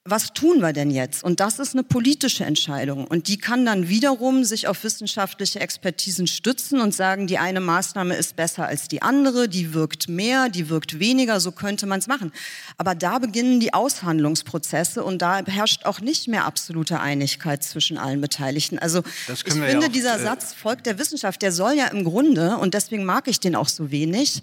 was 0.04 0.34
tun 0.34 0.62
wir 0.62 0.74
denn 0.74 0.90
jetzt? 0.90 1.24
Und 1.24 1.40
das 1.40 1.60
ist 1.60 1.76
eine 1.76 1.84
politische 1.84 2.44
Entscheidung. 2.44 3.06
Und 3.06 3.28
die 3.28 3.38
kann 3.38 3.68
dann 3.68 3.88
wiederum 3.88 4.44
sich 4.44 4.68
auf 4.68 4.84
wissenschaftliche 4.84 5.60
Expertisen 5.60 6.26
stützen 6.26 6.82
und 6.82 6.96
sagen, 6.96 7.28
die 7.28 7.38
eine 7.38 7.60
Maßnahme 7.60 8.16
ist 8.16 8.36
besser 8.36 8.66
als 8.66 8.88
die 8.88 9.04
andere, 9.04 9.48
die 9.48 9.76
wirkt 9.76 10.10
mehr, 10.10 10.50
die 10.50 10.70
wirkt 10.70 11.00
weniger, 11.00 11.40
so 11.40 11.52
könnte 11.52 11.86
man 11.86 12.00
es 12.00 12.08
machen. 12.08 12.32
Aber 12.78 12.96
da 12.96 13.20
beginnen 13.20 13.60
die 13.60 13.76
Aushandlungsprozesse 13.76 15.04
und 15.04 15.22
da 15.22 15.46
herrscht 15.46 15.86
auch 15.86 16.02
nicht 16.02 16.28
mehr 16.28 16.46
absolute 16.46 17.00
Einigkeit 17.00 17.64
zwischen 17.64 18.00
allen 18.00 18.22
Beteiligten. 18.22 18.80
Also 18.80 19.04
ich 19.28 19.44
finde, 19.44 19.72
ja 19.72 19.78
auch, 19.78 19.88
dieser 19.88 20.16
äh 20.16 20.24
Satz 20.24 20.52
folgt 20.54 20.88
der 20.88 20.98
Wissenschaft, 20.98 21.44
der 21.44 21.52
soll 21.52 21.74
ja 21.74 21.88
im 21.88 22.04
Grunde, 22.06 22.58
und 22.58 22.74
deswegen 22.74 23.06
mag 23.06 23.28
ich 23.28 23.40
den 23.40 23.56
auch 23.56 23.70
so 23.70 23.92
wenig, 23.92 24.42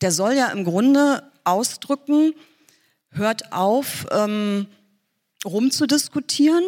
der 0.00 0.10
soll 0.10 0.32
ja 0.32 0.48
im 0.48 0.64
Grunde 0.64 1.22
ausdrücken, 1.44 2.34
hört 3.10 3.52
auf, 3.52 4.06
ähm, 4.10 4.66
rumzudiskutieren 5.46 6.64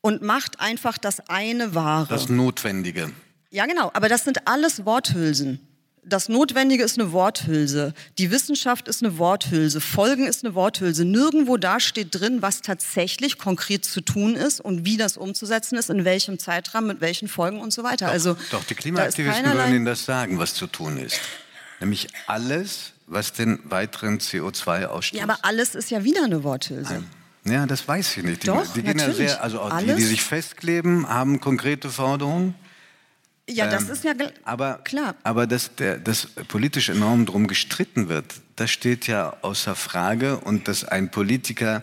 und 0.00 0.22
macht 0.22 0.60
einfach 0.60 0.98
das 0.98 1.28
eine 1.28 1.74
Wahre. 1.74 2.08
Das 2.08 2.28
Notwendige. 2.28 3.10
Ja, 3.50 3.66
genau. 3.66 3.90
Aber 3.94 4.08
das 4.08 4.24
sind 4.24 4.48
alles 4.48 4.84
Worthülsen. 4.84 5.60
Das 6.06 6.28
Notwendige 6.28 6.84
ist 6.84 6.98
eine 6.98 7.12
Worthülse. 7.12 7.94
Die 8.18 8.30
Wissenschaft 8.30 8.88
ist 8.88 9.02
eine 9.02 9.16
Worthülse. 9.16 9.80
Folgen 9.80 10.26
ist 10.26 10.44
eine 10.44 10.54
Worthülse. 10.54 11.04
Nirgendwo 11.04 11.56
da 11.56 11.80
steht 11.80 12.08
drin, 12.10 12.42
was 12.42 12.60
tatsächlich 12.60 13.38
konkret 13.38 13.86
zu 13.86 14.02
tun 14.02 14.34
ist 14.34 14.60
und 14.60 14.84
wie 14.84 14.98
das 14.98 15.16
umzusetzen 15.16 15.76
ist, 15.76 15.88
in 15.88 16.04
welchem 16.04 16.38
Zeitrahmen, 16.38 16.88
mit 16.88 17.00
welchen 17.00 17.28
Folgen 17.28 17.60
und 17.60 17.72
so 17.72 17.82
weiter. 17.84 18.06
Doch, 18.06 18.12
also, 18.12 18.36
doch 18.50 18.64
die 18.64 18.74
Klimaaktivisten 18.74 19.46
würden 19.46 19.74
Ihnen 19.74 19.84
das 19.86 20.04
sagen, 20.04 20.38
was 20.38 20.52
zu 20.52 20.66
tun 20.66 20.98
ist. 20.98 21.18
Nämlich 21.80 22.08
alles, 22.26 22.92
was 23.06 23.32
den 23.32 23.60
weiteren 23.64 24.18
CO2-Ausstoß. 24.18 25.16
Ja, 25.16 25.22
aber 25.22 25.38
alles 25.42 25.74
ist 25.74 25.90
ja 25.90 26.04
wieder 26.04 26.24
eine 26.24 26.44
Worthülse. 26.44 26.92
Nein. 26.92 27.08
Ja, 27.44 27.66
das 27.66 27.86
weiß 27.86 28.16
ich 28.16 28.24
nicht. 28.24 28.42
Die, 28.42 28.46
Doch, 28.46 28.66
die 28.72 28.82
gehen 28.82 28.96
natürlich. 28.96 29.18
ja 29.18 29.28
sehr, 29.28 29.42
also 29.42 29.60
auch 29.60 29.78
die, 29.78 29.94
die 29.94 30.02
sich 30.02 30.22
festkleben, 30.22 31.08
haben 31.08 31.40
konkrete 31.40 31.90
Forderungen. 31.90 32.54
Ja, 33.48 33.66
das 33.66 33.84
ähm, 33.84 33.90
ist 33.90 34.04
ja 34.04 34.12
aber, 34.44 34.80
klar. 34.84 35.14
Aber 35.22 35.46
dass, 35.46 35.74
der, 35.76 35.98
dass 35.98 36.28
politisch 36.48 36.88
enorm 36.88 37.26
drum 37.26 37.46
gestritten 37.46 38.08
wird, 38.08 38.26
das 38.56 38.70
steht 38.70 39.06
ja 39.06 39.36
außer 39.42 39.74
Frage. 39.74 40.38
Und 40.38 40.68
dass 40.68 40.84
ein 40.84 41.10
Politiker 41.10 41.82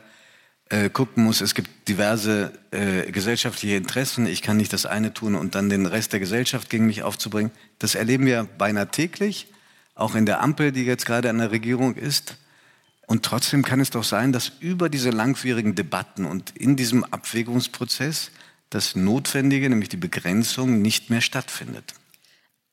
äh, 0.71 0.89
gucken 0.89 1.25
muss, 1.25 1.41
es 1.41 1.53
gibt 1.53 1.69
diverse 1.87 2.53
äh, 2.71 3.11
gesellschaftliche 3.11 3.75
Interessen, 3.75 4.25
ich 4.25 4.41
kann 4.41 4.57
nicht 4.57 4.73
das 4.73 4.85
eine 4.85 5.13
tun 5.13 5.35
und 5.35 5.53
dann 5.53 5.69
den 5.69 5.85
Rest 5.85 6.13
der 6.13 6.19
Gesellschaft 6.19 6.69
gegen 6.69 6.87
mich 6.87 7.03
aufzubringen, 7.03 7.51
das 7.77 7.93
erleben 7.93 8.25
wir 8.25 8.47
beinahe 8.57 8.87
täglich, 8.87 9.47
auch 9.95 10.15
in 10.15 10.25
der 10.25 10.41
Ampel, 10.41 10.71
die 10.71 10.85
jetzt 10.85 11.05
gerade 11.05 11.29
an 11.29 11.39
der 11.39 11.51
Regierung 11.51 11.95
ist. 11.95 12.37
Und 13.11 13.25
trotzdem 13.25 13.61
kann 13.61 13.81
es 13.81 13.89
doch 13.89 14.05
sein, 14.05 14.31
dass 14.31 14.53
über 14.61 14.87
diese 14.87 15.09
langwierigen 15.09 15.75
Debatten 15.75 16.23
und 16.23 16.51
in 16.51 16.77
diesem 16.77 17.03
Abwägungsprozess 17.03 18.31
das 18.69 18.95
Notwendige, 18.95 19.69
nämlich 19.69 19.89
die 19.89 19.97
Begrenzung, 19.97 20.81
nicht 20.81 21.09
mehr 21.09 21.19
stattfindet. 21.19 21.93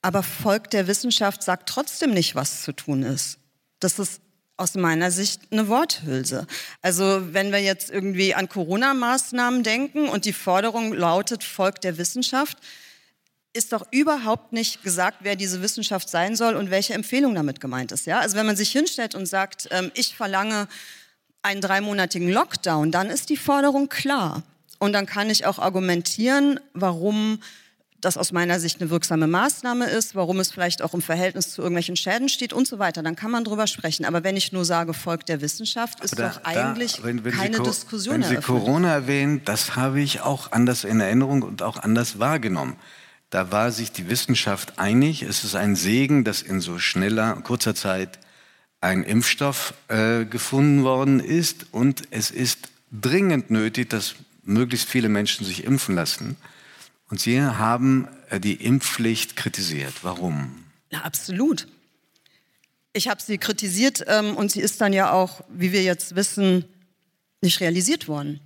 Aber 0.00 0.22
Volk 0.22 0.70
der 0.70 0.86
Wissenschaft 0.86 1.42
sagt 1.42 1.68
trotzdem 1.68 2.14
nicht, 2.14 2.36
was 2.36 2.62
zu 2.62 2.70
tun 2.70 3.02
ist. 3.02 3.38
Das 3.80 3.98
ist 3.98 4.20
aus 4.56 4.74
meiner 4.74 5.10
Sicht 5.10 5.40
eine 5.50 5.66
Worthülse. 5.66 6.46
Also 6.82 7.34
wenn 7.34 7.50
wir 7.50 7.60
jetzt 7.60 7.90
irgendwie 7.90 8.36
an 8.36 8.48
Corona-Maßnahmen 8.48 9.64
denken 9.64 10.08
und 10.08 10.24
die 10.24 10.32
Forderung 10.32 10.92
lautet 10.92 11.42
Volk 11.42 11.80
der 11.80 11.98
Wissenschaft, 11.98 12.58
ist 13.58 13.72
doch 13.72 13.86
überhaupt 13.90 14.52
nicht 14.52 14.82
gesagt, 14.82 15.18
wer 15.20 15.36
diese 15.36 15.60
Wissenschaft 15.60 16.08
sein 16.08 16.36
soll 16.36 16.54
und 16.54 16.70
welche 16.70 16.94
Empfehlung 16.94 17.34
damit 17.34 17.60
gemeint 17.60 17.92
ist. 17.92 18.06
Ja? 18.06 18.20
Also 18.20 18.36
wenn 18.36 18.46
man 18.46 18.56
sich 18.56 18.70
hinstellt 18.70 19.14
und 19.14 19.26
sagt, 19.26 19.68
ähm, 19.72 19.90
ich 19.94 20.16
verlange 20.16 20.68
einen 21.42 21.60
dreimonatigen 21.60 22.30
Lockdown, 22.30 22.92
dann 22.92 23.10
ist 23.10 23.28
die 23.28 23.36
Forderung 23.36 23.88
klar. 23.88 24.44
Und 24.78 24.92
dann 24.92 25.06
kann 25.06 25.28
ich 25.28 25.44
auch 25.44 25.58
argumentieren, 25.58 26.60
warum 26.72 27.40
das 28.00 28.16
aus 28.16 28.30
meiner 28.30 28.60
Sicht 28.60 28.80
eine 28.80 28.90
wirksame 28.90 29.26
Maßnahme 29.26 29.86
ist, 29.86 30.14
warum 30.14 30.38
es 30.38 30.52
vielleicht 30.52 30.82
auch 30.82 30.94
im 30.94 31.02
Verhältnis 31.02 31.50
zu 31.50 31.62
irgendwelchen 31.62 31.96
Schäden 31.96 32.28
steht 32.28 32.52
und 32.52 32.68
so 32.68 32.78
weiter. 32.78 33.02
Dann 33.02 33.16
kann 33.16 33.32
man 33.32 33.42
drüber 33.42 33.66
sprechen. 33.66 34.04
Aber 34.04 34.22
wenn 34.22 34.36
ich 34.36 34.52
nur 34.52 34.64
sage, 34.64 34.94
folgt 34.94 35.28
der 35.28 35.40
Wissenschaft, 35.40 36.04
ist 36.04 36.16
da, 36.16 36.28
doch 36.28 36.44
eigentlich 36.44 36.92
da, 36.92 37.02
wenn, 37.04 37.24
wenn 37.24 37.32
keine 37.32 37.56
Sie, 37.56 37.62
Diskussion 37.64 38.14
Wenn 38.14 38.22
Sie 38.22 38.34
eröffnet. 38.36 38.44
Corona 38.44 38.92
erwähnen, 38.92 39.42
das 39.44 39.74
habe 39.74 40.00
ich 40.00 40.20
auch 40.20 40.52
anders 40.52 40.84
in 40.84 41.00
Erinnerung 41.00 41.42
und 41.42 41.62
auch 41.62 41.78
anders 41.78 42.20
wahrgenommen. 42.20 42.76
Da 43.30 43.52
war 43.52 43.72
sich 43.72 43.92
die 43.92 44.08
Wissenschaft 44.08 44.78
einig. 44.78 45.22
Es 45.22 45.44
ist 45.44 45.54
ein 45.54 45.76
Segen, 45.76 46.24
dass 46.24 46.42
in 46.42 46.60
so 46.60 46.78
schneller, 46.78 47.34
kurzer 47.42 47.74
Zeit 47.74 48.18
ein 48.80 49.02
Impfstoff 49.02 49.74
äh, 49.88 50.24
gefunden 50.24 50.84
worden 50.84 51.20
ist. 51.20 51.66
Und 51.72 52.02
es 52.10 52.30
ist 52.30 52.70
dringend 52.90 53.50
nötig, 53.50 53.90
dass 53.90 54.14
möglichst 54.44 54.88
viele 54.88 55.08
Menschen 55.08 55.44
sich 55.44 55.64
impfen 55.64 55.94
lassen. 55.94 56.36
Und 57.10 57.20
Sie 57.20 57.40
haben 57.40 58.08
äh, 58.30 58.40
die 58.40 58.54
Impfpflicht 58.54 59.36
kritisiert. 59.36 59.94
Warum? 60.02 60.64
Ja, 60.90 61.02
absolut. 61.02 61.66
Ich 62.92 63.08
habe 63.08 63.20
sie 63.20 63.38
kritisiert 63.38 64.04
ähm, 64.06 64.36
und 64.36 64.50
sie 64.50 64.60
ist 64.60 64.80
dann 64.80 64.92
ja 64.92 65.12
auch, 65.12 65.44
wie 65.48 65.72
wir 65.72 65.82
jetzt 65.82 66.16
wissen, 66.16 66.64
nicht 67.42 67.60
realisiert 67.60 68.08
worden. 68.08 68.40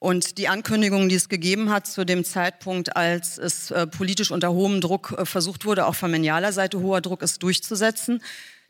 Und 0.00 0.38
die 0.38 0.48
Ankündigungen, 0.48 1.10
die 1.10 1.14
es 1.14 1.28
gegeben 1.28 1.70
hat 1.70 1.86
zu 1.86 2.06
dem 2.06 2.24
Zeitpunkt, 2.24 2.96
als 2.96 3.36
es 3.36 3.70
äh, 3.70 3.86
politisch 3.86 4.30
unter 4.30 4.50
hohem 4.50 4.80
Druck 4.80 5.14
äh, 5.16 5.26
versucht 5.26 5.66
wurde, 5.66 5.86
auch 5.86 5.94
von 5.94 6.10
medialer 6.10 6.52
Seite 6.52 6.80
hoher 6.80 7.02
Druck 7.02 7.22
ist 7.22 7.42
durchzusetzen, 7.42 8.22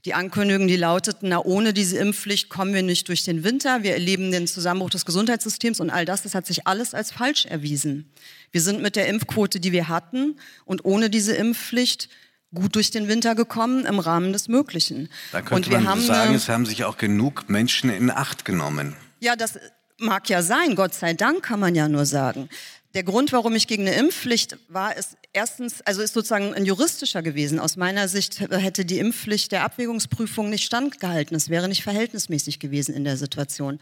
die 0.04 0.14
Ankündigungen, 0.14 0.66
die 0.66 0.76
lauteten, 0.76 1.28
na, 1.28 1.44
ohne 1.44 1.72
diese 1.72 1.98
Impfpflicht 1.98 2.48
kommen 2.48 2.74
wir 2.74 2.82
nicht 2.82 3.06
durch 3.08 3.22
den 3.22 3.44
Winter, 3.44 3.82
wir 3.84 3.92
erleben 3.92 4.32
den 4.32 4.48
Zusammenbruch 4.48 4.90
des 4.90 5.04
Gesundheitssystems 5.04 5.78
und 5.78 5.90
all 5.90 6.04
das, 6.04 6.22
das 6.22 6.34
hat 6.34 6.46
sich 6.46 6.66
alles 6.66 6.94
als 6.94 7.12
falsch 7.12 7.46
erwiesen. 7.46 8.10
Wir 8.50 8.62
sind 8.62 8.82
mit 8.82 8.96
der 8.96 9.06
Impfquote, 9.06 9.60
die 9.60 9.72
wir 9.72 9.88
hatten 9.88 10.36
und 10.64 10.84
ohne 10.84 11.10
diese 11.10 11.34
Impfpflicht 11.34 12.08
gut 12.52 12.74
durch 12.74 12.90
den 12.90 13.06
Winter 13.06 13.36
gekommen 13.36 13.86
im 13.86 14.00
Rahmen 14.00 14.32
des 14.32 14.48
Möglichen. 14.48 15.08
Da 15.30 15.42
könnte 15.42 15.54
und 15.54 15.70
wir 15.70 15.78
man 15.78 15.88
haben 15.88 16.00
sagen, 16.00 16.34
es 16.34 16.48
haben 16.48 16.66
sich 16.66 16.84
auch 16.84 16.96
genug 16.96 17.48
Menschen 17.48 17.90
in 17.90 18.10
Acht 18.10 18.44
genommen. 18.44 18.96
Ja, 19.20 19.36
das 19.36 19.60
mag 20.00 20.28
ja 20.28 20.42
sein, 20.42 20.74
Gott 20.74 20.94
sei 20.94 21.14
Dank 21.14 21.42
kann 21.42 21.60
man 21.60 21.74
ja 21.74 21.88
nur 21.88 22.06
sagen. 22.06 22.48
Der 22.94 23.04
Grund, 23.04 23.32
warum 23.32 23.54
ich 23.54 23.68
gegen 23.68 23.86
eine 23.86 23.96
Impfpflicht 23.96 24.58
war, 24.68 24.96
ist 24.96 25.16
erstens, 25.32 25.80
also 25.82 26.02
ist 26.02 26.14
sozusagen 26.14 26.54
ein 26.54 26.64
juristischer 26.64 27.22
gewesen. 27.22 27.60
Aus 27.60 27.76
meiner 27.76 28.08
Sicht 28.08 28.40
hätte 28.40 28.84
die 28.84 28.98
Impfpflicht 28.98 29.52
der 29.52 29.62
Abwägungsprüfung 29.62 30.50
nicht 30.50 30.64
standgehalten. 30.64 31.36
Es 31.36 31.50
wäre 31.50 31.68
nicht 31.68 31.84
verhältnismäßig 31.84 32.58
gewesen 32.58 32.94
in 32.94 33.04
der 33.04 33.16
Situation. 33.16 33.78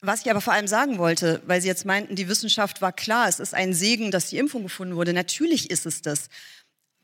Was 0.00 0.20
ich 0.20 0.30
aber 0.30 0.40
vor 0.40 0.52
allem 0.52 0.68
sagen 0.68 0.98
wollte, 0.98 1.42
weil 1.46 1.60
Sie 1.60 1.66
jetzt 1.66 1.84
meinten, 1.84 2.14
die 2.14 2.28
Wissenschaft 2.28 2.80
war 2.80 2.92
klar, 2.92 3.28
es 3.28 3.40
ist 3.40 3.54
ein 3.54 3.74
Segen, 3.74 4.10
dass 4.12 4.28
die 4.28 4.38
Impfung 4.38 4.62
gefunden 4.62 4.94
wurde. 4.94 5.12
Natürlich 5.12 5.70
ist 5.70 5.86
es 5.86 6.02
das. 6.02 6.28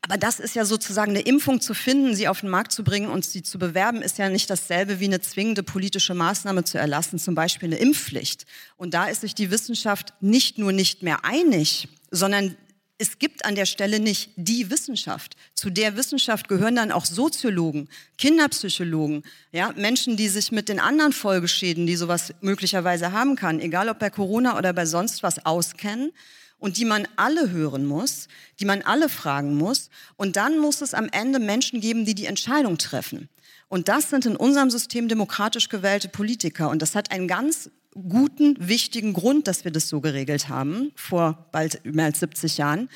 Aber 0.07 0.17
das 0.17 0.39
ist 0.39 0.55
ja 0.55 0.65
sozusagen 0.65 1.11
eine 1.11 1.21
Impfung 1.21 1.61
zu 1.61 1.73
finden, 1.73 2.15
sie 2.15 2.27
auf 2.27 2.41
den 2.41 2.49
Markt 2.49 2.71
zu 2.71 2.83
bringen 2.83 3.09
und 3.09 3.25
sie 3.25 3.41
zu 3.41 3.57
bewerben, 3.57 4.03
ist 4.03 4.19
ja 4.19 4.29
nicht 4.29 4.47
dasselbe 4.51 4.99
wie 4.99 5.05
eine 5.05 5.19
zwingende 5.19 5.63
politische 5.63 6.13
Maßnahme 6.13 6.63
zu 6.63 6.77
erlassen, 6.77 7.17
zum 7.17 7.33
Beispiel 7.33 7.69
eine 7.69 7.77
Impfpflicht. 7.77 8.45
Und 8.77 8.93
da 8.93 9.05
ist 9.05 9.21
sich 9.21 9.33
die 9.33 9.49
Wissenschaft 9.49 10.13
nicht 10.21 10.59
nur 10.59 10.73
nicht 10.73 11.01
mehr 11.01 11.25
einig, 11.25 11.87
sondern 12.11 12.55
es 12.99 13.17
gibt 13.17 13.45
an 13.45 13.55
der 13.55 13.65
Stelle 13.65 13.99
nicht 13.99 14.29
die 14.35 14.69
Wissenschaft. 14.69 15.35
Zu 15.55 15.71
der 15.71 15.97
Wissenschaft 15.97 16.47
gehören 16.49 16.75
dann 16.75 16.91
auch 16.91 17.05
Soziologen, 17.05 17.89
Kinderpsychologen, 18.19 19.23
ja, 19.51 19.73
Menschen, 19.75 20.17
die 20.17 20.29
sich 20.29 20.51
mit 20.51 20.69
den 20.69 20.79
anderen 20.79 21.13
Folgeschäden, 21.13 21.87
die 21.87 21.95
sowas 21.95 22.35
möglicherweise 22.41 23.11
haben 23.11 23.35
kann, 23.35 23.59
egal 23.59 23.89
ob 23.89 23.97
bei 23.97 24.11
Corona 24.11 24.55
oder 24.55 24.71
bei 24.71 24.85
sonst 24.85 25.23
was, 25.23 25.47
auskennen 25.47 26.11
und 26.57 26.77
die 26.77 26.85
man 26.85 27.07
alle 27.15 27.51
hören 27.51 27.85
muss, 27.85 28.27
die 28.59 28.65
man 28.65 28.81
alle 28.81 29.09
fragen 29.09 29.55
muss. 29.55 29.89
Und 30.15 30.35
dann 30.35 30.57
muss 30.57 30.81
es 30.81 30.93
am 30.93 31.09
Ende 31.11 31.39
Menschen 31.39 31.81
geben, 31.81 32.05
die 32.05 32.15
die 32.15 32.25
Entscheidung 32.25 32.77
treffen. 32.77 33.29
Und 33.67 33.87
das 33.87 34.09
sind 34.09 34.25
in 34.25 34.35
unserem 34.35 34.69
System 34.69 35.07
demokratisch 35.07 35.69
gewählte 35.69 36.07
Politiker. 36.07 36.69
Und 36.69 36.81
das 36.81 36.95
hat 36.95 37.11
einen 37.11 37.27
ganz 37.27 37.69
guten, 37.93 38.55
wichtigen 38.59 39.13
Grund, 39.13 39.47
dass 39.47 39.63
wir 39.63 39.71
das 39.71 39.89
so 39.89 40.01
geregelt 40.01 40.49
haben, 40.49 40.91
vor 40.95 41.47
bald 41.51 41.83
mehr 41.85 42.05
als 42.05 42.19
70 42.19 42.57
Jahren. 42.57 42.89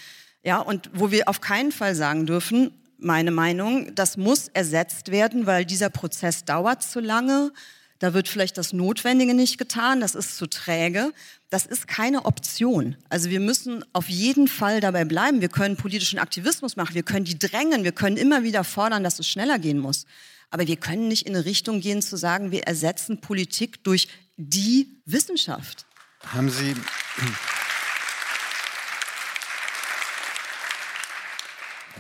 Ja, 0.44 0.60
und 0.60 0.90
wo 0.94 1.12
wir 1.12 1.28
auf 1.28 1.42
keinen 1.42 1.72
Fall 1.72 1.96
sagen 1.96 2.26
dürfen, 2.26 2.72
meine 2.98 3.32
Meinung, 3.32 3.96
das 3.96 4.18
muss 4.18 4.50
ersetzt 4.50 5.10
werden, 5.10 5.46
weil 5.46 5.66
dieser 5.66 5.90
Prozess 5.90 6.44
dauert 6.44 6.84
zu 6.84 7.00
lange. 7.00 7.52
Da 8.00 8.14
wird 8.14 8.30
vielleicht 8.30 8.58
das 8.58 8.72
Notwendige 8.72 9.34
nicht 9.34 9.58
getan, 9.58 10.00
das 10.00 10.16
ist 10.16 10.38
zu 10.38 10.48
träge. 10.48 11.12
Das 11.50 11.66
ist 11.66 11.88
keine 11.88 12.26
Option. 12.26 12.96
Also 13.10 13.30
wir 13.30 13.42
müssen 13.42 13.84
auf 13.92 14.08
jeden 14.08 14.48
Fall 14.48 14.80
dabei 14.80 15.04
bleiben. 15.04 15.42
Wir 15.42 15.50
können 15.50 15.76
politischen 15.76 16.18
Aktivismus 16.18 16.78
machen, 16.78 16.96
wir 16.96 17.04
können 17.04 17.26
die 17.26 17.38
drängen, 17.38 17.84
wir 17.84 17.92
können 17.92 18.16
immer 18.16 18.44
wieder 18.44 18.64
fordern, 18.64 19.04
dass 19.04 19.20
es 19.20 19.28
schneller 19.28 19.60
gehen 19.60 19.80
muss. 19.80 20.06
Aber 20.50 20.66
wir 20.66 20.78
können 20.78 21.10
nicht 21.10 21.28
in 21.28 21.36
eine 21.36 21.46
Richtung 21.46 21.82
gehen 21.82 22.02
zu 22.02 22.16
sagen, 22.16 22.52
wir 22.52 22.64
ersetzen 22.64 23.20
Politik 23.20 23.84
durch 23.84 24.08
die 24.38 25.02
Wissenschaft. 25.06 25.86
Haben 26.26 26.50
Sie 26.50 26.76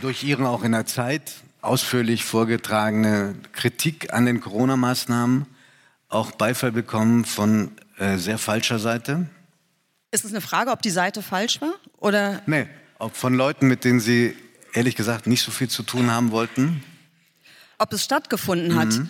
durch 0.01 0.23
Ihre 0.23 0.47
auch 0.47 0.63
in 0.63 0.71
der 0.71 0.85
Zeit 0.85 1.33
ausführlich 1.61 2.23
vorgetragene 2.23 3.35
Kritik 3.51 4.13
an 4.13 4.25
den 4.25 4.39
Corona-Maßnahmen 4.39 5.45
auch 6.09 6.31
Beifall 6.31 6.71
bekommen 6.71 7.23
von 7.23 7.71
äh, 7.97 8.17
sehr 8.17 8.37
falscher 8.37 8.79
Seite? 8.79 9.27
Ist 10.11 10.25
es 10.25 10.31
eine 10.31 10.41
Frage, 10.41 10.71
ob 10.71 10.81
die 10.81 10.89
Seite 10.89 11.21
falsch 11.21 11.61
war? 11.61 11.73
Oder? 11.97 12.41
Nee, 12.47 12.67
ob 12.97 13.15
von 13.15 13.33
Leuten, 13.35 13.67
mit 13.67 13.83
denen 13.83 13.99
Sie 13.99 14.35
ehrlich 14.73 14.95
gesagt 14.95 15.27
nicht 15.27 15.43
so 15.43 15.51
viel 15.51 15.69
zu 15.69 15.83
tun 15.83 16.11
haben 16.11 16.31
wollten? 16.31 16.83
Ob 17.77 17.93
es 17.93 18.03
stattgefunden 18.03 18.75
hat? 18.75 18.89
Mhm. 18.89 19.09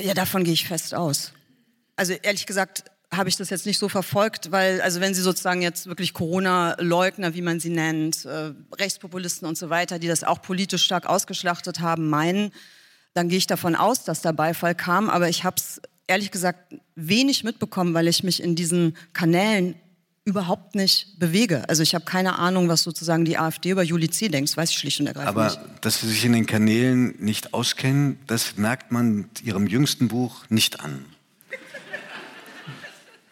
Ja, 0.00 0.14
davon 0.14 0.44
gehe 0.44 0.54
ich 0.54 0.66
fest 0.66 0.94
aus. 0.94 1.32
Also 1.96 2.12
ehrlich 2.12 2.46
gesagt 2.46 2.84
habe 3.12 3.28
ich 3.28 3.36
das 3.36 3.50
jetzt 3.50 3.66
nicht 3.66 3.78
so 3.78 3.88
verfolgt, 3.88 4.50
weil, 4.52 4.80
also 4.80 5.00
wenn 5.00 5.14
Sie 5.14 5.22
sozusagen 5.22 5.62
jetzt 5.62 5.86
wirklich 5.86 6.12
Corona-Leugner, 6.12 7.34
wie 7.34 7.42
man 7.42 7.60
sie 7.60 7.70
nennt, 7.70 8.24
äh, 8.24 8.52
Rechtspopulisten 8.74 9.46
und 9.46 9.56
so 9.56 9.70
weiter, 9.70 9.98
die 9.98 10.08
das 10.08 10.24
auch 10.24 10.42
politisch 10.42 10.84
stark 10.84 11.06
ausgeschlachtet 11.06 11.80
haben, 11.80 12.08
meinen, 12.08 12.52
dann 13.14 13.28
gehe 13.28 13.38
ich 13.38 13.46
davon 13.46 13.74
aus, 13.74 14.04
dass 14.04 14.22
der 14.22 14.32
Beifall 14.32 14.74
kam. 14.74 15.08
Aber 15.08 15.28
ich 15.28 15.44
habe 15.44 15.56
es 15.56 15.80
ehrlich 16.06 16.30
gesagt 16.30 16.74
wenig 16.94 17.44
mitbekommen, 17.44 17.94
weil 17.94 18.08
ich 18.08 18.22
mich 18.22 18.42
in 18.42 18.54
diesen 18.54 18.96
Kanälen 19.12 19.74
überhaupt 20.24 20.74
nicht 20.74 21.18
bewege. 21.20 21.68
Also 21.68 21.82
ich 21.84 21.94
habe 21.94 22.04
keine 22.04 22.38
Ahnung, 22.38 22.68
was 22.68 22.82
sozusagen 22.82 23.24
die 23.24 23.38
AfD 23.38 23.70
über 23.70 23.82
Juli 23.84 24.10
C. 24.10 24.28
denkt, 24.28 24.50
das 24.50 24.56
weiß 24.56 24.70
ich 24.70 24.78
schlicht 24.78 24.98
und 25.00 25.06
ergreifend 25.06 25.28
Aber 25.28 25.44
nicht. 25.44 25.60
dass 25.82 26.00
Sie 26.00 26.08
sich 26.08 26.24
in 26.24 26.32
den 26.32 26.46
Kanälen 26.46 27.14
nicht 27.20 27.54
auskennen, 27.54 28.18
das 28.26 28.56
merkt 28.56 28.90
man 28.90 29.14
mit 29.14 29.42
Ihrem 29.42 29.68
jüngsten 29.68 30.08
Buch 30.08 30.44
nicht 30.48 30.80
an. 30.80 31.04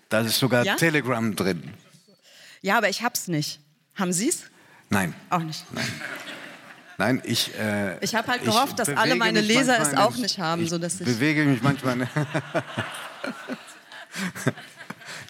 Da 0.09 0.21
ist 0.21 0.39
sogar 0.39 0.65
ja? 0.65 0.77
Telegram 0.77 1.35
drin. 1.35 1.65
Ja, 2.63 2.79
aber 2.79 2.89
ich 2.89 3.03
hab's 3.03 3.27
nicht. 3.27 3.59
Haben 3.97 4.13
Sie 4.13 4.29
es? 4.29 4.45
Nein. 4.89 5.13
Auch 5.31 5.41
nicht. 5.41 5.65
Nein. 5.73 5.87
Nein, 6.99 7.23
ich. 7.25 7.59
Äh, 7.59 7.99
ich 8.01 8.15
habe 8.15 8.29
halt 8.29 8.45
gehofft, 8.45 8.79
dass 8.79 8.89
alle 8.89 9.17
meine 9.17 9.41
Leser 9.41 9.81
es 9.81 9.97
auch 9.97 10.17
nicht 10.17 10.39
haben, 10.39 10.67
so 10.69 10.79
dass 10.79 11.01
ich 11.01 11.07
bewege 11.07 11.45
mich 11.45 11.63
manchmal. 11.63 11.97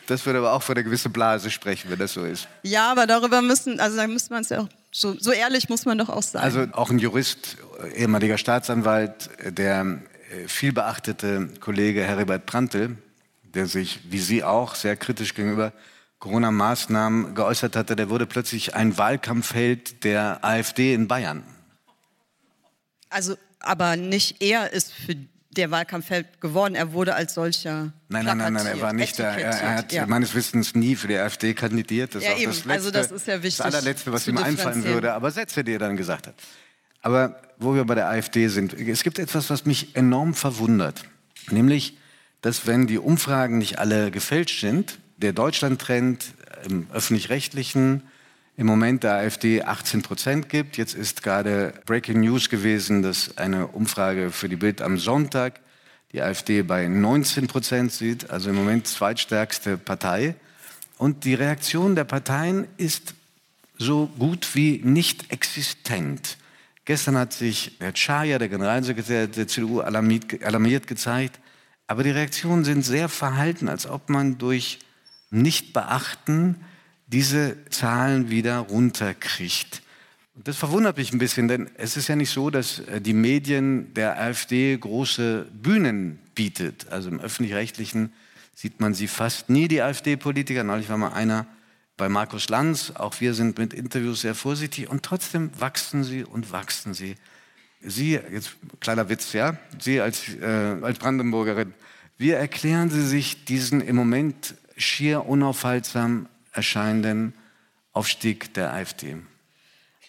das 0.07 0.27
würde 0.27 0.41
aber 0.41 0.53
auch 0.53 0.63
von 0.63 0.77
einer 0.77 0.85
gewissen 0.85 1.13
Blase 1.13 1.51
sprechen, 1.51 1.91
wenn 1.91 1.99
das 1.99 2.13
so 2.13 2.25
ist. 2.25 2.49
Ja, 2.63 2.91
aber 2.91 3.07
darüber 3.07 3.41
müssen, 3.41 3.81
also 3.81 3.97
da 3.97 4.07
müsste 4.07 4.33
man 4.33 4.43
es 4.43 4.51
ja 4.51 4.61
auch 4.61 4.69
so, 4.91 5.17
so 5.19 5.33
ehrlich 5.33 5.69
muss 5.69 5.87
man 5.87 5.99
doch 5.99 6.09
auch 6.09 6.23
sein. 6.23 6.43
Also 6.43 6.67
auch 6.73 6.91
ein 6.91 6.99
Jurist, 6.99 7.57
ehemaliger 7.97 8.39
Staatsanwalt, 8.39 9.31
der 9.45 9.81
äh, 10.31 10.49
viel 10.49 10.73
beachtete 10.73 11.49
Kollege 11.61 12.05
Heribert 12.05 12.47
Prantl, 12.47 12.97
der 13.43 13.67
sich, 13.67 14.01
wie 14.09 14.21
Sie 14.21 14.45
auch, 14.45 14.75
sehr 14.75 14.97
kritisch 14.97 15.35
gegenüber 15.35 15.73
Corona-Maßnahmen 16.19 17.35
geäußert 17.35 17.77
hatte, 17.77 17.97
der 17.97 18.09
wurde 18.09 18.27
plötzlich 18.27 18.75
ein 18.75 18.97
Wahlkampfheld 18.97 20.05
der 20.05 20.45
AfD 20.45 20.95
in 20.95 21.09
Bayern. 21.09 21.43
Also, 23.15 23.37
aber 23.61 23.97
nicht 23.97 24.43
er 24.43 24.73
ist 24.73 24.93
für 24.93 25.15
der 25.51 25.71
Wahlkampffeld 25.71 26.41
geworden. 26.41 26.75
Er 26.75 26.93
wurde 26.93 27.15
als 27.15 27.35
solcher. 27.35 27.93
Nein, 28.09 28.25
nein, 28.25 28.39
nein, 28.39 28.53
nein, 28.55 28.67
er 28.67 28.81
war 28.81 28.93
nicht 28.93 29.19
der. 29.19 29.29
Er, 29.29 29.51
er 29.51 29.75
hat 29.77 29.93
ja. 29.93 30.05
meines 30.07 30.35
Wissens 30.35 30.75
nie 30.75 30.97
für 30.97 31.07
die 31.07 31.17
AfD 31.17 31.55
kandidiert. 31.55 32.17
Das 32.17 32.25
ja, 32.25 32.31
ist 32.31 32.35
auch 32.35 32.41
eben. 32.41 32.51
das 32.51 32.65
letzte, 32.65 32.73
also 32.73 32.91
das 32.91 33.11
ist 33.13 33.27
ja 33.29 33.43
wichtig. 33.43 33.65
Das 33.65 33.75
allerletzte, 33.75 34.13
was 34.13 34.27
ihm 34.27 34.39
einfallen 34.39 34.85
würde. 34.85 35.13
Aber 35.13 35.31
Sätze, 35.31 35.63
die 35.63 35.75
er 35.75 35.79
dann 35.79 35.97
gesagt 35.97 36.27
hat. 36.27 36.35
Aber 37.03 37.41
wo 37.59 37.77
wir 37.77 37.85
bei 37.85 37.95
der 37.95 38.09
AfD 38.09 38.49
sind, 38.49 38.75
es 38.75 39.05
gibt 39.05 39.21
etwas, 39.21 39.49
was 39.49 39.65
mich 39.65 39.95
enorm 39.95 40.35
verwundert. 40.35 41.05
Nämlich, 41.51 41.97
dass 42.41 42.67
wenn 42.67 42.89
die 42.89 42.99
Umfragen 42.99 43.59
nicht 43.59 43.79
alle 43.79 44.11
gefälscht 44.11 44.61
sind, 44.61 44.99
der 45.19 45.33
Deutschland-Trend 45.33 46.25
im 46.69 46.89
öffentlich-rechtlichen 46.93 48.03
im 48.57 48.67
Moment 48.67 49.03
der 49.03 49.15
AfD 49.15 49.63
18 49.63 50.03
Prozent 50.03 50.49
gibt. 50.49 50.77
Jetzt 50.77 50.95
ist 50.95 51.23
gerade 51.23 51.75
Breaking 51.87 52.21
News 52.21 52.49
gewesen, 52.49 53.03
dass 53.03 53.37
eine 53.37 53.67
Umfrage 53.69 54.31
für 54.31 54.49
die 54.49 54.57
Bild 54.57 54.81
am 54.81 54.99
Sonntag 54.99 55.61
die 56.13 56.23
AfD 56.23 56.63
bei 56.63 56.87
19 56.87 57.49
Prozent 57.49 57.91
sieht, 57.91 58.31
also 58.31 58.51
im 58.51 58.57
Moment 58.57 58.87
zweitstärkste 58.87 59.77
Partei. 59.77 60.37
Und 60.97 61.25
die 61.25 61.35
Reaktion 61.35 61.97
der 61.97 62.05
Parteien 62.05 62.69
ist 62.77 63.15
so 63.77 64.07
gut 64.19 64.55
wie 64.55 64.81
nicht 64.85 65.33
existent. 65.33 66.39
Gestern 66.85 67.17
hat 67.17 67.33
sich 67.33 67.73
Herr 67.81 67.97
Schaja, 67.97 68.39
der 68.39 68.49
Generalsekretär 68.49 69.27
der 69.27 69.49
CDU, 69.49 69.81
alarmiert 69.81 70.87
gezeigt. 70.87 71.41
Aber 71.89 72.05
die 72.05 72.11
Reaktionen 72.11 72.65
sind 72.65 72.83
sehr 72.83 73.09
verhalten, 73.09 73.69
als 73.69 73.87
ob 73.87 74.09
man 74.09 74.39
durch 74.39 74.79
Nichtbeachten 75.31 76.57
diese 77.15 77.57
Zahlen 77.71 78.29
wieder 78.29 78.59
runterkriegt. 78.59 79.83
Und 80.35 80.49
das 80.49 80.57
verwundert 80.57 80.97
mich 80.97 81.13
ein 81.13 81.21
bisschen, 81.21 81.47
denn 81.47 81.71
es 81.77 81.97
ist 81.97 82.09
ja 82.09 82.17
nicht 82.17 82.31
so, 82.31 82.51
dass 82.51 82.81
äh, 82.81 83.01
die 83.01 83.13
Medien 83.13 83.95
der 83.95 84.21
AfD 84.21 84.77
große 84.77 85.47
Bühnen 85.53 86.19
bietet. 86.35 86.89
Also 86.89 87.09
im 87.11 87.21
öffentlich-rechtlichen 87.21 88.13
sieht 88.53 88.81
man 88.81 88.95
sie 88.95 89.07
fast 89.07 89.49
nie, 89.49 89.69
die 89.69 89.81
AfD-Politiker. 89.81 90.65
Neulich 90.65 90.89
war 90.89 90.99
mal 90.99 91.13
einer 91.13 91.47
bei 91.97 92.09
Markus 92.09 92.49
Lanz. 92.49 92.91
Auch 92.97 93.21
wir 93.21 93.35
sind 93.35 93.59
mit 93.59 93.73
Interviews 93.73 94.23
sehr 94.23 94.35
vorsichtig 94.35 94.91
und 94.91 95.05
trotzdem 95.05 95.53
wachsen 95.57 96.03
sie 96.03 96.25
und 96.25 96.51
wachsen 96.51 96.95
sie. 96.95 97.15
Sie, 97.81 98.15
jetzt 98.15 98.57
kleiner 98.81 99.09
Witz, 99.09 99.35
ja, 99.35 99.57
Sie 99.79 100.01
als, 100.01 100.35
äh, 100.41 100.47
als 100.83 100.99
Brandenburgerin, 100.99 101.75
wie 102.19 102.31
erklären 102.31 102.91
Sie 102.91 103.07
sich 103.07 103.45
diesen 103.45 103.81
im 103.81 103.95
Moment 103.95 104.57
schier 104.77 105.27
unaufhaltsam 105.27 106.27
erscheinenden 106.55 107.35
Aufstieg 107.93 108.55
der 108.55 108.73
AfD? 108.73 109.17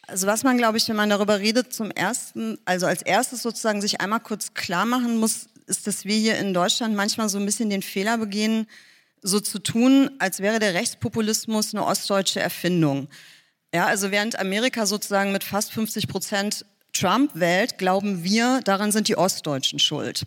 Also 0.08 0.28
was 0.28 0.44
man, 0.44 0.58
glaube 0.58 0.78
ich, 0.78 0.88
wenn 0.88 0.96
man 0.96 1.10
darüber 1.10 1.40
redet, 1.40 1.74
zum 1.74 1.92
ersten, 1.92 2.60
also 2.66 2.86
als 2.86 3.02
erstes 3.02 3.42
sozusagen 3.42 3.82
sich 3.82 4.02
einmal 4.02 4.20
kurz 4.20 4.54
klar 4.54 4.86
machen 4.86 5.18
muss, 5.18 5.48
ist, 5.68 5.88
dass 5.88 6.06
wir 6.06 6.16
hier 6.16 6.38
in 6.38 6.54
Deutschland 6.54 6.96
manchmal 6.96 7.28
so 7.28 7.40
ein 7.40 7.46
bisschen 7.46 7.70
den 7.70 7.82
Fehler 7.82 8.20
begehen, 8.20 8.68
so 9.22 9.40
zu 9.40 9.58
tun, 9.58 10.12
als 10.20 10.40
wäre 10.40 10.60
der 10.60 10.76
Rechtspopulismus 10.76 11.74
eine 11.74 11.84
ostdeutsche 11.84 12.40
Erfindung. 12.40 13.08
Ja, 13.74 13.88
also 13.88 14.12
während 14.12 14.38
Amerika 14.38 14.86
sozusagen 14.86 15.32
mit 15.32 15.44
fast 15.44 15.74
50 15.74 16.08
Prozent 16.08 16.66
Trump 16.94 17.32
wählt, 17.34 17.80
glauben 17.80 18.24
wir, 18.24 18.62
daran 18.64 18.92
sind 18.92 19.08
die 19.08 19.18
Ostdeutschen 19.18 19.80
schuld. 19.80 20.26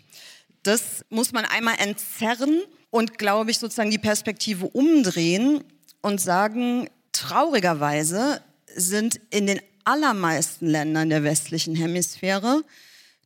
Das 0.64 1.04
muss 1.08 1.32
man 1.32 1.44
einmal 1.44 1.76
entzerren 1.78 2.60
und, 2.90 3.16
glaube 3.16 3.52
ich, 3.52 3.58
sozusagen 3.58 3.90
die 3.90 3.98
Perspektive 3.98 4.66
umdrehen 4.66 5.62
und 6.00 6.20
sagen, 6.20 6.88
traurigerweise 7.12 8.40
sind 8.74 9.20
in 9.30 9.46
den 9.46 9.60
allermeisten 9.84 10.66
Ländern 10.66 11.08
der 11.08 11.24
westlichen 11.24 11.74
Hemisphäre 11.74 12.62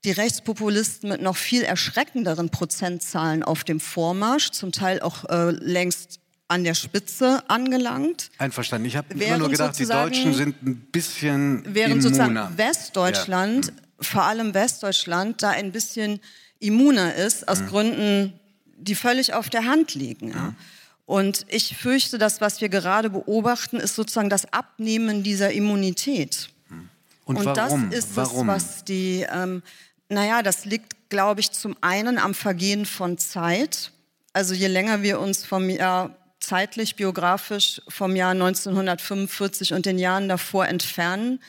die 0.04 0.10
Rechtspopulisten 0.10 1.10
mit 1.10 1.22
noch 1.22 1.36
viel 1.36 1.62
erschreckenderen 1.62 2.50
Prozentzahlen 2.50 3.42
auf 3.42 3.64
dem 3.64 3.78
Vormarsch, 3.78 4.50
zum 4.50 4.72
Teil 4.72 5.00
auch 5.00 5.28
äh, 5.28 5.50
längst 5.50 6.18
an 6.48 6.64
der 6.64 6.74
Spitze 6.74 7.42
angelangt. 7.48 8.30
Einverstanden. 8.38 8.86
Ich 8.86 8.96
habe 8.96 9.14
immer 9.14 9.38
nur 9.38 9.50
gedacht, 9.50 9.78
die 9.78 9.86
Deutschen 9.86 10.34
sind 10.34 10.62
ein 10.62 10.76
bisschen 10.92 11.62
Während 11.66 11.92
immuner. 11.94 12.02
sozusagen 12.02 12.58
Westdeutschland, 12.58 13.66
ja. 13.66 13.72
vor 14.00 14.24
allem 14.24 14.52
Westdeutschland, 14.54 15.42
da 15.42 15.50
ein 15.50 15.72
bisschen 15.72 16.20
immuner 16.58 17.14
ist, 17.14 17.48
aus 17.48 17.60
mhm. 17.60 17.66
Gründen, 17.68 18.32
die 18.76 18.94
völlig 18.94 19.34
auf 19.34 19.50
der 19.50 19.64
Hand 19.64 19.94
liegen. 19.94 20.28
Mhm. 20.28 20.56
Und 21.05 21.46
ich 21.48 21.76
fürchte, 21.76 22.18
das, 22.18 22.40
was 22.40 22.61
wir 22.61 22.68
gerade 22.68 23.11
beobachten, 23.11 23.76
ist 23.78 23.96
sozusagen 23.96 24.30
das 24.30 24.53
Abnehmen 24.53 25.22
dieser 25.22 25.53
Immunität. 25.53 26.50
Mhm. 26.68 26.88
Und, 27.24 27.36
Und 27.38 27.44
warum? 27.46 27.90
das 27.90 27.98
ist 27.98 28.16
warum? 28.16 28.48
es, 28.48 28.55
was 28.55 28.84
die, 28.84 29.26
ähm, 29.30 29.62
naja, 30.09 30.42
das 30.42 30.64
liegt, 30.64 31.11
glaube 31.11 31.40
ich, 31.40 31.50
zum 31.50 31.76
einen 31.80 32.18
am 32.18 32.34
Vergehen 32.34 32.86
von 32.86 33.18
Zeit. 33.18 33.92
Also 34.32 34.55
je 34.55 34.68
länger 34.68 35.03
wir 35.03 35.20
uns 35.20 35.44
vom 35.44 35.68
Jahr 35.68 36.16
zeitlich, 36.40 36.96
biografisch 36.96 37.80
vom 37.88 38.16
Jahr 38.16 38.32
1945 38.32 39.74
und 39.74 39.86
den 39.86 39.98
Jahren 39.98 40.28
davor 40.28 40.66
entfernen, 40.66 41.40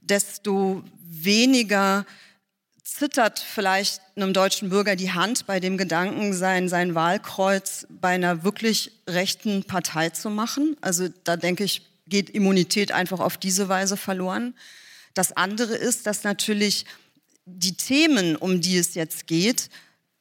desto 0.00 0.82
weniger 1.02 2.04
zittert 2.96 3.38
vielleicht 3.38 4.00
einem 4.16 4.32
deutschen 4.32 4.70
Bürger 4.70 4.96
die 4.96 5.12
Hand 5.12 5.46
bei 5.46 5.60
dem 5.60 5.76
Gedanken, 5.76 6.32
sein, 6.32 6.68
sein 6.68 6.94
Wahlkreuz 6.94 7.86
bei 7.90 8.10
einer 8.10 8.44
wirklich 8.44 8.92
rechten 9.06 9.64
Partei 9.64 10.10
zu 10.10 10.30
machen. 10.30 10.76
Also 10.80 11.08
da 11.24 11.36
denke 11.36 11.64
ich, 11.64 11.82
geht 12.06 12.30
Immunität 12.30 12.90
einfach 12.92 13.20
auf 13.20 13.36
diese 13.36 13.68
Weise 13.68 13.96
verloren. 13.96 14.54
Das 15.14 15.36
andere 15.36 15.74
ist, 15.74 16.06
dass 16.06 16.24
natürlich 16.24 16.86
die 17.44 17.74
Themen, 17.74 18.36
um 18.36 18.60
die 18.60 18.78
es 18.78 18.94
jetzt 18.94 19.26
geht, 19.26 19.68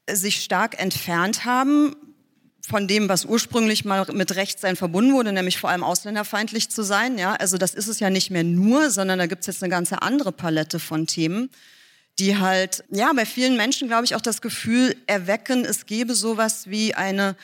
sich 0.10 0.44
stark 0.44 0.80
entfernt 0.80 1.46
haben 1.46 1.96
von 2.62 2.88
dem, 2.88 3.08
was 3.08 3.24
ursprünglich 3.24 3.86
mal 3.86 4.06
mit 4.12 4.36
Rechtssein 4.36 4.76
verbunden 4.76 5.14
wurde, 5.14 5.32
nämlich 5.32 5.58
vor 5.58 5.70
allem 5.70 5.84
ausländerfeindlich 5.84 6.70
zu 6.70 6.84
sein. 6.84 7.18
Ja, 7.18 7.34
also 7.36 7.58
das 7.58 7.74
ist 7.74 7.88
es 7.88 8.02
ja 8.02 8.10
nicht 8.10 8.30
mehr 8.30 8.44
nur, 8.44 8.90
sondern 8.92 9.20
da 9.20 9.26
gibt 9.26 9.42
es 9.42 9.48
jetzt 9.48 9.64
eine 9.64 9.70
ganze 9.70 10.02
andere 10.02 10.34
Palette 10.34 10.80
von 10.80 11.08
Themen, 11.08 11.50
die 12.20 12.38
halt, 12.38 12.84
ja, 12.90 13.12
bei 13.14 13.26
vielen 13.26 13.58
Menschen, 13.58 13.88
glaube 13.88 14.06
ich, 14.06 14.16
auch 14.16 14.22
das 14.22 14.42
Gefühl 14.42 14.96
erwecken, 15.06 15.66
es 15.66 15.86
gäbe 15.86 16.16
sowas 16.16 16.70
wie 16.70 16.94
eine 16.94 17.36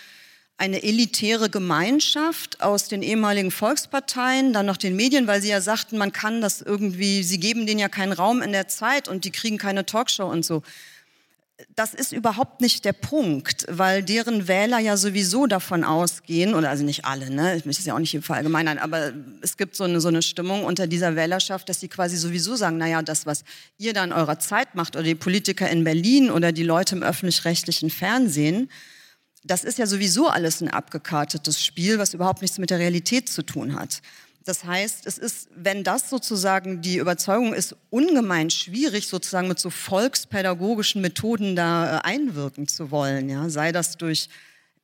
eine 0.57 0.83
elitäre 0.83 1.49
Gemeinschaft 1.49 2.61
aus 2.61 2.87
den 2.87 3.01
ehemaligen 3.01 3.51
Volksparteien, 3.51 4.53
dann 4.53 4.65
noch 4.65 4.77
den 4.77 4.95
Medien, 4.95 5.27
weil 5.27 5.41
sie 5.41 5.49
ja 5.49 5.61
sagten, 5.61 5.97
man 5.97 6.13
kann 6.13 6.41
das 6.41 6.61
irgendwie, 6.61 7.23
sie 7.23 7.39
geben 7.39 7.65
denen 7.65 7.79
ja 7.79 7.89
keinen 7.89 8.13
Raum 8.13 8.41
in 8.41 8.51
der 8.51 8.67
Zeit 8.67 9.07
und 9.07 9.25
die 9.25 9.31
kriegen 9.31 9.57
keine 9.57 9.85
Talkshow 9.85 10.25
und 10.25 10.45
so. 10.45 10.61
Das 11.75 11.93
ist 11.93 12.11
überhaupt 12.11 12.61
nicht 12.61 12.83
der 12.83 12.93
Punkt, 12.93 13.65
weil 13.69 14.01
deren 14.01 14.47
Wähler 14.47 14.79
ja 14.79 14.97
sowieso 14.97 15.45
davon 15.45 15.83
ausgehen, 15.83 16.55
oder 16.55 16.69
also 16.69 16.83
nicht 16.83 17.05
alle, 17.05 17.29
ne? 17.29 17.55
ich 17.55 17.65
möchte 17.65 17.79
es 17.81 17.85
ja 17.85 17.93
auch 17.93 17.99
nicht 17.99 18.15
im 18.15 18.23
Verallgemeinern, 18.23 18.79
aber 18.79 19.13
es 19.41 19.55
gibt 19.55 19.75
so 19.75 19.83
eine, 19.83 20.01
so 20.01 20.07
eine 20.07 20.23
Stimmung 20.23 20.65
unter 20.65 20.87
dieser 20.87 21.15
Wählerschaft, 21.15 21.69
dass 21.69 21.79
sie 21.79 21.89
quasi 21.89 22.17
sowieso 22.17 22.55
sagen, 22.55 22.77
naja, 22.77 23.03
das, 23.03 23.27
was 23.27 23.43
ihr 23.77 23.93
da 23.93 24.03
in 24.03 24.13
eurer 24.13 24.39
Zeit 24.39 24.73
macht 24.73 24.95
oder 24.95 25.03
die 25.03 25.15
Politiker 25.15 25.69
in 25.69 25.83
Berlin 25.83 26.31
oder 26.31 26.51
die 26.51 26.63
Leute 26.63 26.95
im 26.95 27.03
öffentlich-rechtlichen 27.03 27.91
Fernsehen, 27.91 28.69
das 29.43 29.63
ist 29.63 29.77
ja 29.77 29.85
sowieso 29.85 30.29
alles 30.29 30.61
ein 30.61 30.69
abgekartetes 30.69 31.63
Spiel, 31.63 31.99
was 31.99 32.13
überhaupt 32.13 32.41
nichts 32.41 32.57
mit 32.57 32.71
der 32.71 32.79
Realität 32.79 33.29
zu 33.29 33.43
tun 33.43 33.75
hat. 33.75 34.01
Das 34.45 34.65
heißt, 34.65 35.07
es 35.07 35.17
ist, 35.17 35.47
wenn 35.55 35.83
das 35.83 36.09
sozusagen 36.09 36.81
die 36.81 36.97
Überzeugung 36.97 37.53
ist, 37.53 37.75
ungemein 37.89 38.49
schwierig, 38.49 39.07
sozusagen 39.07 39.47
mit 39.47 39.59
so 39.59 39.69
volkspädagogischen 39.69 41.01
Methoden 41.01 41.55
da 41.55 41.97
äh, 41.97 42.01
einwirken 42.01 42.67
zu 42.67 42.91
wollen, 42.91 43.29
ja, 43.29 43.49
sei 43.49 43.71
das 43.71 43.97
durch 43.97 44.29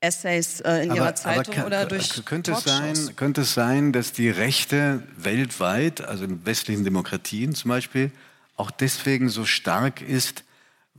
Essays 0.01 0.61
äh, 0.61 0.83
in 0.83 0.91
aber, 0.91 0.99
ihrer 0.99 1.15
Zeitung 1.15 1.53
kann, 1.53 1.65
oder 1.65 1.85
durch 1.85 2.23
könnte 2.23 2.53
es 2.53 2.63
sein, 2.63 3.15
könnte 3.17 3.41
es 3.41 3.53
sein, 3.53 3.91
dass 3.91 4.13
die 4.13 4.29
Rechte 4.29 5.03
weltweit, 5.17 6.01
also 6.01 6.23
in 6.23 6.45
westlichen 6.45 6.85
Demokratien 6.85 7.53
zum 7.53 7.69
Beispiel, 7.69 8.11
auch 8.55 8.71
deswegen 8.71 9.29
so 9.29 9.45
stark 9.45 10.01
ist, 10.01 10.43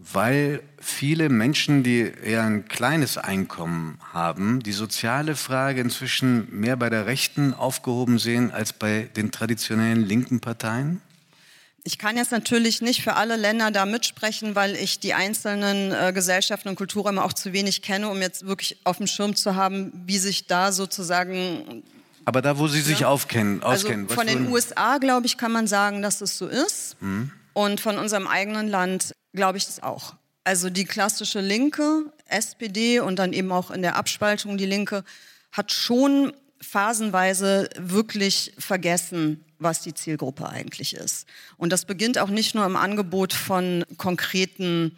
weil 0.02 0.62
viele 0.78 1.28
Menschen, 1.28 1.82
die 1.82 2.00
eher 2.00 2.44
ein 2.44 2.66
kleines 2.66 3.18
Einkommen 3.18 3.98
haben, 4.12 4.62
die 4.62 4.72
soziale 4.72 5.36
Frage 5.36 5.82
inzwischen 5.82 6.48
mehr 6.50 6.76
bei 6.76 6.88
der 6.88 7.06
Rechten 7.06 7.52
aufgehoben 7.52 8.18
sehen 8.18 8.50
als 8.50 8.72
bei 8.72 9.10
den 9.14 9.30
traditionellen 9.30 10.02
linken 10.04 10.40
Parteien? 10.40 11.02
Ich 11.84 11.98
kann 11.98 12.16
jetzt 12.16 12.32
natürlich 12.32 12.82
nicht 12.82 13.02
für 13.02 13.14
alle 13.14 13.36
Länder 13.36 13.70
da 13.70 13.86
mitsprechen, 13.86 14.54
weil 14.54 14.74
ich 14.74 15.00
die 15.00 15.14
einzelnen 15.14 15.92
äh, 15.92 16.12
Gesellschaften 16.14 16.68
und 16.68 16.76
Kulturräume 16.76 17.22
auch 17.22 17.32
zu 17.32 17.52
wenig 17.52 17.82
kenne, 17.82 18.08
um 18.08 18.20
jetzt 18.20 18.46
wirklich 18.46 18.78
auf 18.84 18.98
dem 18.98 19.06
Schirm 19.06 19.34
zu 19.34 19.54
haben, 19.54 19.92
wie 20.06 20.18
sich 20.18 20.46
da 20.46 20.72
sozusagen 20.72 21.82
aber 22.26 22.42
da, 22.42 22.58
wo 22.58 22.68
Sie 22.68 22.80
sich 22.80 23.00
ja. 23.00 23.08
aufkennen, 23.08 23.62
also 23.62 23.86
auskennen. 23.86 24.06
Also 24.06 24.14
von 24.14 24.26
den 24.26 24.48
USA, 24.48 24.98
glaube 24.98 25.26
ich, 25.26 25.38
kann 25.38 25.52
man 25.52 25.66
sagen, 25.66 26.02
dass 26.02 26.20
es 26.20 26.36
so 26.36 26.46
ist. 26.46 27.00
Mhm. 27.00 27.32
Und 27.54 27.80
von 27.80 27.98
unserem 27.98 28.26
eigenen 28.28 28.68
Land 28.68 29.14
glaube 29.32 29.58
ich 29.58 29.66
das 29.66 29.82
auch. 29.82 30.14
Also 30.44 30.70
die 30.70 30.84
klassische 30.84 31.40
Linke, 31.40 32.12
SPD 32.26 33.00
und 33.00 33.18
dann 33.18 33.32
eben 33.32 33.52
auch 33.52 33.70
in 33.70 33.82
der 33.82 33.96
Abspaltung 33.96 34.56
die 34.56 34.66
Linke, 34.66 35.04
hat 35.52 35.72
schon 35.72 36.32
phasenweise 36.60 37.68
wirklich 37.76 38.52
vergessen, 38.58 39.44
was 39.58 39.82
die 39.82 39.94
Zielgruppe 39.94 40.48
eigentlich 40.48 40.94
ist. 40.94 41.26
Und 41.56 41.72
das 41.72 41.84
beginnt 41.84 42.18
auch 42.18 42.28
nicht 42.28 42.54
nur 42.54 42.64
im 42.64 42.76
Angebot 42.76 43.32
von 43.32 43.84
konkreten 43.96 44.96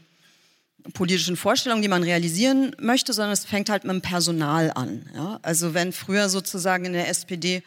politischen 0.94 1.36
Vorstellungen, 1.36 1.82
die 1.82 1.88
man 1.88 2.02
realisieren 2.02 2.74
möchte, 2.80 3.12
sondern 3.12 3.32
es 3.32 3.44
fängt 3.44 3.70
halt 3.70 3.84
mit 3.84 3.92
dem 3.92 4.02
Personal 4.02 4.72
an. 4.74 5.08
Ja? 5.14 5.38
Also 5.42 5.74
wenn 5.74 5.92
früher 5.92 6.28
sozusagen 6.28 6.84
in 6.84 6.92
der 6.92 7.08
SPD 7.08 7.62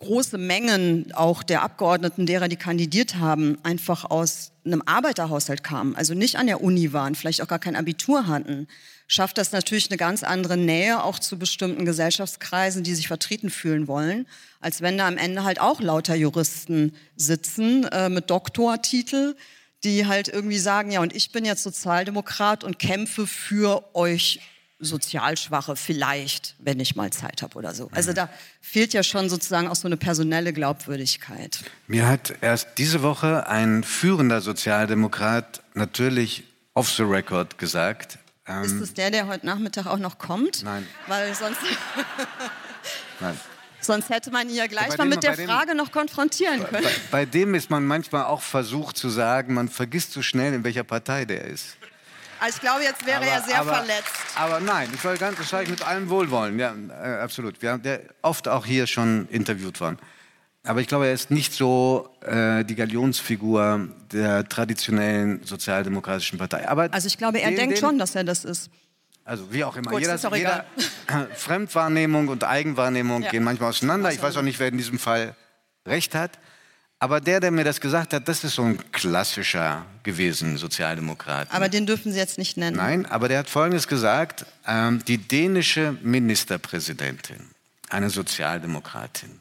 große 0.00 0.38
Mengen 0.38 1.12
auch 1.14 1.42
der 1.42 1.62
Abgeordneten, 1.62 2.26
derer 2.26 2.48
die 2.48 2.56
kandidiert 2.56 3.16
haben, 3.16 3.58
einfach 3.62 4.10
aus 4.10 4.52
einem 4.64 4.82
Arbeiterhaushalt 4.84 5.62
kamen, 5.62 5.94
also 5.94 6.14
nicht 6.14 6.36
an 6.36 6.46
der 6.46 6.62
Uni 6.62 6.92
waren, 6.92 7.14
vielleicht 7.14 7.42
auch 7.42 7.48
gar 7.48 7.58
kein 7.58 7.76
Abitur 7.76 8.26
hatten, 8.26 8.66
schafft 9.06 9.38
das 9.38 9.52
natürlich 9.52 9.90
eine 9.90 9.96
ganz 9.96 10.22
andere 10.22 10.56
Nähe 10.56 11.02
auch 11.02 11.18
zu 11.18 11.38
bestimmten 11.38 11.84
Gesellschaftskreisen, 11.84 12.82
die 12.82 12.94
sich 12.94 13.08
vertreten 13.08 13.50
fühlen 13.50 13.88
wollen, 13.88 14.26
als 14.60 14.82
wenn 14.82 14.98
da 14.98 15.06
am 15.06 15.16
Ende 15.16 15.44
halt 15.44 15.60
auch 15.60 15.80
lauter 15.80 16.14
Juristen 16.14 16.94
sitzen 17.16 17.84
äh, 17.84 18.08
mit 18.08 18.30
Doktortitel, 18.30 19.36
die 19.84 20.06
halt 20.06 20.28
irgendwie 20.28 20.58
sagen, 20.58 20.90
ja, 20.90 21.00
und 21.00 21.14
ich 21.14 21.32
bin 21.32 21.44
jetzt 21.44 21.62
Sozialdemokrat 21.62 22.64
und 22.64 22.78
kämpfe 22.78 23.26
für 23.26 23.94
euch 23.94 24.40
Sozialschwache 24.80 25.76
vielleicht, 25.76 26.54
wenn 26.58 26.80
ich 26.80 26.96
mal 26.96 27.10
Zeit 27.10 27.42
habe 27.42 27.56
oder 27.56 27.74
so. 27.74 27.88
Also 27.92 28.12
da 28.12 28.28
fehlt 28.60 28.92
ja 28.92 29.02
schon 29.02 29.28
sozusagen 29.28 29.68
auch 29.68 29.76
so 29.76 29.86
eine 29.86 29.96
personelle 29.96 30.52
Glaubwürdigkeit. 30.52 31.60
Mir 31.86 32.08
hat 32.08 32.34
erst 32.40 32.78
diese 32.78 33.02
Woche 33.02 33.46
ein 33.46 33.84
führender 33.84 34.40
Sozialdemokrat 34.40 35.62
natürlich 35.74 36.44
off 36.74 36.90
the 36.90 37.02
record 37.02 37.58
gesagt. 37.58 38.18
Ähm, 38.46 38.64
Ist 38.64 38.80
es 38.80 38.94
der, 38.94 39.10
der 39.10 39.26
heute 39.26 39.46
Nachmittag 39.46 39.86
auch 39.86 39.98
noch 39.98 40.18
kommt? 40.18 40.62
Nein. 40.62 40.86
Weil 41.06 41.34
sonst. 41.34 41.60
Nein. 43.20 43.38
Sonst 43.82 44.10
hätte 44.10 44.30
man 44.30 44.48
ihn 44.48 44.56
ja 44.56 44.66
gleich 44.66 44.96
mal 44.98 45.06
mit 45.06 45.22
der 45.22 45.36
dem, 45.36 45.48
Frage 45.48 45.74
noch 45.74 45.90
konfrontieren 45.90 46.64
können. 46.64 46.84
Bei, 47.10 47.24
bei, 47.24 47.26
dem 47.26 47.54
ist 47.54 47.70
man 47.70 47.84
manchmal 47.86 48.24
auch 48.24 48.42
versucht 48.42 48.96
zu 48.96 49.08
sagen, 49.08 49.54
man 49.54 49.68
vergisst 49.68 50.12
so 50.12 50.20
schnell, 50.20 50.52
in 50.52 50.64
welcher 50.64 50.84
Partei 50.84 51.24
der 51.24 51.44
ist. 51.44 51.78
Also 52.40 52.56
ich 52.56 52.60
glaube, 52.62 52.82
jetzt 52.82 53.04
wäre 53.04 53.18
aber, 53.18 53.26
er 53.26 53.42
sehr 53.42 53.60
aber, 53.60 53.74
verletzt. 53.74 54.14
Aber 54.34 54.60
nein, 54.60 54.88
ich 54.94 55.04
will 55.04 55.18
ganz, 55.18 55.36
das 55.36 55.50
sage 55.50 55.64
ich 55.64 55.70
mit 55.70 55.86
allem 55.86 56.08
Wohlwollen. 56.08 56.58
Ja, 56.58 56.74
äh, 56.88 57.20
absolut. 57.20 57.60
Wir 57.60 57.72
haben 57.72 57.82
der 57.82 58.00
oft 58.22 58.48
auch 58.48 58.64
hier 58.64 58.86
schon 58.86 59.28
interviewt 59.28 59.78
worden. 59.80 59.98
Aber 60.64 60.80
ich 60.80 60.88
glaube, 60.88 61.06
er 61.06 61.12
ist 61.12 61.30
nicht 61.30 61.52
so 61.52 62.08
äh, 62.22 62.64
die 62.64 62.74
Galionsfigur 62.74 63.88
der 64.12 64.48
traditionellen 64.48 65.42
sozialdemokratischen 65.44 66.38
Partei. 66.38 66.68
Aber 66.68 66.88
also 66.92 67.06
ich 67.06 67.18
glaube, 67.18 67.40
er 67.40 67.50
den, 67.50 67.56
denkt 67.56 67.76
den, 67.76 67.80
schon, 67.80 67.98
dass 67.98 68.14
er 68.14 68.24
das 68.24 68.44
ist. 68.44 68.70
Also 69.24 69.52
wie 69.52 69.62
auch 69.64 69.76
immer. 69.76 69.90
Gut, 69.90 70.00
jeder, 70.00 70.14
ist 70.14 70.26
jeder 70.32 70.64
Fremdwahrnehmung 71.34 72.28
und 72.28 72.44
Eigenwahrnehmung 72.44 73.22
ja. 73.22 73.30
gehen 73.30 73.44
manchmal 73.44 73.70
auseinander. 73.70 74.08
Also, 74.08 74.18
ich 74.18 74.22
weiß 74.22 74.36
auch 74.38 74.42
nicht, 74.42 74.58
wer 74.58 74.68
in 74.68 74.78
diesem 74.78 74.98
Fall 74.98 75.34
recht 75.86 76.14
hat. 76.14 76.38
Aber 77.02 77.22
der, 77.22 77.40
der 77.40 77.50
mir 77.50 77.64
das 77.64 77.80
gesagt 77.80 78.12
hat, 78.12 78.28
das 78.28 78.44
ist 78.44 78.56
so 78.56 78.62
ein 78.62 78.92
klassischer 78.92 79.86
gewesen 80.02 80.58
Sozialdemokrat. 80.58 81.48
Aber 81.50 81.70
den 81.70 81.86
dürfen 81.86 82.12
Sie 82.12 82.18
jetzt 82.18 82.36
nicht 82.36 82.58
nennen. 82.58 82.76
Nein, 82.76 83.06
aber 83.06 83.26
der 83.28 83.38
hat 83.38 83.48
Folgendes 83.48 83.88
gesagt. 83.88 84.44
Ähm, 84.66 85.02
die 85.06 85.16
dänische 85.16 85.96
Ministerpräsidentin, 86.02 87.40
eine 87.88 88.10
Sozialdemokratin, 88.10 89.40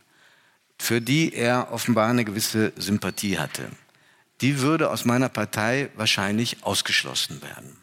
für 0.77 1.01
die 1.01 1.33
er 1.33 1.73
offenbar 1.73 2.07
eine 2.09 2.23
gewisse 2.23 2.71
Sympathie 2.77 3.37
hatte, 3.37 3.67
die 4.39 4.61
würde 4.61 4.89
aus 4.89 5.03
meiner 5.03 5.27
Partei 5.27 5.89
wahrscheinlich 5.95 6.63
ausgeschlossen 6.63 7.41
werden. 7.41 7.75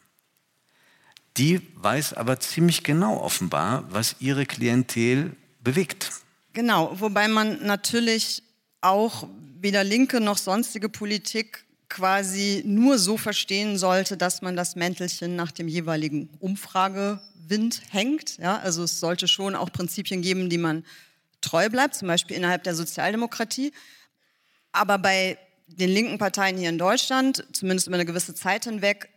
Die 1.36 1.60
weiß 1.74 2.14
aber 2.14 2.40
ziemlich 2.40 2.82
genau 2.82 3.20
offenbar, 3.20 3.84
was 3.90 4.16
ihre 4.20 4.46
Klientel 4.46 5.36
bewegt. 5.60 6.12
Genau, 6.54 6.98
wobei 6.98 7.28
man 7.28 7.62
natürlich 7.66 8.42
auch 8.80 9.28
weder 9.60 9.84
linke 9.84 10.20
noch 10.20 10.38
sonstige 10.38 10.88
Politik 10.88 11.64
quasi 11.88 12.62
nur 12.66 12.98
so 12.98 13.16
verstehen 13.16 13.78
sollte, 13.78 14.16
dass 14.16 14.42
man 14.42 14.56
das 14.56 14.76
Mäntelchen 14.76 15.36
nach 15.36 15.52
dem 15.52 15.68
jeweiligen 15.68 16.30
Umfragewind 16.40 17.82
hängt. 17.90 18.38
Ja, 18.38 18.58
also 18.58 18.84
es 18.84 19.00
sollte 19.00 19.28
schon 19.28 19.54
auch 19.54 19.72
Prinzipien 19.72 20.22
geben, 20.22 20.50
die 20.50 20.58
man 20.58 20.84
treu 21.40 21.68
bleibt, 21.68 21.94
zum 21.94 22.08
Beispiel 22.08 22.36
innerhalb 22.36 22.64
der 22.64 22.74
Sozialdemokratie. 22.74 23.72
Aber 24.72 24.98
bei 24.98 25.38
den 25.68 25.90
linken 25.90 26.18
Parteien 26.18 26.58
hier 26.58 26.68
in 26.68 26.78
Deutschland, 26.78 27.44
zumindest 27.52 27.86
über 27.86 27.96
eine 27.96 28.04
gewisse 28.04 28.34
Zeit 28.34 28.64
hinweg, 28.64 29.08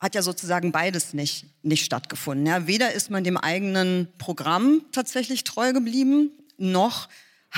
hat 0.00 0.14
ja 0.14 0.22
sozusagen 0.22 0.72
beides 0.72 1.14
nicht, 1.14 1.46
nicht 1.62 1.84
stattgefunden. 1.84 2.46
Ja, 2.46 2.66
weder 2.66 2.92
ist 2.92 3.10
man 3.10 3.24
dem 3.24 3.36
eigenen 3.36 4.08
Programm 4.18 4.84
tatsächlich 4.92 5.44
treu 5.44 5.72
geblieben, 5.72 6.30
noch 6.58 7.08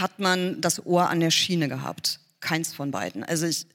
hat 0.01 0.19
man 0.19 0.61
das 0.61 0.85
Ohr 0.85 1.09
an 1.09 1.21
der 1.21 1.31
Schiene 1.31 1.69
gehabt. 1.69 2.21
Keins 2.41 2.75
von 2.75 2.91
beiden. 2.91 3.25
Also 3.25 3.47
ich 3.47 3.67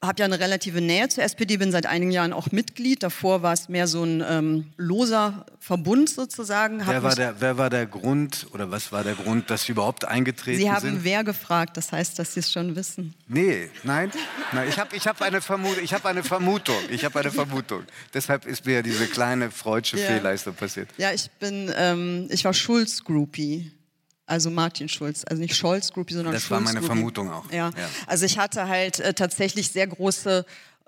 habe 0.00 0.20
ja 0.20 0.26
eine 0.26 0.38
relative 0.38 0.80
Nähe 0.80 1.08
zur 1.08 1.24
SPD, 1.24 1.56
bin 1.56 1.72
seit 1.72 1.86
einigen 1.86 2.12
Jahren 2.12 2.32
auch 2.32 2.52
Mitglied. 2.52 3.02
Davor 3.02 3.42
war 3.42 3.52
es 3.52 3.68
mehr 3.68 3.88
so 3.88 4.04
ein 4.04 4.24
ähm, 4.26 4.66
loser 4.76 5.44
Verbund 5.58 6.08
sozusagen. 6.08 6.80
Wer 6.86 7.02
war, 7.02 7.16
der, 7.16 7.40
wer 7.40 7.58
war 7.58 7.68
der 7.68 7.86
Grund 7.86 8.46
oder 8.52 8.70
was 8.70 8.92
war 8.92 9.02
der 9.02 9.14
Grund, 9.14 9.50
dass 9.50 9.64
Sie 9.64 9.72
überhaupt 9.72 10.04
eingetreten 10.04 10.58
sind? 10.58 10.66
Sie 10.66 10.70
haben 10.70 10.88
sind? 10.88 11.04
wer 11.04 11.24
gefragt, 11.24 11.76
das 11.76 11.90
heißt, 11.90 12.16
dass 12.18 12.34
Sie 12.34 12.40
es 12.40 12.52
schon 12.52 12.76
wissen. 12.76 13.14
Nee, 13.26 13.70
nein, 13.82 14.12
nein 14.52 14.68
ich 14.68 14.78
habe 14.78 14.94
ich 14.94 15.08
hab 15.08 15.20
eine, 15.20 15.40
Vermutung, 15.40 15.82
ich 15.82 15.92
hab 15.92 16.06
eine 16.06 16.22
Vermutung. 16.22 16.76
Ich 16.90 17.04
habe 17.04 17.18
eine 17.18 17.32
Vermutung. 17.32 17.82
Deshalb 18.14 18.46
ist 18.46 18.66
mir 18.66 18.84
diese 18.84 19.06
kleine 19.08 19.50
freudsche 19.50 19.98
ja. 19.98 20.06
Fehlleistung 20.06 20.54
passiert. 20.54 20.88
Ja, 20.96 21.10
ich 21.10 21.28
bin, 21.40 21.72
ähm, 21.76 22.28
ich 22.30 22.44
war 22.44 22.54
Schulz-Groupie. 22.54 23.72
Also 24.28 24.50
Martin 24.50 24.88
Schulz, 24.88 25.24
also 25.26 25.40
nicht 25.40 25.56
Scholz 25.56 25.92
Groupie, 25.92 26.14
sondern 26.14 26.34
das 26.34 26.42
Schulz. 26.42 26.60
Das 26.60 26.66
war 26.66 26.74
meine 26.74 26.86
Vermutung 26.86 27.32
auch. 27.32 27.50
Ja. 27.50 27.70
ja. 27.76 27.88
Also 28.06 28.26
ich 28.26 28.38
hatte 28.38 28.68
halt 28.68 29.00
äh, 29.00 29.14
tatsächlich 29.14 29.70
sehr 29.70 29.86
große 29.86 30.44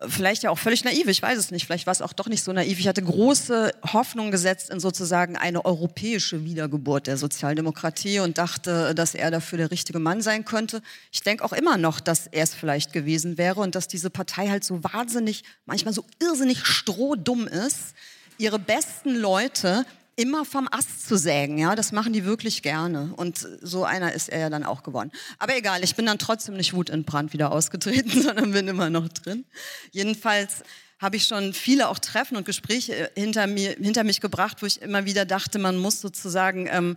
vielleicht 0.09 0.43
ja 0.43 0.51
auch 0.51 0.59
völlig 0.59 0.85
naiv, 0.85 1.07
ich 1.09 1.21
weiß 1.21 1.39
es 1.39 1.51
nicht, 1.51 1.67
vielleicht 1.67 1.87
war 1.87 1.93
es 1.93 2.03
auch 2.03 2.13
doch 2.13 2.27
nicht 2.27 2.43
so 2.43 2.53
naiv. 2.53 2.79
Ich 2.79 2.89
hatte 2.89 3.03
große 3.03 3.73
Hoffnung 3.93 4.31
gesetzt 4.31 4.71
in 4.71 4.81
sozusagen 4.81 5.37
eine 5.37 5.65
europäische 5.65 6.45
Wiedergeburt 6.45 7.07
der 7.07 7.17
Sozialdemokratie 7.17 8.21
und 8.21 8.39
dachte, 8.39 8.95
dass 8.95 9.15
er 9.15 9.31
dafür 9.31 9.59
der 9.59 9.71
richtige 9.71 9.99
Mann 9.99 10.23
sein 10.23 10.45
könnte. 10.45 10.83
Ich 11.13 11.21
denke 11.21 11.45
auch 11.45 11.53
immer 11.53 11.77
noch, 11.77 12.01
dass 12.01 12.27
er 12.27 12.45
es 12.45 12.55
vielleicht 12.55 12.93
gewesen 12.93 13.37
wäre 13.37 13.61
und 13.61 13.75
dass 13.75 13.89
diese 13.89 14.11
Partei 14.11 14.49
halt 14.49 14.65
so 14.65 14.83
wahnsinnig, 14.83 15.45
manchmal 15.67 15.93
so 15.93 16.05
irrsinnig 16.21 16.65
strohdumm 16.65 17.47
ist, 17.47 17.95
ihre 18.39 18.59
besten 18.59 19.15
Leute 19.15 19.85
immer 20.17 20.45
vom 20.45 20.69
Ast 20.71 21.07
zu 21.09 21.17
sägen. 21.17 21.59
Ja, 21.59 21.75
das 21.75 21.93
machen 21.93 22.13
die 22.13 22.25
wirklich 22.25 22.63
gerne. 22.63 23.13
Und 23.17 23.47
so 23.63 23.85
einer 23.85 24.13
ist 24.13 24.29
er 24.29 24.41
ja 24.41 24.51
dann 24.51 24.65
auch 24.65 24.83
geworden. 24.83 25.11
Aber 25.39 25.57
egal, 25.57 25.83
ich 25.85 25.95
bin 25.95 26.07
dann 26.07 26.19
trotzdem 26.19 26.57
nicht 26.57 26.75
wutentbrannt 26.75 27.33
wieder 27.33 27.53
ausgetreten, 27.53 28.23
sondern 28.23 28.53
bin 28.53 28.69
immer 28.69 28.91
noch 28.91 29.09
drin. 29.09 29.45
Jedenfalls 29.93 30.63
habe 30.99 31.17
ich 31.17 31.25
schon 31.25 31.55
viele 31.55 31.89
auch 31.89 31.99
Treffen 31.99 32.37
und 32.37 32.45
Gespräche 32.45 33.11
hinter, 33.15 33.47
mir, 33.47 33.71
hinter 33.81 34.05
mich 34.05 34.21
gebracht, 34.21 34.59
wo 34.61 34.67
ich 34.67 34.83
immer 34.83 35.07
wieder 35.07 35.25
dachte, 35.25 35.59
man 35.59 35.79
muss 35.79 36.01
sozusagen 36.01 36.69
ähm, 36.71 36.97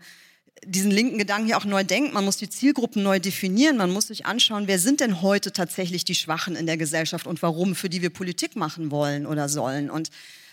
diesen 0.66 0.91
linken 0.91 1.18
Gedanken 1.18 1.47
hier 1.47 1.57
auch 1.57 1.66
neu 1.66 1.84
denken. 1.84 2.14
Man 2.14 2.26
muss 2.26 2.38
die 2.38 2.49
Zielgruppen 2.49 3.03
neu 3.03 3.20
definieren. 3.20 3.78
Man 3.78 3.91
muss 3.91 4.07
sich 4.07 4.26
anschauen, 4.26 4.68
wer 4.68 4.80
sind 4.80 4.99
denn 4.99 5.22
heute 5.22 5.51
tatsächlich 5.51 6.03
die 6.05 6.16
Schwachen 6.16 6.55
in 6.55 6.66
der 6.66 6.78
Gesellschaft 6.78 7.28
und 7.28 7.41
warum, 7.41 7.76
für 7.76 7.89
die 7.89 8.01
wir 8.01 8.09
Politik 8.09 8.55
machen 8.55 8.91
wollen 8.91 9.26
oder 9.26 9.49
sollen. 9.49 9.89
Und 9.89 10.09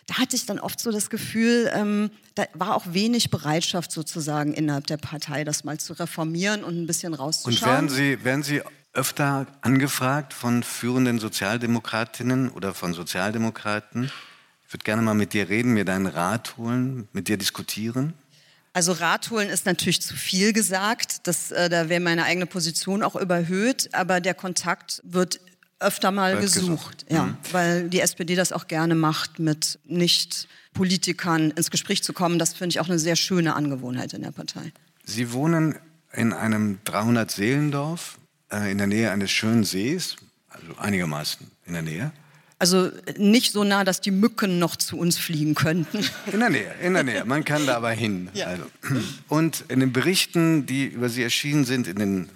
da 0.07 0.19
hatte 0.19 0.37
ich 0.37 0.47
dann 0.47 0.59
oft 0.59 0.81
so 0.81 0.91
das 0.91 1.11
Gefühl, 1.11 1.71
ähm, 1.75 2.11
da 2.35 2.45
war 2.55 2.75
auch 2.75 2.85
wenig 2.93 3.31
Bereitschaft 3.31 3.93
sozusagen 3.93 4.53
innerhalb 4.53 4.87
der 4.87 4.97
Partei, 4.97 5.45
das 5.45 5.65
mal 5.65 5.79
zu 5.79 5.93
reformieren 5.93 6.65
und 6.65 6.77
ein 6.77 6.87
bisschen 6.87 7.15
rauszuschauen. 7.15 7.71
Und 7.71 7.75
werden 7.75 7.89
Sie, 7.89 8.25
werden 8.25 8.43
Sie 8.43 8.63
öfter 8.93 9.47
angefragt 9.61 10.35
von 10.35 10.63
führenden 10.63 11.19
Sozialdemokratinnen 11.19 12.51
oder 12.51 12.75
von 12.75 12.93
Sozialdemokraten? 12.93 14.11
Ich 14.67 14.73
würde 14.73 14.85
gerne 14.85 15.03
mal 15.03 15.15
mit 15.15 15.33
dir 15.33 15.49
reden, 15.49 15.75
mir 15.75 15.85
deinen 15.85 16.07
Rat 16.07 16.57
holen, 16.57 17.09
mit 17.13 17.29
dir 17.29 17.37
diskutieren. 17.37 18.15
Also 18.73 18.93
Rat 18.93 19.31
holen 19.31 19.49
ist 19.49 19.67
natürlich 19.67 20.01
zu 20.01 20.15
viel 20.15 20.53
gesagt. 20.53 21.27
Das, 21.27 21.51
äh, 21.51 21.69
da 21.69 21.89
wäre 21.89 22.01
meine 22.01 22.25
eigene 22.25 22.47
Position 22.47 23.03
auch 23.03 23.17
überhöht. 23.17 23.89
Aber 23.93 24.21
der 24.21 24.35
Kontakt 24.35 25.01
wird 25.05 25.41
öfter 25.81 26.11
mal 26.11 26.39
gesucht, 26.39 26.61
gesucht. 26.61 27.07
ja, 27.09 27.24
mhm. 27.24 27.37
weil 27.53 27.89
die 27.89 28.01
SPD 28.01 28.35
das 28.35 28.53
auch 28.53 28.68
gerne 28.68 28.95
macht, 28.95 29.39
mit 29.39 29.78
Nicht-Politikern 29.85 31.51
ins 31.51 31.70
Gespräch 31.70 32.03
zu 32.03 32.12
kommen. 32.12 32.39
Das 32.39 32.55
finde 32.55 32.74
ich 32.74 32.81
auch 32.81 32.89
eine 32.89 32.99
sehr 32.99 33.16
schöne 33.16 33.55
Angewohnheit 33.55 34.12
in 34.12 34.22
der 34.22 34.31
Partei. 34.31 34.72
Sie 35.05 35.33
wohnen 35.33 35.76
in 36.12 36.33
einem 36.33 36.78
300-Seelendorf 36.87 38.18
äh, 38.53 38.70
in 38.70 38.78
der 38.78 38.87
Nähe 38.87 39.11
eines 39.11 39.31
schönen 39.31 39.64
Sees, 39.64 40.16
also 40.49 40.76
einigermaßen 40.78 41.51
in 41.66 41.72
der 41.72 41.83
Nähe. 41.83 42.12
Also 42.59 42.91
nicht 43.16 43.53
so 43.53 43.64
nah, 43.64 43.85
dass 43.85 44.03
die 44.03 44.11
Mücken 44.11 44.59
noch 44.59 44.76
zu 44.76 44.99
uns 44.99 45.16
fliegen 45.16 45.55
könnten. 45.55 46.05
In 46.31 46.41
der 46.41 46.51
Nähe, 46.51 46.74
in 46.83 46.93
der 46.93 47.05
Nähe. 47.05 47.24
Man 47.24 47.43
kann 47.43 47.66
da 47.66 47.76
aber 47.76 47.91
hin. 47.91 48.28
Ja. 48.35 48.49
Also. 48.49 48.64
Und 49.28 49.64
in 49.68 49.81
den 49.81 49.93
Berichten, 49.93 50.66
die 50.66 50.85
über 50.85 51.09
Sie 51.09 51.22
erschienen 51.22 51.64
sind, 51.64 51.89
in 51.89 51.97
den 51.97 52.28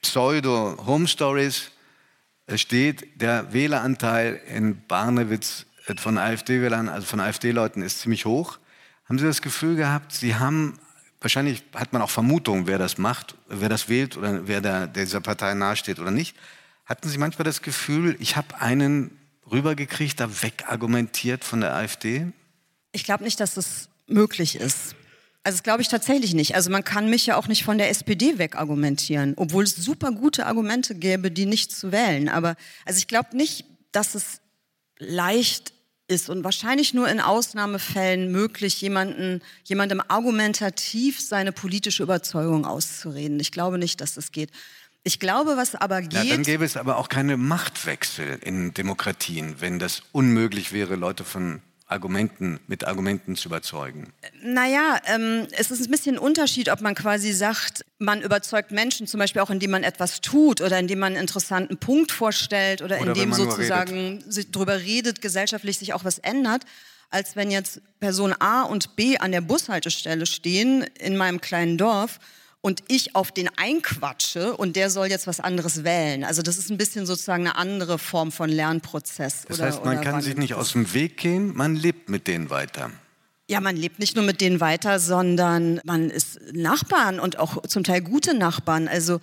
Pseudo-Home 0.00 1.08
Stories, 1.08 1.72
steht, 2.54 3.20
der 3.20 3.52
Wähleranteil 3.52 4.40
in 4.48 4.86
Barnewitz 4.86 5.66
äh, 5.86 5.94
von 5.96 6.18
AfD-Wählern, 6.18 6.88
also 6.88 7.06
von 7.06 7.20
AfD-Leuten, 7.20 7.82
ist 7.82 8.00
ziemlich 8.00 8.24
hoch. 8.24 8.58
Haben 9.08 9.18
Sie 9.18 9.24
das 9.26 9.42
Gefühl 9.42 9.76
gehabt, 9.76 10.12
Sie 10.12 10.36
haben, 10.36 10.78
wahrscheinlich 11.20 11.62
hat 11.74 11.92
man 11.92 12.02
auch 12.02 12.10
Vermutungen, 12.10 12.66
wer 12.66 12.78
das 12.78 12.98
macht, 12.98 13.36
wer 13.48 13.68
das 13.68 13.88
wählt 13.88 14.16
oder 14.16 14.46
wer 14.46 14.60
der, 14.60 14.86
dieser 14.86 15.20
Partei 15.20 15.54
nahesteht 15.54 15.98
oder 15.98 16.10
nicht. 16.10 16.36
Hatten 16.86 17.08
Sie 17.08 17.18
manchmal 17.18 17.44
das 17.44 17.62
Gefühl, 17.62 18.16
ich 18.18 18.36
habe 18.36 18.60
einen 18.60 19.18
rübergekriegt, 19.50 20.20
da 20.20 20.42
wegargumentiert 20.42 21.44
von 21.44 21.60
der 21.60 21.74
AfD? 21.74 22.26
Ich 22.92 23.04
glaube 23.04 23.24
nicht, 23.24 23.40
dass 23.40 23.56
es 23.56 23.88
möglich 24.06 24.56
ist. 24.56 24.94
Also 25.44 25.56
das 25.58 25.62
glaube 25.62 25.82
ich 25.82 25.88
tatsächlich 25.88 26.32
nicht. 26.32 26.54
Also 26.54 26.70
man 26.70 26.84
kann 26.84 27.10
mich 27.10 27.26
ja 27.26 27.36
auch 27.36 27.48
nicht 27.48 27.64
von 27.64 27.76
der 27.76 27.90
SPD 27.90 28.38
wegargumentieren, 28.38 29.34
obwohl 29.36 29.64
es 29.64 29.76
super 29.76 30.10
gute 30.10 30.46
Argumente 30.46 30.94
gäbe, 30.94 31.30
die 31.30 31.44
nicht 31.44 31.70
zu 31.70 31.92
wählen. 31.92 32.30
Aber 32.30 32.56
also 32.86 32.98
ich 32.98 33.08
glaube 33.08 33.36
nicht, 33.36 33.66
dass 33.92 34.14
es 34.14 34.40
leicht 34.98 35.74
ist 36.08 36.30
und 36.30 36.44
wahrscheinlich 36.44 36.94
nur 36.94 37.08
in 37.08 37.20
Ausnahmefällen 37.20 38.32
möglich, 38.32 38.80
jemanden, 38.80 39.42
jemandem 39.64 40.02
argumentativ 40.08 41.20
seine 41.20 41.52
politische 41.52 42.02
Überzeugung 42.02 42.64
auszureden. 42.66 43.38
Ich 43.38 43.52
glaube 43.52 43.78
nicht, 43.78 44.00
dass 44.00 44.14
das 44.14 44.32
geht. 44.32 44.50
Ich 45.02 45.20
glaube, 45.20 45.58
was 45.58 45.74
aber 45.74 46.00
geht. 46.00 46.12
Ja, 46.12 46.24
dann 46.24 46.42
gäbe 46.42 46.64
es 46.64 46.78
aber 46.78 46.96
auch 46.96 47.10
keine 47.10 47.36
Machtwechsel 47.36 48.38
in 48.42 48.72
Demokratien, 48.72 49.60
wenn 49.60 49.78
das 49.78 50.02
unmöglich 50.12 50.72
wäre, 50.72 50.96
Leute 50.96 51.24
von 51.24 51.60
Argumenten, 51.86 52.60
mit 52.66 52.86
Argumenten 52.86 53.36
zu 53.36 53.48
überzeugen? 53.48 54.12
Naja, 54.42 55.00
ähm, 55.06 55.46
es 55.52 55.70
ist 55.70 55.86
ein 55.86 55.90
bisschen 55.90 56.16
ein 56.16 56.18
Unterschied, 56.18 56.70
ob 56.70 56.80
man 56.80 56.94
quasi 56.94 57.32
sagt, 57.32 57.84
man 57.98 58.22
überzeugt 58.22 58.70
Menschen, 58.70 59.06
zum 59.06 59.20
Beispiel 59.20 59.42
auch 59.42 59.50
indem 59.50 59.70
man 59.70 59.84
etwas 59.84 60.20
tut 60.22 60.60
oder 60.62 60.78
indem 60.78 61.00
man 61.00 61.12
einen 61.12 61.22
interessanten 61.22 61.76
Punkt 61.76 62.10
vorstellt 62.10 62.80
oder, 62.80 63.00
oder 63.00 63.08
indem 63.08 63.34
sozusagen 63.34 64.24
sich 64.26 64.50
darüber 64.50 64.78
redet, 64.78 65.20
gesellschaftlich 65.20 65.78
sich 65.78 65.92
auch 65.92 66.04
was 66.04 66.18
ändert, 66.18 66.64
als 67.10 67.36
wenn 67.36 67.50
jetzt 67.50 67.82
Person 68.00 68.34
A 68.38 68.62
und 68.62 68.96
B 68.96 69.18
an 69.18 69.32
der 69.32 69.42
Bushaltestelle 69.42 70.24
stehen 70.24 70.84
in 70.98 71.16
meinem 71.16 71.40
kleinen 71.40 71.76
Dorf 71.76 72.18
und 72.64 72.82
ich 72.88 73.14
auf 73.14 73.30
den 73.30 73.50
einquatsche 73.58 74.56
und 74.56 74.74
der 74.74 74.88
soll 74.88 75.08
jetzt 75.08 75.26
was 75.26 75.38
anderes 75.38 75.84
wählen. 75.84 76.24
Also 76.24 76.40
das 76.40 76.56
ist 76.56 76.70
ein 76.70 76.78
bisschen 76.78 77.04
sozusagen 77.04 77.46
eine 77.46 77.56
andere 77.56 77.98
Form 77.98 78.32
von 78.32 78.48
Lernprozess. 78.48 79.44
Das 79.46 79.58
oder, 79.58 79.66
heißt, 79.66 79.84
man 79.84 80.00
kann 80.00 80.22
sich 80.22 80.34
nicht 80.38 80.54
aus 80.54 80.72
dem 80.72 80.94
Weg 80.94 81.18
gehen, 81.18 81.54
man 81.54 81.76
lebt 81.76 82.08
mit 82.08 82.26
denen 82.26 82.48
weiter. 82.48 82.90
Ja, 83.50 83.60
man 83.60 83.76
lebt 83.76 83.98
nicht 83.98 84.16
nur 84.16 84.24
mit 84.24 84.40
denen 84.40 84.60
weiter, 84.60 84.98
sondern 84.98 85.78
man 85.84 86.08
ist 86.08 86.40
Nachbarn 86.54 87.20
und 87.20 87.38
auch 87.38 87.66
zum 87.66 87.84
Teil 87.84 88.00
gute 88.00 88.32
Nachbarn. 88.32 88.88
Also 88.88 89.20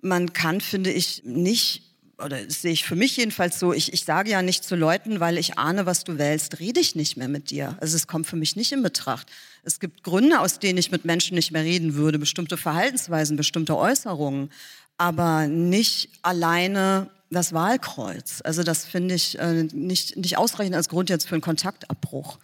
man 0.00 0.32
kann, 0.32 0.60
finde 0.60 0.92
ich, 0.92 1.22
nicht 1.24 1.82
oder 2.22 2.44
das 2.44 2.62
sehe 2.62 2.70
ich 2.70 2.84
für 2.84 2.94
mich 2.94 3.16
jedenfalls 3.16 3.58
so, 3.58 3.72
ich, 3.72 3.92
ich 3.92 4.04
sage 4.04 4.30
ja 4.30 4.40
nicht 4.40 4.62
zu 4.62 4.76
Leuten, 4.76 5.18
weil 5.18 5.36
ich 5.36 5.58
ahne, 5.58 5.84
was 5.84 6.04
du 6.04 6.16
wählst, 6.16 6.60
rede 6.60 6.78
ich 6.78 6.94
nicht 6.94 7.16
mehr 7.16 7.26
mit 7.26 7.50
dir. 7.50 7.76
Also 7.80 7.96
es 7.96 8.06
kommt 8.06 8.28
für 8.28 8.36
mich 8.36 8.54
nicht 8.54 8.70
in 8.70 8.84
Betracht. 8.84 9.26
Es 9.64 9.80
gibt 9.80 10.02
Gründe, 10.02 10.40
aus 10.40 10.58
denen 10.58 10.78
ich 10.78 10.90
mit 10.90 11.04
Menschen 11.04 11.34
nicht 11.34 11.50
mehr 11.50 11.64
reden 11.64 11.94
würde, 11.94 12.18
bestimmte 12.18 12.56
Verhaltensweisen, 12.56 13.36
bestimmte 13.36 13.76
Äußerungen, 13.76 14.50
aber 14.98 15.46
nicht 15.46 16.10
alleine 16.22 17.10
das 17.30 17.52
Wahlkreuz. 17.52 18.40
Also 18.44 18.62
das 18.62 18.84
finde 18.84 19.14
ich 19.14 19.38
äh, 19.38 19.64
nicht, 19.64 20.16
nicht 20.16 20.36
ausreichend 20.38 20.76
als 20.76 20.88
Grund 20.88 21.10
jetzt 21.10 21.26
für 21.26 21.34
einen 21.34 21.42
Kontaktabbruch. 21.42 22.38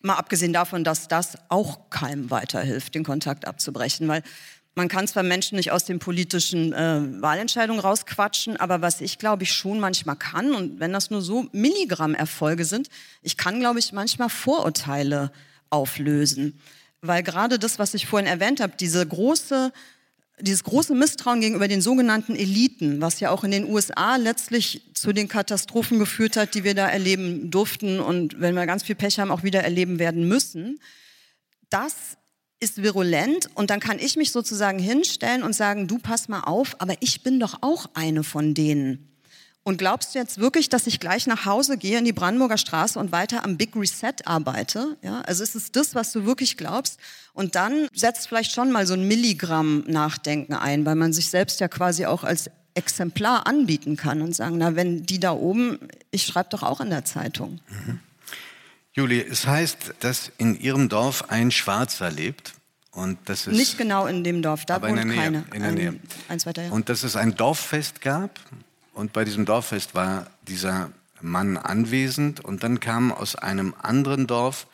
Mal 0.00 0.14
abgesehen 0.14 0.52
davon, 0.52 0.84
dass 0.84 1.08
das 1.08 1.38
auch 1.48 1.90
keinem 1.90 2.30
weiterhilft, 2.30 2.94
den 2.94 3.04
Kontakt 3.04 3.46
abzubrechen, 3.46 4.08
weil 4.08 4.22
man 4.74 4.88
kann 4.88 5.08
zwar 5.08 5.24
Menschen 5.24 5.56
nicht 5.56 5.72
aus 5.72 5.84
den 5.84 5.98
politischen 5.98 6.72
äh, 6.72 7.20
Wahlentscheidungen 7.20 7.80
rausquatschen, 7.80 8.56
aber 8.56 8.80
was 8.80 9.00
ich 9.00 9.18
glaube 9.18 9.42
ich 9.42 9.52
schon 9.52 9.80
manchmal 9.80 10.16
kann, 10.16 10.54
und 10.54 10.78
wenn 10.78 10.92
das 10.92 11.10
nur 11.10 11.20
so 11.20 11.46
Milligramm-Erfolge 11.52 12.64
sind, 12.64 12.88
ich 13.22 13.36
kann 13.36 13.58
glaube 13.58 13.80
ich 13.80 13.92
manchmal 13.92 14.28
Vorurteile 14.28 15.32
auflösen. 15.70 16.60
Weil 17.00 17.22
gerade 17.22 17.58
das, 17.58 17.78
was 17.78 17.94
ich 17.94 18.06
vorhin 18.06 18.26
erwähnt 18.26 18.60
habe, 18.60 18.74
diese 18.78 19.06
große, 19.06 19.72
dieses 20.40 20.64
große 20.64 20.94
Misstrauen 20.94 21.40
gegenüber 21.40 21.68
den 21.68 21.80
sogenannten 21.80 22.34
Eliten, 22.34 23.00
was 23.00 23.20
ja 23.20 23.30
auch 23.30 23.44
in 23.44 23.50
den 23.50 23.68
USA 23.68 24.16
letztlich 24.16 24.82
zu 24.94 25.12
den 25.12 25.28
Katastrophen 25.28 25.98
geführt 25.98 26.36
hat, 26.36 26.54
die 26.54 26.64
wir 26.64 26.74
da 26.74 26.88
erleben 26.88 27.50
durften 27.50 28.00
und 28.00 28.40
wenn 28.40 28.54
wir 28.54 28.66
ganz 28.66 28.82
viel 28.82 28.96
Pech 28.96 29.18
haben, 29.20 29.30
auch 29.30 29.42
wieder 29.42 29.62
erleben 29.62 29.98
werden 29.98 30.26
müssen, 30.26 30.80
das 31.70 31.94
ist 32.60 32.82
virulent 32.82 33.48
und 33.54 33.70
dann 33.70 33.78
kann 33.78 33.98
ich 33.98 34.16
mich 34.16 34.32
sozusagen 34.32 34.78
hinstellen 34.78 35.42
und 35.42 35.54
sagen, 35.54 35.86
du 35.86 35.98
pass 35.98 36.28
mal 36.28 36.40
auf, 36.40 36.80
aber 36.80 36.94
ich 37.00 37.22
bin 37.22 37.38
doch 37.38 37.58
auch 37.60 37.86
eine 37.94 38.24
von 38.24 38.54
denen. 38.54 39.17
Und 39.68 39.76
glaubst 39.76 40.14
du 40.14 40.18
jetzt 40.18 40.38
wirklich, 40.38 40.70
dass 40.70 40.86
ich 40.86 40.98
gleich 40.98 41.26
nach 41.26 41.44
Hause 41.44 41.76
gehe 41.76 41.98
in 41.98 42.06
die 42.06 42.14
Brandenburger 42.14 42.56
Straße 42.56 42.98
und 42.98 43.12
weiter 43.12 43.44
am 43.44 43.58
Big 43.58 43.76
Reset 43.76 44.14
arbeite? 44.24 44.96
Ja, 45.02 45.20
also 45.20 45.42
ist 45.42 45.54
es 45.54 45.72
das, 45.72 45.94
was 45.94 46.10
du 46.10 46.24
wirklich 46.24 46.56
glaubst? 46.56 46.98
Und 47.34 47.54
dann 47.54 47.86
setzt 47.92 48.28
vielleicht 48.28 48.52
schon 48.52 48.72
mal 48.72 48.86
so 48.86 48.94
ein 48.94 49.06
Milligramm 49.06 49.84
Nachdenken 49.86 50.54
ein, 50.54 50.86
weil 50.86 50.94
man 50.94 51.12
sich 51.12 51.28
selbst 51.28 51.60
ja 51.60 51.68
quasi 51.68 52.06
auch 52.06 52.24
als 52.24 52.50
Exemplar 52.72 53.46
anbieten 53.46 53.98
kann 53.98 54.22
und 54.22 54.34
sagen, 54.34 54.56
na, 54.56 54.74
wenn 54.74 55.04
die 55.04 55.20
da 55.20 55.32
oben, 55.32 55.78
ich 56.12 56.24
schreibe 56.24 56.48
doch 56.48 56.62
auch 56.62 56.80
in 56.80 56.88
der 56.88 57.04
Zeitung. 57.04 57.60
Mhm. 57.68 58.00
Julie, 58.94 59.22
es 59.22 59.46
heißt, 59.46 59.96
dass 60.00 60.32
in 60.38 60.58
Ihrem 60.58 60.88
Dorf 60.88 61.28
ein 61.28 61.50
Schwarzer 61.50 62.10
lebt. 62.10 62.54
Und 62.92 63.18
das 63.26 63.46
ist 63.46 63.54
Nicht 63.54 63.76
genau 63.76 64.06
in 64.06 64.24
dem 64.24 64.40
Dorf, 64.40 64.64
da 64.64 64.80
wohnt 64.80 64.98
in 64.98 65.14
keine. 65.14 65.44
In 65.52 65.62
der 65.62 65.72
Nähe. 65.72 65.88
Ein, 65.88 66.00
eins 66.30 66.46
weiter, 66.46 66.62
ja. 66.62 66.70
Und 66.70 66.88
dass 66.88 67.02
es 67.02 67.16
ein 67.16 67.34
Dorffest 67.34 68.00
gab. 68.00 68.40
Und 68.98 69.12
bei 69.12 69.24
diesem 69.24 69.44
Dorffest 69.44 69.94
war 69.94 70.26
dieser 70.48 70.90
Mann 71.20 71.56
anwesend. 71.56 72.44
Und 72.44 72.64
dann 72.64 72.80
kamen 72.80 73.12
aus 73.12 73.36
einem 73.36 73.72
anderen 73.80 74.26
Dorf 74.26 74.66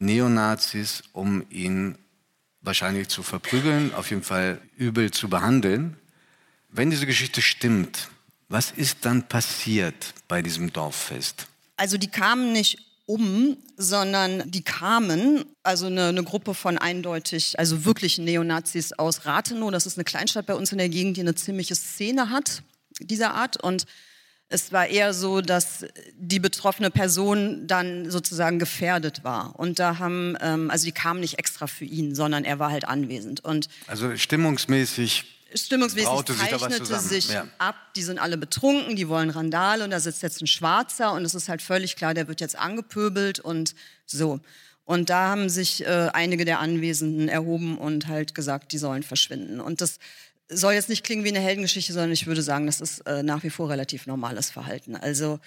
Neonazis, 0.00 1.04
um 1.12 1.44
ihn 1.50 1.96
wahrscheinlich 2.62 3.06
zu 3.06 3.22
verprügeln, 3.22 3.94
auf 3.94 4.10
jeden 4.10 4.24
Fall 4.24 4.60
übel 4.76 5.12
zu 5.12 5.28
behandeln. 5.28 5.96
Wenn 6.68 6.90
diese 6.90 7.06
Geschichte 7.06 7.42
stimmt, 7.42 8.08
was 8.48 8.72
ist 8.72 9.04
dann 9.04 9.28
passiert 9.28 10.14
bei 10.26 10.42
diesem 10.42 10.72
Dorffest? 10.72 11.46
Also 11.76 11.96
die 11.96 12.10
kamen 12.10 12.50
nicht 12.50 12.78
um, 13.06 13.56
sondern 13.76 14.50
die 14.50 14.62
kamen, 14.62 15.44
also 15.62 15.86
eine, 15.86 16.08
eine, 16.08 16.24
Gruppe 16.24 16.54
von 16.54 16.76
eindeutig, 16.76 17.56
also 17.56 17.84
wirklich 17.84 18.18
Neonazis 18.18 18.94
aus 18.94 19.26
Rathenow, 19.26 19.70
das 19.70 19.86
ist 19.86 19.96
eine 19.96 20.04
Kleinstadt 20.04 20.46
bei 20.46 20.54
uns 20.54 20.72
in 20.72 20.78
der 20.78 20.88
Gegend, 20.88 21.16
die 21.16 21.20
eine 21.20 21.36
ziemliche 21.36 21.76
Szene 21.76 22.30
hat, 22.30 22.64
dieser 23.00 23.34
Art. 23.34 23.62
Und 23.62 23.86
es 24.48 24.72
war 24.72 24.86
eher 24.88 25.14
so, 25.14 25.40
dass 25.40 25.86
die 26.14 26.40
betroffene 26.40 26.90
Person 26.90 27.66
dann 27.66 28.10
sozusagen 28.10 28.58
gefährdet 28.58 29.22
war. 29.22 29.58
Und 29.58 29.78
da 29.78 29.98
haben, 29.98 30.36
ähm, 30.40 30.70
also 30.70 30.84
die 30.84 30.92
kamen 30.92 31.20
nicht 31.20 31.38
extra 31.38 31.66
für 31.66 31.84
ihn, 31.84 32.14
sondern 32.14 32.44
er 32.44 32.58
war 32.58 32.70
halt 32.70 32.86
anwesend. 32.86 33.44
Und 33.44 33.68
also 33.86 34.16
stimmungsmäßig 34.16 35.24
stimmungsmäßig 35.54 36.36
zeichnete 36.36 36.98
sich 37.00 37.30
ja. 37.30 37.46
ab, 37.58 37.74
die 37.96 38.02
sind 38.02 38.18
alle 38.18 38.36
betrunken, 38.36 38.96
die 38.96 39.08
wollen 39.08 39.30
Randale 39.30 39.84
und 39.84 39.90
da 39.90 40.00
sitzt 40.00 40.22
jetzt 40.22 40.40
ein 40.40 40.46
Schwarzer 40.46 41.12
und 41.12 41.24
es 41.24 41.34
ist 41.34 41.48
halt 41.48 41.62
völlig 41.62 41.96
klar, 41.96 42.14
der 42.14 42.28
wird 42.28 42.40
jetzt 42.40 42.56
angepöbelt 42.56 43.40
und 43.40 43.74
so. 44.06 44.40
Und 44.84 45.08
da 45.08 45.28
haben 45.28 45.48
sich 45.48 45.86
äh, 45.86 46.10
einige 46.12 46.44
der 46.44 46.58
Anwesenden 46.58 47.28
erhoben 47.28 47.78
und 47.78 48.08
halt 48.08 48.34
gesagt, 48.34 48.72
die 48.72 48.78
sollen 48.78 49.04
verschwinden. 49.04 49.60
Und 49.60 49.80
das 49.80 49.98
soll 50.50 50.74
jetzt 50.74 50.88
nicht 50.88 51.04
klingen 51.04 51.24
wie 51.24 51.28
eine 51.28 51.40
Heldengeschichte, 51.40 51.92
sondern 51.92 52.12
ich 52.12 52.26
würde 52.26 52.42
sagen, 52.42 52.66
das 52.66 52.80
ist 52.80 53.00
äh, 53.06 53.22
nach 53.22 53.42
wie 53.42 53.50
vor 53.50 53.70
relativ 53.70 54.06
normales 54.06 54.50
Verhalten. 54.50 54.96
Also 54.96 55.38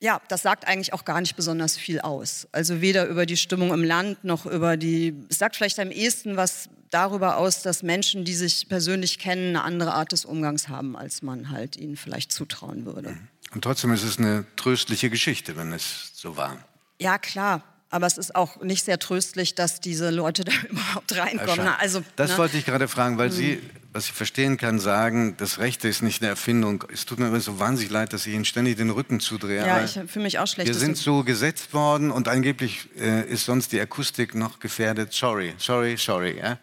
ja, 0.00 0.20
das 0.28 0.42
sagt 0.42 0.66
eigentlich 0.66 0.92
auch 0.92 1.04
gar 1.04 1.20
nicht 1.20 1.36
besonders 1.36 1.76
viel 1.76 2.00
aus. 2.00 2.46
Also 2.52 2.80
weder 2.80 3.06
über 3.06 3.26
die 3.26 3.36
Stimmung 3.36 3.72
im 3.72 3.84
Land 3.84 4.24
noch 4.24 4.44
über 4.46 4.76
die, 4.76 5.14
es 5.30 5.38
sagt 5.38 5.56
vielleicht 5.56 5.78
am 5.78 5.90
ehesten 5.90 6.36
was 6.36 6.68
darüber 6.90 7.38
aus, 7.38 7.62
dass 7.62 7.82
Menschen, 7.82 8.24
die 8.24 8.34
sich 8.34 8.68
persönlich 8.68 9.18
kennen, 9.18 9.56
eine 9.56 9.64
andere 9.64 9.94
Art 9.94 10.12
des 10.12 10.24
Umgangs 10.24 10.68
haben, 10.68 10.96
als 10.96 11.22
man 11.22 11.50
halt 11.50 11.76
ihnen 11.76 11.96
vielleicht 11.96 12.32
zutrauen 12.32 12.84
würde. 12.84 13.16
Und 13.52 13.62
trotzdem 13.62 13.92
ist 13.92 14.04
es 14.04 14.18
eine 14.18 14.44
tröstliche 14.56 15.10
Geschichte, 15.10 15.56
wenn 15.56 15.72
es 15.72 16.12
so 16.14 16.36
war. 16.36 16.58
Ja, 17.00 17.18
klar. 17.18 17.62
Aber 17.94 18.08
es 18.08 18.18
ist 18.18 18.34
auch 18.34 18.60
nicht 18.60 18.84
sehr 18.84 18.98
tröstlich, 18.98 19.54
dass 19.54 19.78
diese 19.78 20.10
Leute 20.10 20.42
da 20.42 20.50
überhaupt 20.68 21.16
reinkommen. 21.16 21.68
also, 21.78 22.02
das 22.16 22.32
ne? 22.32 22.38
wollte 22.38 22.58
ich 22.58 22.64
gerade 22.64 22.88
fragen, 22.88 23.18
weil 23.18 23.28
hm. 23.28 23.36
Sie, 23.36 23.62
was 23.92 24.06
ich 24.06 24.12
verstehen 24.12 24.56
kann, 24.56 24.80
sagen, 24.80 25.36
das 25.36 25.60
Rechte 25.60 25.86
ist 25.86 26.02
nicht 26.02 26.20
eine 26.20 26.28
Erfindung. 26.28 26.82
Es 26.92 27.06
tut 27.06 27.20
mir 27.20 27.28
immer 27.28 27.38
so 27.38 27.60
wahnsinnig 27.60 27.92
leid, 27.92 28.12
dass 28.12 28.26
ich 28.26 28.34
Ihnen 28.34 28.44
ständig 28.44 28.78
den 28.78 28.90
Rücken 28.90 29.20
zudrehe. 29.20 29.64
Ja, 29.64 29.84
ich 29.84 29.92
fühle 29.92 30.24
mich 30.24 30.40
auch 30.40 30.48
schlecht. 30.48 30.66
Wir 30.66 30.74
sind 30.74 30.96
so 30.96 31.22
gesetzt 31.22 31.72
worden 31.72 32.10
und 32.10 32.26
angeblich 32.26 32.88
äh, 32.98 33.28
ist 33.28 33.44
sonst 33.44 33.70
die 33.70 33.80
Akustik 33.80 34.34
noch 34.34 34.58
gefährdet. 34.58 35.12
Sorry, 35.12 35.54
sorry, 35.58 35.96
sorry. 35.96 36.36
Ja? 36.36 36.58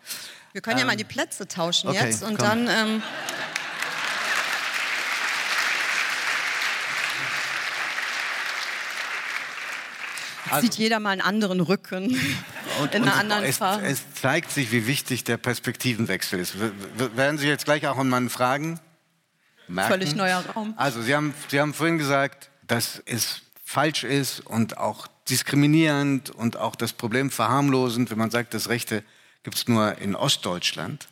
Wir 0.52 0.60
können 0.60 0.80
ähm, 0.80 0.82
ja 0.82 0.86
mal 0.86 0.98
die 0.98 1.06
Plätze 1.06 1.48
tauschen 1.48 1.92
okay, 1.92 2.08
jetzt 2.08 2.24
und 2.24 2.40
komm. 2.40 2.66
dann... 2.66 2.68
Ähm, 2.68 3.04
also, 10.52 10.66
sieht 10.66 10.76
jeder 10.76 11.00
mal 11.00 11.12
einen 11.12 11.22
anderen 11.22 11.62
Rücken 11.62 12.18
und, 12.82 12.96
in 12.96 13.04
einer 13.04 13.16
anderen 13.16 13.44
es, 13.44 13.58
Farbe. 13.58 13.86
Es 13.86 14.02
zeigt 14.16 14.52
sich, 14.52 14.72
wie 14.72 14.88
wichtig 14.88 15.24
der 15.24 15.38
Perspektivenwechsel 15.38 16.40
ist. 16.40 16.56
werden 17.16 17.38
Sie 17.38 17.48
jetzt 17.48 17.66
gleich 17.66 17.88
auch 17.88 17.98
einen 17.98 18.10
Mann 18.10 18.30
fragen? 18.30 18.80
Merken? 19.68 19.92
Völlig 19.92 20.16
neuer 20.16 20.44
Raum. 20.56 20.74
Also 20.78 21.02
Sie 21.02 21.16
haben, 21.16 21.34
Sie 21.48 21.60
haben 21.60 21.74
vorhin 21.74 21.98
gesagt, 21.98 22.50
dass 22.68 23.02
es 23.06 23.42
falsch 23.64 24.04
ist 24.04 24.42
und 24.42 24.78
auch 24.78 25.08
diskriminierend 25.30 26.30
und 26.30 26.58
auch 26.58 26.76
das 26.76 26.94
Problem 26.94 27.32
verharmlosend, 27.32 28.12
wenn 28.12 28.18
man 28.18 28.32
sagt, 28.32 28.54
das 28.54 28.70
Rechte 28.70 29.04
gibt 29.44 29.56
es 29.56 29.68
nur 29.68 29.98
in 29.98 30.16
Ostdeutschland. 30.16 31.08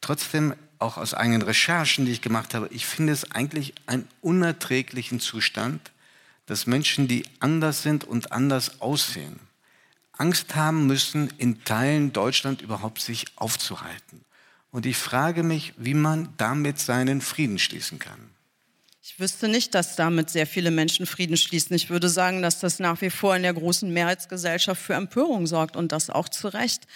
Trotzdem, 0.00 0.54
auch 0.78 0.98
aus 0.98 1.14
eigenen 1.14 1.40
Recherchen, 1.40 2.04
die 2.04 2.12
ich 2.12 2.20
gemacht 2.20 2.52
habe, 2.52 2.68
ich 2.70 2.86
finde 2.86 3.14
es 3.14 3.30
eigentlich 3.32 3.74
einen 3.86 4.06
unerträglichen 4.20 5.20
Zustand, 5.20 5.90
dass 6.46 6.66
Menschen, 6.66 7.08
die 7.08 7.24
anders 7.40 7.82
sind 7.82 8.04
und 8.04 8.32
anders 8.32 8.80
aussehen, 8.80 9.40
Angst 10.12 10.54
haben 10.54 10.86
müssen, 10.86 11.32
in 11.38 11.62
Teilen 11.64 12.12
Deutschland 12.12 12.62
überhaupt 12.62 13.00
sich 13.00 13.26
aufzuhalten. 13.36 14.24
Und 14.70 14.86
ich 14.86 14.96
frage 14.96 15.42
mich, 15.42 15.74
wie 15.76 15.94
man 15.94 16.30
damit 16.38 16.78
seinen 16.78 17.20
Frieden 17.20 17.58
schließen 17.58 17.98
kann. 17.98 18.30
Ich 19.02 19.20
wüsste 19.20 19.48
nicht, 19.48 19.74
dass 19.74 19.94
damit 19.94 20.30
sehr 20.30 20.46
viele 20.46 20.70
Menschen 20.70 21.06
Frieden 21.06 21.36
schließen. 21.36 21.76
Ich 21.76 21.90
würde 21.90 22.08
sagen, 22.08 22.42
dass 22.42 22.58
das 22.58 22.80
nach 22.80 23.00
wie 23.02 23.10
vor 23.10 23.36
in 23.36 23.42
der 23.42 23.54
großen 23.54 23.92
Mehrheitsgesellschaft 23.92 24.82
für 24.82 24.94
Empörung 24.94 25.46
sorgt 25.46 25.76
und 25.76 25.92
das 25.92 26.10
auch 26.10 26.28
zu 26.28 26.48
Recht. 26.48 26.88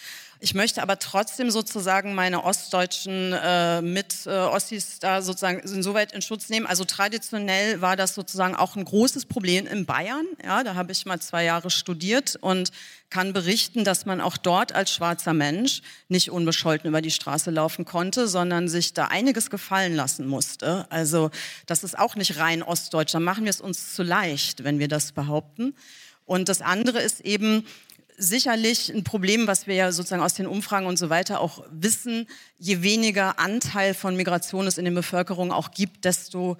Ich 0.42 0.54
möchte 0.54 0.80
aber 0.80 0.98
trotzdem 0.98 1.50
sozusagen 1.50 2.14
meine 2.14 2.42
ostdeutschen 2.44 3.34
äh, 3.34 3.82
Mit-Ossis 3.82 4.94
äh, 4.96 5.00
da 5.00 5.20
sozusagen 5.20 5.58
insoweit 5.58 6.12
in 6.12 6.22
Schutz 6.22 6.48
nehmen. 6.48 6.64
Also 6.64 6.86
traditionell 6.86 7.82
war 7.82 7.94
das 7.94 8.14
sozusagen 8.14 8.56
auch 8.56 8.74
ein 8.74 8.86
großes 8.86 9.26
Problem 9.26 9.66
in 9.66 9.84
Bayern. 9.84 10.24
Ja, 10.42 10.64
da 10.64 10.76
habe 10.76 10.92
ich 10.92 11.04
mal 11.04 11.20
zwei 11.20 11.44
Jahre 11.44 11.68
studiert 11.68 12.38
und 12.40 12.72
kann 13.10 13.34
berichten, 13.34 13.84
dass 13.84 14.06
man 14.06 14.22
auch 14.22 14.38
dort 14.38 14.72
als 14.72 14.90
schwarzer 14.90 15.34
Mensch 15.34 15.82
nicht 16.08 16.30
unbescholten 16.30 16.88
über 16.88 17.02
die 17.02 17.10
Straße 17.10 17.50
laufen 17.50 17.84
konnte, 17.84 18.26
sondern 18.26 18.66
sich 18.66 18.94
da 18.94 19.08
einiges 19.08 19.50
gefallen 19.50 19.94
lassen 19.94 20.26
musste. 20.26 20.86
Also 20.88 21.30
das 21.66 21.84
ist 21.84 21.98
auch 21.98 22.16
nicht 22.16 22.38
rein 22.38 22.62
ostdeutsch. 22.62 23.12
Da 23.12 23.20
machen 23.20 23.44
wir 23.44 23.50
es 23.50 23.60
uns 23.60 23.94
zu 23.94 24.02
leicht, 24.02 24.64
wenn 24.64 24.78
wir 24.78 24.88
das 24.88 25.12
behaupten. 25.12 25.74
Und 26.24 26.48
das 26.48 26.62
andere 26.62 27.00
ist 27.00 27.20
eben, 27.20 27.66
sicherlich 28.20 28.90
ein 28.90 29.02
Problem, 29.02 29.46
was 29.46 29.66
wir 29.66 29.74
ja 29.74 29.92
sozusagen 29.92 30.22
aus 30.22 30.34
den 30.34 30.46
Umfragen 30.46 30.86
und 30.86 30.98
so 30.98 31.10
weiter 31.10 31.40
auch 31.40 31.64
wissen. 31.70 32.26
Je 32.58 32.82
weniger 32.82 33.38
Anteil 33.38 33.94
von 33.94 34.14
Migration 34.14 34.66
es 34.66 34.78
in 34.78 34.84
der 34.84 34.92
Bevölkerung 34.92 35.50
auch 35.50 35.70
gibt, 35.70 36.04
desto 36.04 36.56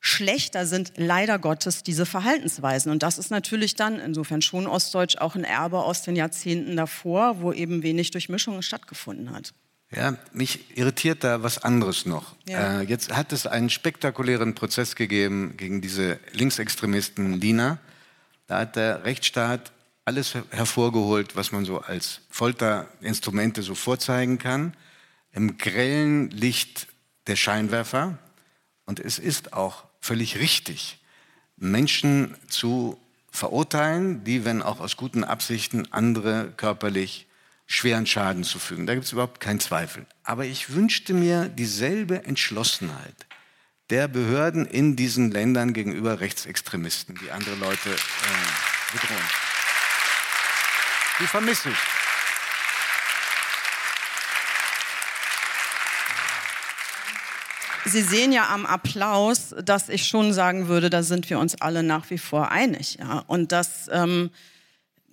schlechter 0.00 0.66
sind 0.66 0.92
leider 0.96 1.38
Gottes 1.38 1.82
diese 1.82 2.06
Verhaltensweisen. 2.06 2.90
Und 2.90 3.02
das 3.02 3.18
ist 3.18 3.30
natürlich 3.30 3.76
dann 3.76 4.00
insofern 4.00 4.42
schon 4.42 4.66
Ostdeutsch 4.66 5.18
auch 5.18 5.36
ein 5.36 5.44
Erbe 5.44 5.78
aus 5.78 6.02
den 6.02 6.16
Jahrzehnten 6.16 6.76
davor, 6.76 7.40
wo 7.40 7.52
eben 7.52 7.82
wenig 7.82 8.10
Durchmischung 8.10 8.60
stattgefunden 8.62 9.30
hat. 9.30 9.52
Ja, 9.94 10.16
mich 10.32 10.76
irritiert 10.76 11.24
da 11.24 11.42
was 11.42 11.62
anderes 11.62 12.06
noch. 12.06 12.36
Ja. 12.48 12.80
Äh, 12.80 12.84
jetzt 12.84 13.14
hat 13.14 13.32
es 13.32 13.46
einen 13.46 13.70
spektakulären 13.70 14.54
Prozess 14.54 14.94
gegeben 14.94 15.54
gegen 15.56 15.80
diese 15.80 16.18
Linksextremisten 16.32 17.40
Lina. 17.40 17.78
Da 18.46 18.60
hat 18.60 18.76
der 18.76 19.04
Rechtsstaat 19.04 19.72
alles 20.04 20.34
hervorgeholt, 20.50 21.36
was 21.36 21.52
man 21.52 21.64
so 21.64 21.80
als 21.80 22.22
Folterinstrumente 22.30 23.62
so 23.62 23.74
vorzeigen 23.74 24.38
kann, 24.38 24.74
im 25.32 25.58
grellen 25.58 26.30
Licht 26.30 26.88
der 27.26 27.36
Scheinwerfer. 27.36 28.18
Und 28.86 28.98
es 28.98 29.18
ist 29.18 29.52
auch 29.52 29.84
völlig 30.00 30.38
richtig, 30.38 30.98
Menschen 31.56 32.34
zu 32.48 32.98
verurteilen, 33.30 34.24
die, 34.24 34.44
wenn 34.44 34.62
auch 34.62 34.80
aus 34.80 34.96
guten 34.96 35.22
Absichten, 35.22 35.92
andere 35.92 36.52
körperlich 36.56 37.26
schweren 37.66 38.06
Schaden 38.06 38.42
zu 38.42 38.58
fügen. 38.58 38.86
Da 38.86 38.94
gibt 38.94 39.06
es 39.06 39.12
überhaupt 39.12 39.38
keinen 39.38 39.60
Zweifel. 39.60 40.06
Aber 40.24 40.44
ich 40.44 40.74
wünschte 40.74 41.14
mir 41.14 41.48
dieselbe 41.48 42.24
Entschlossenheit 42.24 43.14
der 43.90 44.08
Behörden 44.08 44.66
in 44.66 44.96
diesen 44.96 45.30
Ländern 45.30 45.72
gegenüber 45.72 46.20
Rechtsextremisten, 46.20 47.18
die 47.22 47.30
andere 47.30 47.56
Leute 47.56 47.90
äh, 47.90 48.92
bedrohen. 48.92 49.49
Die 51.20 51.26
vermisse 51.26 51.68
ich. 51.68 51.76
Sie 57.84 58.02
sehen 58.02 58.32
ja 58.32 58.48
am 58.50 58.66
Applaus, 58.66 59.54
dass 59.62 59.88
ich 59.88 60.06
schon 60.06 60.32
sagen 60.32 60.68
würde, 60.68 60.90
da 60.90 61.02
sind 61.02 61.28
wir 61.28 61.38
uns 61.38 61.60
alle 61.60 61.82
nach 61.82 62.08
wie 62.10 62.18
vor 62.18 62.50
einig. 62.50 62.98
Ja? 63.00 63.24
Und 63.26 63.52
dass 63.52 63.88
ähm, 63.90 64.30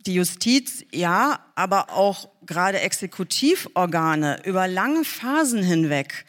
die 0.06 0.14
Justiz, 0.14 0.86
ja, 0.92 1.40
aber 1.56 1.92
auch 1.92 2.30
gerade 2.46 2.80
Exekutivorgane 2.80 4.46
über 4.46 4.68
lange 4.68 5.04
Phasen 5.04 5.64
hinweg 5.64 6.26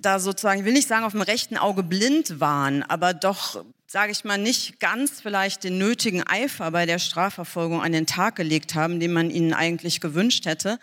da 0.00 0.18
sozusagen, 0.18 0.64
will 0.64 0.72
nicht 0.72 0.88
sagen, 0.88 1.04
auf 1.04 1.12
dem 1.12 1.22
rechten 1.22 1.56
Auge 1.56 1.82
blind 1.82 2.40
waren, 2.40 2.82
aber 2.82 3.14
doch 3.14 3.64
sage 3.86 4.12
ich 4.12 4.24
mal, 4.24 4.38
nicht 4.38 4.80
ganz 4.80 5.20
vielleicht 5.20 5.64
den 5.64 5.78
nötigen 5.78 6.22
Eifer 6.26 6.70
bei 6.70 6.86
der 6.86 6.98
Strafverfolgung 6.98 7.82
an 7.82 7.92
den 7.92 8.06
Tag 8.06 8.36
gelegt 8.36 8.74
haben, 8.74 8.98
den 8.98 9.12
man 9.12 9.30
ihnen 9.30 9.54
eigentlich 9.54 10.00
gewünscht 10.00 10.46
hätte. 10.46 10.78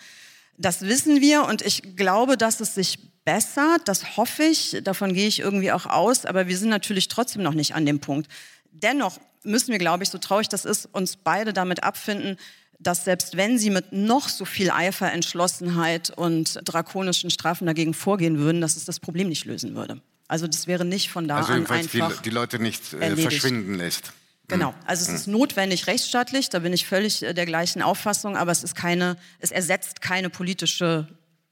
Das 0.57 0.81
wissen 0.81 1.19
wir 1.19 1.45
und 1.45 1.61
ich 1.61 1.95
glaube, 1.95 2.37
dass 2.37 2.59
es 2.59 2.75
sich 2.75 2.99
besser, 3.25 3.77
das 3.85 4.17
hoffe 4.17 4.43
ich, 4.43 4.77
davon 4.83 5.13
gehe 5.13 5.27
ich 5.27 5.39
irgendwie 5.39 5.71
auch 5.71 5.85
aus, 5.85 6.25
aber 6.25 6.47
wir 6.47 6.57
sind 6.57 6.69
natürlich 6.69 7.07
trotzdem 7.07 7.41
noch 7.41 7.53
nicht 7.53 7.75
an 7.75 7.85
dem 7.85 7.99
Punkt. 7.99 8.29
Dennoch 8.71 9.19
müssen 9.43 9.71
wir, 9.71 9.79
glaube 9.79 10.03
ich, 10.03 10.09
so 10.09 10.17
traurig 10.17 10.49
das 10.49 10.65
ist, 10.65 10.85
uns 10.93 11.17
beide 11.17 11.53
damit 11.53 11.83
abfinden, 11.83 12.37
dass 12.79 13.05
selbst 13.05 13.37
wenn 13.37 13.57
sie 13.57 13.69
mit 13.69 13.91
noch 13.91 14.29
so 14.29 14.45
viel 14.45 14.69
Eifer, 14.69 15.11
Entschlossenheit 15.11 16.09
und 16.09 16.59
drakonischen 16.63 17.29
Strafen 17.29 17.65
dagegen 17.65 17.93
vorgehen 17.93 18.37
würden, 18.37 18.61
dass 18.61 18.75
es 18.75 18.85
das 18.85 18.99
Problem 18.99 19.29
nicht 19.29 19.45
lösen 19.45 19.75
würde. 19.75 20.01
Also 20.27 20.47
das 20.47 20.67
wäre 20.67 20.85
nicht 20.85 21.09
von 21.09 21.27
da 21.27 21.37
also 21.37 21.53
an 21.53 21.67
einfach 21.67 22.17
die, 22.17 22.23
die 22.23 22.29
Leute 22.29 22.59
nicht 22.59 22.93
äh, 22.93 23.15
verschwinden 23.15 23.75
lässt. 23.75 24.13
Genau, 24.47 24.69
hm. 24.69 24.75
also 24.85 25.03
es 25.03 25.09
hm. 25.09 25.15
ist 25.15 25.27
notwendig 25.27 25.87
rechtsstaatlich, 25.87 26.49
da 26.49 26.59
bin 26.59 26.73
ich 26.73 26.85
völlig 26.85 27.23
äh, 27.23 27.33
der 27.33 27.45
gleichen 27.45 27.81
Auffassung, 27.81 28.37
aber 28.37 28.51
es 28.51 28.63
ist 28.63 28.75
keine, 28.75 29.17
es 29.39 29.51
ersetzt 29.51 30.01
keine 30.01 30.29
politische 30.29 31.07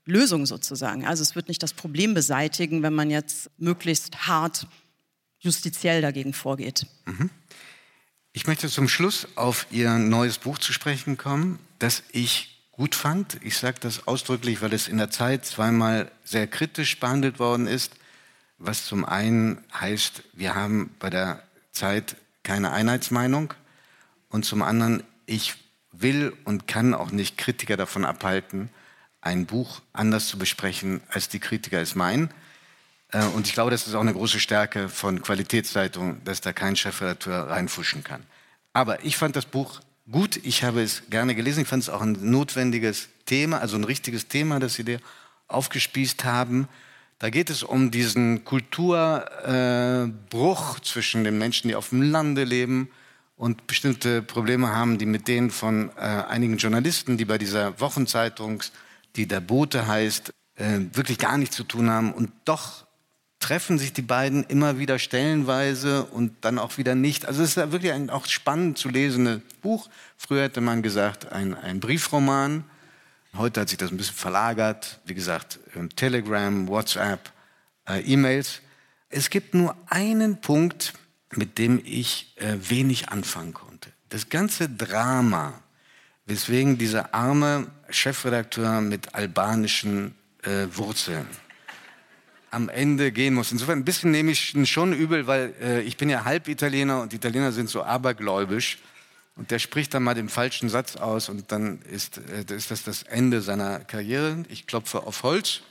Lösung 0.06 0.46
sozusagen. 0.46 1.06
Also 1.06 1.22
es 1.24 1.36
wird 1.36 1.48
nicht 1.48 1.64
das 1.64 1.74
Problem 1.74 2.14
beseitigen, 2.14 2.84
wenn 2.84 2.94
man 2.94 3.10
jetzt 3.10 3.50
möglichst 3.58 4.28
hart 4.28 4.68
justiziell 5.40 6.02
dagegen 6.02 6.34
vorgeht. 6.34 6.86
Mhm. 7.06 7.30
Ich 8.34 8.48
möchte 8.48 8.70
zum 8.70 8.88
Schluss 8.88 9.28
auf 9.36 9.68
Ihr 9.72 9.92
neues 9.98 10.38
Buch 10.38 10.58
zu 10.58 10.72
sprechen 10.72 11.18
kommen, 11.18 11.60
das 11.80 12.04
ich 12.12 12.62
gut 12.72 12.96
fand. 12.96 13.38
Ich 13.44 13.58
sage 13.58 13.78
das 13.82 14.08
ausdrücklich, 14.08 14.62
weil 14.62 14.74
es 14.74 14.88
in 14.88 14.98
der 14.98 15.10
Zeit 15.10 15.46
zweimal 15.46 16.12
sehr 16.24 16.48
kritisch 16.48 17.00
behandelt 17.00 17.40
worden 17.40 17.68
ist, 17.68 17.92
was 18.64 18.86
zum 18.86 19.05
einen 19.05 19.64
heißt, 19.74 20.24
wir 20.34 20.55
haben 20.55 20.95
bei 20.99 21.09
der 21.09 21.43
Zeit 21.72 22.16
keine 22.43 22.72
Einheitsmeinung 22.72 23.53
und 24.30 24.45
zum 24.45 24.62
anderen, 24.62 25.03
ich 25.26 25.55
will 25.91 26.34
und 26.45 26.68
kann 26.68 26.93
auch 26.93 27.12
nicht 27.12 27.38
Kritiker 27.38 27.78
davon 27.78 28.05
abhalten, 28.05 28.70
ein 29.20 29.45
Buch 29.45 29.82
anders 29.93 30.28
zu 30.28 30.38
besprechen, 30.38 31.01
als 31.09 31.30
die 31.30 31.39
Kritiker 31.39 31.82
es 31.82 31.95
meinen. 31.95 32.32
Äh, 33.12 33.26
und 33.26 33.47
ich 33.47 33.53
glaube, 33.53 33.72
das 33.72 33.88
ist 33.88 33.93
auch 33.93 34.01
eine 34.01 34.14
große 34.14 34.39
Stärke 34.39 34.89
von 34.89 35.22
Qualitätszeitungen, 35.22 36.24
dass 36.24 36.41
da 36.41 36.53
kein 36.53 36.76
Chefredakteur 36.76 37.49
reinfuschen 37.49 38.03
kann. 38.03 38.24
Aber 38.74 39.03
ich 39.03 39.18
fand 39.18 39.36
das 39.36 39.45
Buch 39.45 39.82
gut, 40.09 40.38
ich 40.43 40.64
habe 40.64 40.82
es 40.82 41.03
gerne 41.09 41.36
gelesen, 41.36 41.62
ich 41.62 41.68
fand 41.68 41.84
es 41.84 41.89
auch 41.89 42.01
ein 42.01 42.18
notwendiges 42.20 43.09
Thema, 43.26 43.59
also 43.59 43.76
ein 43.76 43.84
richtiges 43.84 44.28
Thema, 44.28 44.59
das 44.59 44.76
Sie 44.76 44.84
dir 44.84 44.99
aufgespießt 45.47 46.24
haben. 46.24 46.68
Da 47.22 47.30
geht 47.30 47.52
es 47.52 47.62
um 47.62 47.92
diesen 47.92 48.44
Kulturbruch 48.46 49.28
äh, 50.78 50.82
zwischen 50.82 51.24
den 51.24 51.38
Menschen, 51.38 51.68
die 51.68 51.76
auf 51.76 51.90
dem 51.90 52.02
Lande 52.02 52.44
leben 52.44 52.90
und 53.38 53.68
bestimmte 53.68 54.24
Probleme 54.24 54.70
haben, 54.76 54.98
die 54.98 55.06
mit 55.06 55.28
denen 55.28 55.52
von 55.52 55.92
äh, 55.98 56.00
einigen 56.00 56.58
Journalisten, 56.58 57.18
die 57.18 57.26
bei 57.26 57.38
dieser 57.38 57.80
Wochenzeitung, 57.80 58.64
die 59.16 59.28
der 59.28 59.40
Bote 59.40 59.86
heißt, 59.86 60.34
äh, 60.56 60.80
wirklich 60.94 61.20
gar 61.20 61.38
nichts 61.38 61.56
zu 61.56 61.64
tun 61.64 61.92
haben 61.92 62.12
und 62.12 62.32
doch 62.46 62.88
treffen 63.40 63.78
sich 63.78 63.94
die 63.94 64.02
beiden 64.02 64.44
immer 64.46 64.80
wieder 64.80 64.98
stellenweise 64.98 66.06
und 66.06 66.34
dann 66.42 66.58
auch 66.58 66.80
wieder 66.80 66.96
nicht. 66.96 67.28
Also 67.28 67.44
es 67.44 67.56
ist 67.56 67.72
wirklich 67.72 67.92
ein 67.92 68.10
auch 68.10 68.26
spannend 68.26 68.80
zu 68.80 68.90
lesendes 68.90 69.42
Buch. 69.62 69.90
Früher 70.18 70.42
hätte 70.42 70.62
man 70.62 70.82
gesagt, 70.82 71.32
ein, 71.32 71.54
ein 71.54 71.80
Briefroman. 71.80 72.64
Heute 73.38 73.62
hat 73.62 73.70
sich 73.70 73.78
das 73.78 73.92
ein 73.92 73.98
bisschen 73.98 74.16
verlagert. 74.16 75.00
Wie 75.06 75.14
gesagt, 75.14 75.60
ähm, 75.76 75.90
Telegram, 75.96 76.68
WhatsApp, 76.68 77.32
äh, 77.88 78.02
E-Mails. 78.02 78.62
Es 79.10 79.30
gibt 79.30 79.54
nur 79.54 79.76
einen 79.88 80.42
Punkt, 80.42 80.94
mit 81.32 81.58
dem 81.58 81.82
ich 81.84 82.36
äh, 82.38 82.58
wenig 82.70 83.10
anfangen 83.10 83.54
konnte. 83.54 83.90
Das 84.10 84.28
ganze 84.28 84.68
Drama, 84.68 85.54
weswegen 86.26 86.78
dieser 86.78 87.14
arme 87.14 87.68
Chefredakteur 87.90 88.82
mit 88.82 89.16
albanischen 89.16 90.16
äh, 90.44 90.68
Wurzeln 90.74 91.26
am 92.50 92.68
Ende 92.68 93.14
gehen 93.14 93.34
muss. 93.34 93.54
Insofern 93.54 93.80
ein 93.80 93.86
bisschen 93.86 94.12
nehme 94.12 94.32
ich 94.32 94.54
ihn 94.54 94.66
schon 94.66 94.92
übel, 94.92 95.26
weil 95.26 95.54
äh, 95.62 95.82
ich 95.82 95.96
bin 95.96 96.10
ja 96.10 96.26
halb 96.26 96.50
Italiener 96.50 97.02
und 97.02 97.14
Italiener 97.14 97.54
sind 97.54 97.70
so 97.70 97.82
abergläubisch. 97.82 98.80
Und 99.42 99.50
der 99.50 99.58
spricht 99.58 99.96
dann 99.96 100.04
mal 100.04 100.14
den 100.14 100.30
falschen 100.30 100.70
Satz 100.70 100.98
aus 100.98 101.28
und 101.28 101.52
dann 101.52 101.82
ist, 101.82 102.20
äh, 102.20 102.46
ist 102.56 102.70
das 102.70 102.84
das 102.84 103.02
Ende 103.02 103.42
seiner 103.42 103.80
Karriere. 103.80 104.44
Ich 104.50 104.68
klopfe 104.68 105.02
auf 105.02 105.24
Holz. 105.24 105.62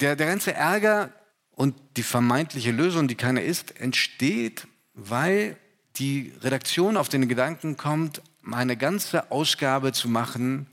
Der, 0.00 0.16
der 0.16 0.26
ganze 0.26 0.52
Ärger 0.52 1.12
und 1.52 1.76
die 1.96 2.02
vermeintliche 2.02 2.72
Lösung, 2.72 3.06
die 3.06 3.14
keine 3.14 3.42
ist, 3.42 3.80
entsteht, 3.80 4.66
weil 4.94 5.56
die 5.94 6.32
Redaktion 6.40 6.96
auf 6.96 7.08
den 7.08 7.28
Gedanken 7.28 7.76
kommt, 7.76 8.20
eine 8.50 8.76
ganze 8.76 9.30
Ausgabe 9.30 9.92
zu 9.92 10.08
machen 10.08 10.66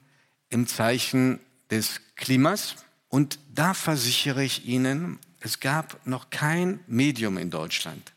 im 0.50 0.66
Zeichen 0.66 1.40
des 1.70 2.02
Klimas 2.16 2.76
und 3.08 3.38
da 3.54 3.76
versichere 3.76 4.44
ich 4.44 4.66
Ihnen, 4.66 5.20
es 5.42 5.60
gab 5.60 6.08
noch 6.08 6.32
kein 6.32 6.80
Medium 6.88 7.38
in 7.38 7.52
Deutschland, 7.52 8.14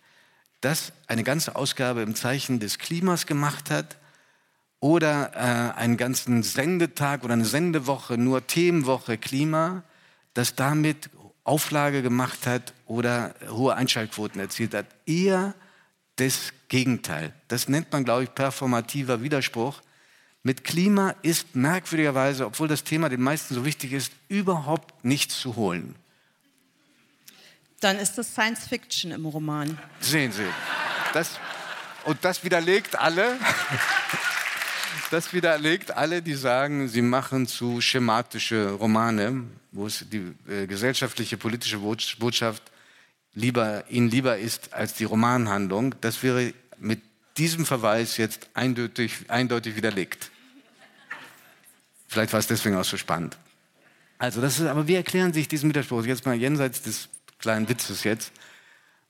das 0.60 0.92
eine 1.06 1.24
ganze 1.24 1.56
Ausgabe 1.56 2.02
im 2.02 2.14
Zeichen 2.14 2.60
des 2.60 2.78
Klimas 2.78 3.26
gemacht 3.26 3.70
hat 3.70 3.96
oder 4.80 5.32
äh, 5.34 5.78
einen 5.78 5.96
ganzen 5.96 6.42
Sendetag 6.42 7.24
oder 7.24 7.34
eine 7.34 7.44
Sendewoche, 7.44 8.18
nur 8.18 8.46
Themenwoche 8.46 9.18
Klima, 9.18 9.82
das 10.34 10.54
damit 10.54 11.10
Auflage 11.44 12.02
gemacht 12.02 12.46
hat 12.46 12.74
oder 12.86 13.34
hohe 13.48 13.74
Einschaltquoten 13.74 14.40
erzielt 14.40 14.74
hat. 14.74 14.86
Eher 15.06 15.54
das 16.16 16.52
Gegenteil. 16.68 17.32
Das 17.48 17.68
nennt 17.68 17.90
man, 17.92 18.04
glaube 18.04 18.24
ich, 18.24 18.34
performativer 18.34 19.22
Widerspruch. 19.22 19.80
Mit 20.42 20.64
Klima 20.64 21.14
ist 21.22 21.56
merkwürdigerweise, 21.56 22.46
obwohl 22.46 22.68
das 22.68 22.84
Thema 22.84 23.08
den 23.08 23.22
meisten 23.22 23.54
so 23.54 23.64
wichtig 23.64 23.92
ist, 23.92 24.12
überhaupt 24.28 25.04
nichts 25.04 25.40
zu 25.40 25.56
holen. 25.56 25.96
Dann 27.80 27.98
ist 27.98 28.18
das 28.18 28.32
Science 28.32 28.66
Fiction 28.66 29.12
im 29.12 29.26
Roman. 29.26 29.78
Sehen 30.00 30.32
Sie. 30.32 30.46
Das, 31.12 31.38
und 32.04 32.24
das 32.24 32.44
widerlegt 32.44 32.98
alle. 32.98 33.36
Das 35.10 35.32
widerlegt 35.32 35.96
alle, 35.96 36.20
die 36.20 36.34
sagen, 36.34 36.86
sie 36.88 37.00
machen 37.00 37.46
zu 37.46 37.80
schematische 37.80 38.72
Romane, 38.72 39.44
wo 39.72 39.86
es 39.86 40.04
die 40.10 40.34
äh, 40.46 40.66
gesellschaftliche, 40.66 41.38
politische 41.38 41.78
Botschaft 41.78 42.62
lieber, 43.32 43.84
ihnen 43.88 44.10
lieber 44.10 44.36
ist 44.36 44.74
als 44.74 44.92
die 44.94 45.04
Romanhandlung. 45.04 45.94
Das 46.02 46.22
wäre 46.22 46.52
mit 46.78 47.00
diesem 47.38 47.64
Verweis 47.64 48.18
jetzt 48.18 48.48
eindeutig, 48.52 49.14
eindeutig 49.28 49.76
widerlegt. 49.76 50.30
Vielleicht 52.08 52.32
war 52.32 52.40
es 52.40 52.46
deswegen 52.46 52.76
auch 52.76 52.84
so 52.84 52.98
spannend. 52.98 53.38
Also, 54.18 54.42
das 54.42 54.58
ist, 54.58 54.66
aber 54.66 54.88
wie 54.88 54.96
erklären 54.96 55.32
sich 55.32 55.48
diesen 55.48 55.70
Widerspruch? 55.70 56.04
Jetzt 56.04 56.26
mal 56.26 56.34
jenseits 56.34 56.82
des 56.82 57.08
kleinen 57.48 57.68
Witzes 57.70 58.04
jetzt, 58.04 58.30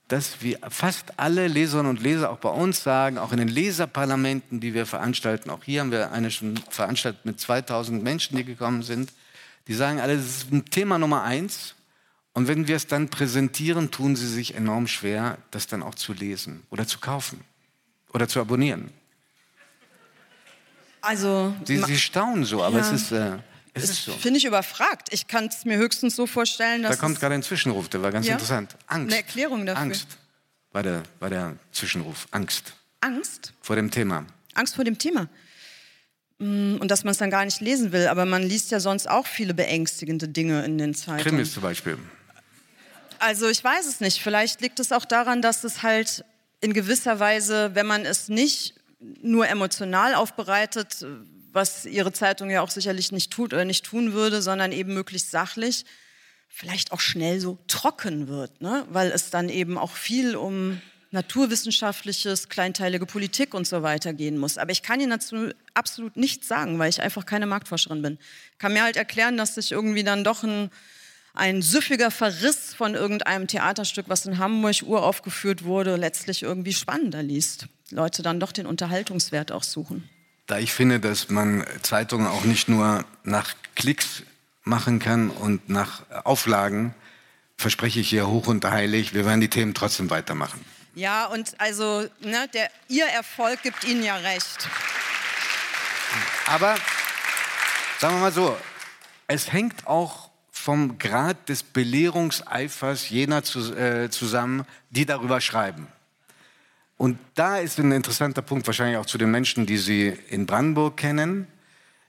dass 0.07 0.41
wir 0.41 0.59
fast 0.69 1.19
alle 1.19 1.49
Leserinnen 1.49 1.89
und 1.89 2.01
Leser 2.01 2.29
auch 2.31 2.37
bei 2.37 2.47
uns 2.47 2.81
sagen, 2.81 3.17
auch 3.17 3.33
in 3.33 3.37
den 3.37 3.49
Leserparlamenten, 3.49 4.61
die 4.61 4.73
wir 4.73 4.85
veranstalten, 4.85 5.49
auch 5.49 5.65
hier 5.65 5.81
haben 5.81 5.91
wir 5.91 6.13
eine 6.13 6.31
schon 6.31 6.55
veranstaltet 6.69 7.25
mit 7.25 7.37
2000 7.37 8.01
Menschen, 8.01 8.37
die 8.37 8.45
gekommen 8.45 8.81
sind, 8.81 9.11
die 9.67 9.73
sagen 9.73 9.99
alle, 9.99 10.15
das 10.15 10.25
ist 10.25 10.53
ein 10.53 10.63
Thema 10.63 10.97
Nummer 10.97 11.23
eins. 11.23 11.75
Und 12.31 12.47
wenn 12.47 12.69
wir 12.69 12.77
es 12.77 12.87
dann 12.87 13.09
präsentieren, 13.09 13.91
tun 13.91 14.15
sie 14.15 14.27
sich 14.27 14.55
enorm 14.55 14.87
schwer, 14.87 15.37
das 15.51 15.67
dann 15.67 15.83
auch 15.83 15.95
zu 15.95 16.13
lesen 16.13 16.63
oder 16.69 16.87
zu 16.87 16.99
kaufen 16.99 17.41
oder 18.13 18.29
zu 18.29 18.39
abonnieren. 18.39 18.89
Also. 21.01 21.53
Sie, 21.65 21.77
Sie 21.77 21.99
staunen 21.99 22.45
so, 22.45 22.63
aber 22.63 22.77
ja. 22.77 22.85
es 22.85 22.91
ist. 22.93 23.11
Äh, 23.11 23.39
es 23.83 23.89
ist 23.91 24.05
so. 24.05 24.13
Finde 24.13 24.37
ich 24.37 24.45
überfragt. 24.45 25.09
Ich 25.11 25.27
kann 25.27 25.47
es 25.47 25.65
mir 25.65 25.77
höchstens 25.77 26.15
so 26.15 26.27
vorstellen, 26.27 26.83
dass. 26.83 26.97
Da 26.97 27.01
kommt 27.01 27.19
gerade 27.19 27.35
ein 27.35 27.43
Zwischenruf, 27.43 27.89
der 27.89 28.01
war 28.01 28.11
ganz 28.11 28.27
ja? 28.27 28.33
interessant. 28.33 28.75
Angst. 28.87 29.13
Eine 29.13 29.17
Erklärung 29.17 29.65
dafür. 29.65 29.81
Angst 29.81 30.17
war 30.71 30.83
der, 30.83 31.03
war 31.19 31.29
der 31.29 31.55
Zwischenruf. 31.71 32.27
Angst. 32.31 32.73
Angst? 33.01 33.53
Vor 33.61 33.75
dem 33.75 33.91
Thema. 33.91 34.25
Angst 34.53 34.75
vor 34.75 34.83
dem 34.83 34.97
Thema. 34.97 35.27
Mm, 36.37 36.75
und 36.79 36.89
dass 36.89 37.03
man 37.03 37.11
es 37.11 37.17
dann 37.17 37.29
gar 37.29 37.45
nicht 37.45 37.61
lesen 37.61 37.91
will. 37.91 38.07
Aber 38.07 38.25
man 38.25 38.43
liest 38.43 38.71
ja 38.71 38.79
sonst 38.79 39.09
auch 39.09 39.25
viele 39.25 39.53
beängstigende 39.53 40.27
Dinge 40.27 40.63
in 40.65 40.77
den 40.77 40.93
Zeitungen. 40.93 41.23
Krimis 41.23 41.53
zum 41.53 41.63
Beispiel. 41.63 41.97
Also 43.19 43.49
ich 43.49 43.63
weiß 43.63 43.85
es 43.85 43.99
nicht. 43.99 44.21
Vielleicht 44.21 44.61
liegt 44.61 44.79
es 44.79 44.91
auch 44.91 45.05
daran, 45.05 45.41
dass 45.41 45.63
es 45.63 45.83
halt 45.83 46.23
in 46.61 46.73
gewisser 46.73 47.19
Weise, 47.19 47.71
wenn 47.73 47.85
man 47.85 48.05
es 48.05 48.29
nicht 48.29 48.75
nur 49.21 49.47
emotional 49.47 50.13
aufbereitet, 50.13 51.05
was 51.51 51.85
Ihre 51.85 52.11
Zeitung 52.11 52.49
ja 52.49 52.61
auch 52.61 52.69
sicherlich 52.69 53.11
nicht 53.11 53.31
tut 53.31 53.53
oder 53.53 53.65
nicht 53.65 53.85
tun 53.85 54.13
würde, 54.13 54.41
sondern 54.41 54.71
eben 54.71 54.93
möglichst 54.93 55.31
sachlich, 55.31 55.85
vielleicht 56.47 56.91
auch 56.91 56.99
schnell 56.99 57.39
so 57.39 57.57
trocken 57.67 58.27
wird, 58.27 58.61
ne? 58.61 58.85
weil 58.89 59.11
es 59.11 59.29
dann 59.29 59.49
eben 59.49 59.77
auch 59.77 59.91
viel 59.91 60.35
um 60.35 60.81
naturwissenschaftliches, 61.11 62.49
kleinteilige 62.49 63.05
Politik 63.05 63.53
und 63.53 63.67
so 63.67 63.81
weiter 63.81 64.13
gehen 64.13 64.37
muss. 64.37 64.57
Aber 64.57 64.71
ich 64.71 64.83
kann 64.83 64.99
Ihnen 64.99 65.09
dazu 65.09 65.49
absolut 65.73 66.17
nichts 66.17 66.47
sagen, 66.47 66.77
weil 66.77 66.89
ich 66.89 67.01
einfach 67.01 67.25
keine 67.25 67.47
Marktforscherin 67.47 68.01
bin. 68.01 68.19
Ich 68.51 68.57
kann 68.59 68.73
mir 68.73 68.83
halt 68.83 68.95
erklären, 68.95 69.37
dass 69.37 69.55
sich 69.55 69.71
irgendwie 69.71 70.03
dann 70.03 70.23
doch 70.23 70.43
ein 70.43 70.69
ein 71.33 71.61
süffiger 71.61 72.11
Verriss 72.11 72.73
von 72.73 72.95
irgendeinem 72.95 73.47
Theaterstück, 73.47 74.09
was 74.09 74.25
in 74.25 74.39
Hamburg 74.39 74.83
uraufgeführt 74.85 75.63
wurde, 75.63 75.95
letztlich 75.95 76.43
irgendwie 76.43 76.73
spannender 76.73 77.23
liest. 77.23 77.67
Leute 77.91 78.21
dann 78.21 78.39
doch 78.39 78.51
den 78.51 78.65
Unterhaltungswert 78.65 79.51
auch 79.51 79.63
suchen. 79.63 80.09
Da 80.49 80.57
ich 80.57 80.73
finde, 80.73 80.99
dass 80.99 81.29
man 81.29 81.63
Zeitungen 81.83 82.25
auch 82.25 82.43
nicht 82.43 82.69
nur 82.69 83.05
nach 83.23 83.53
Klicks 83.75 84.23
machen 84.63 84.97
kann 84.97 85.29
und 85.29 85.69
nach 85.69 86.01
Auflagen 86.23 86.95
verspreche 87.55 87.99
ich 87.99 88.09
hier 88.09 88.27
hoch 88.27 88.47
und 88.47 88.65
heilig, 88.65 89.13
wir 89.13 89.27
werden 89.27 89.41
die 89.41 89.49
Themen 89.49 89.75
trotzdem 89.75 90.09
weitermachen. 90.09 90.65
Ja, 90.95 91.27
und 91.27 91.53
also 91.59 92.07
ne, 92.21 92.49
der, 92.51 92.71
Ihr 92.87 93.05
Erfolg 93.05 93.61
gibt 93.61 93.83
Ihnen 93.83 94.01
ja 94.01 94.15
recht. 94.15 94.67
Aber 96.47 96.73
sagen 97.99 98.15
wir 98.15 98.21
mal 98.21 98.31
so, 98.31 98.57
es 99.27 99.53
hängt 99.53 99.85
auch 99.85 100.31
vom 100.51 100.97
Grad 100.97 101.47
des 101.47 101.61
Belehrungseifers 101.61 103.07
jener 103.09 103.43
zu, 103.43 103.71
äh, 103.75 104.09
zusammen, 104.09 104.65
die 104.89 105.05
darüber 105.05 105.41
schreiben. 105.41 105.87
Und 106.99 107.17
da 107.33 107.59
ist 107.59 107.79
ein 107.79 107.93
interessanter 107.93 108.41
Punkt, 108.41 108.67
wahrscheinlich 108.67 108.97
auch 108.97 109.05
zu 109.05 109.17
den 109.17 109.31
Menschen, 109.31 109.65
die 109.65 109.77
Sie 109.77 110.13
in 110.27 110.45
Brandenburg 110.45 110.97
kennen. 110.97 111.47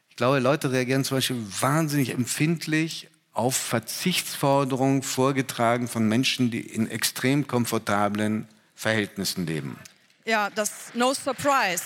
Ich 0.08 0.16
glaube, 0.16 0.40
Leute 0.40 0.72
reagieren 0.72 1.04
zum 1.04 1.18
Beispiel 1.18 1.36
wahnsinnig 1.60 2.10
empfindlich 2.10 3.08
auf 3.32 3.56
Verzichtsforderungen 3.56 5.04
vorgetragen 5.04 5.86
von 5.86 6.08
Menschen, 6.08 6.50
die 6.50 6.58
in 6.58 6.90
extrem 6.90 7.46
komfortablen 7.46 8.48
Verhältnissen 8.74 9.46
leben. 9.46 9.78
Ja, 10.24 10.50
das 10.50 10.92
no 10.94 11.14
surprise. 11.14 11.84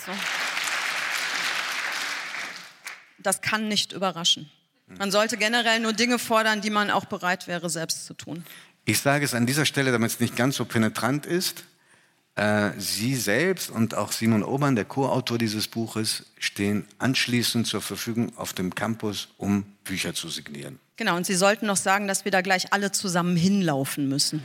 Das 3.18 3.42
kann 3.42 3.68
nicht 3.68 3.92
überraschen. 3.92 4.50
Man 4.98 5.10
sollte 5.10 5.36
generell 5.36 5.80
nur 5.80 5.92
Dinge 5.92 6.18
fordern, 6.18 6.62
die 6.62 6.70
man 6.70 6.90
auch 6.90 7.04
bereit 7.04 7.48
wäre, 7.48 7.68
selbst 7.68 8.06
zu 8.06 8.14
tun. 8.14 8.46
Ich 8.86 9.00
sage 9.00 9.26
es 9.26 9.34
an 9.34 9.44
dieser 9.44 9.66
Stelle, 9.66 9.92
damit 9.92 10.10
es 10.10 10.20
nicht 10.20 10.36
ganz 10.36 10.56
so 10.56 10.64
penetrant 10.64 11.26
ist. 11.26 11.64
Äh, 12.36 12.70
Sie 12.78 13.14
selbst 13.14 13.70
und 13.70 13.94
auch 13.94 14.10
Simon 14.10 14.42
Obern, 14.42 14.74
der 14.74 14.84
Co-Autor 14.84 15.38
dieses 15.38 15.68
Buches, 15.68 16.26
stehen 16.38 16.84
anschließend 16.98 17.66
zur 17.66 17.80
Verfügung 17.80 18.36
auf 18.36 18.52
dem 18.52 18.74
Campus, 18.74 19.28
um 19.38 19.64
Bücher 19.84 20.14
zu 20.14 20.28
signieren. 20.28 20.80
Genau, 20.96 21.16
und 21.16 21.26
Sie 21.26 21.34
sollten 21.34 21.66
noch 21.66 21.76
sagen, 21.76 22.08
dass 22.08 22.24
wir 22.24 22.32
da 22.32 22.40
gleich 22.40 22.72
alle 22.72 22.90
zusammen 22.90 23.36
hinlaufen 23.36 24.08
müssen. 24.08 24.42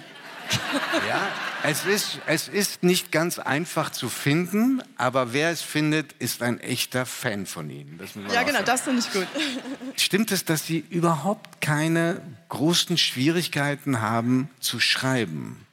Ja, 1.08 1.28
es 1.64 1.86
ist, 1.86 2.20
es 2.26 2.48
ist 2.48 2.84
nicht 2.84 3.12
ganz 3.12 3.40
einfach 3.40 3.92
zu 3.92 4.10
finden, 4.10 4.82
aber 4.98 5.34
wer 5.34 5.52
es 5.52 5.62
findet, 5.62 6.14
ist 6.14 6.42
ein 6.42 6.60
echter 6.60 7.06
Fan 7.06 7.46
von 7.46 7.70
Ihnen. 7.70 8.00
ja, 8.32 8.44
genau, 8.44 8.54
sagen. 8.54 8.66
das 8.66 8.82
finde 8.82 9.00
ich 9.02 9.12
gut. 9.14 9.28
Stimmt 9.96 10.32
es, 10.32 10.46
dass 10.46 10.66
Sie 10.66 10.84
überhaupt 10.90 11.62
keine 11.62 12.22
großen 12.50 12.98
Schwierigkeiten 12.98 14.02
haben 14.02 14.50
zu 14.60 14.80
schreiben? 14.80 15.66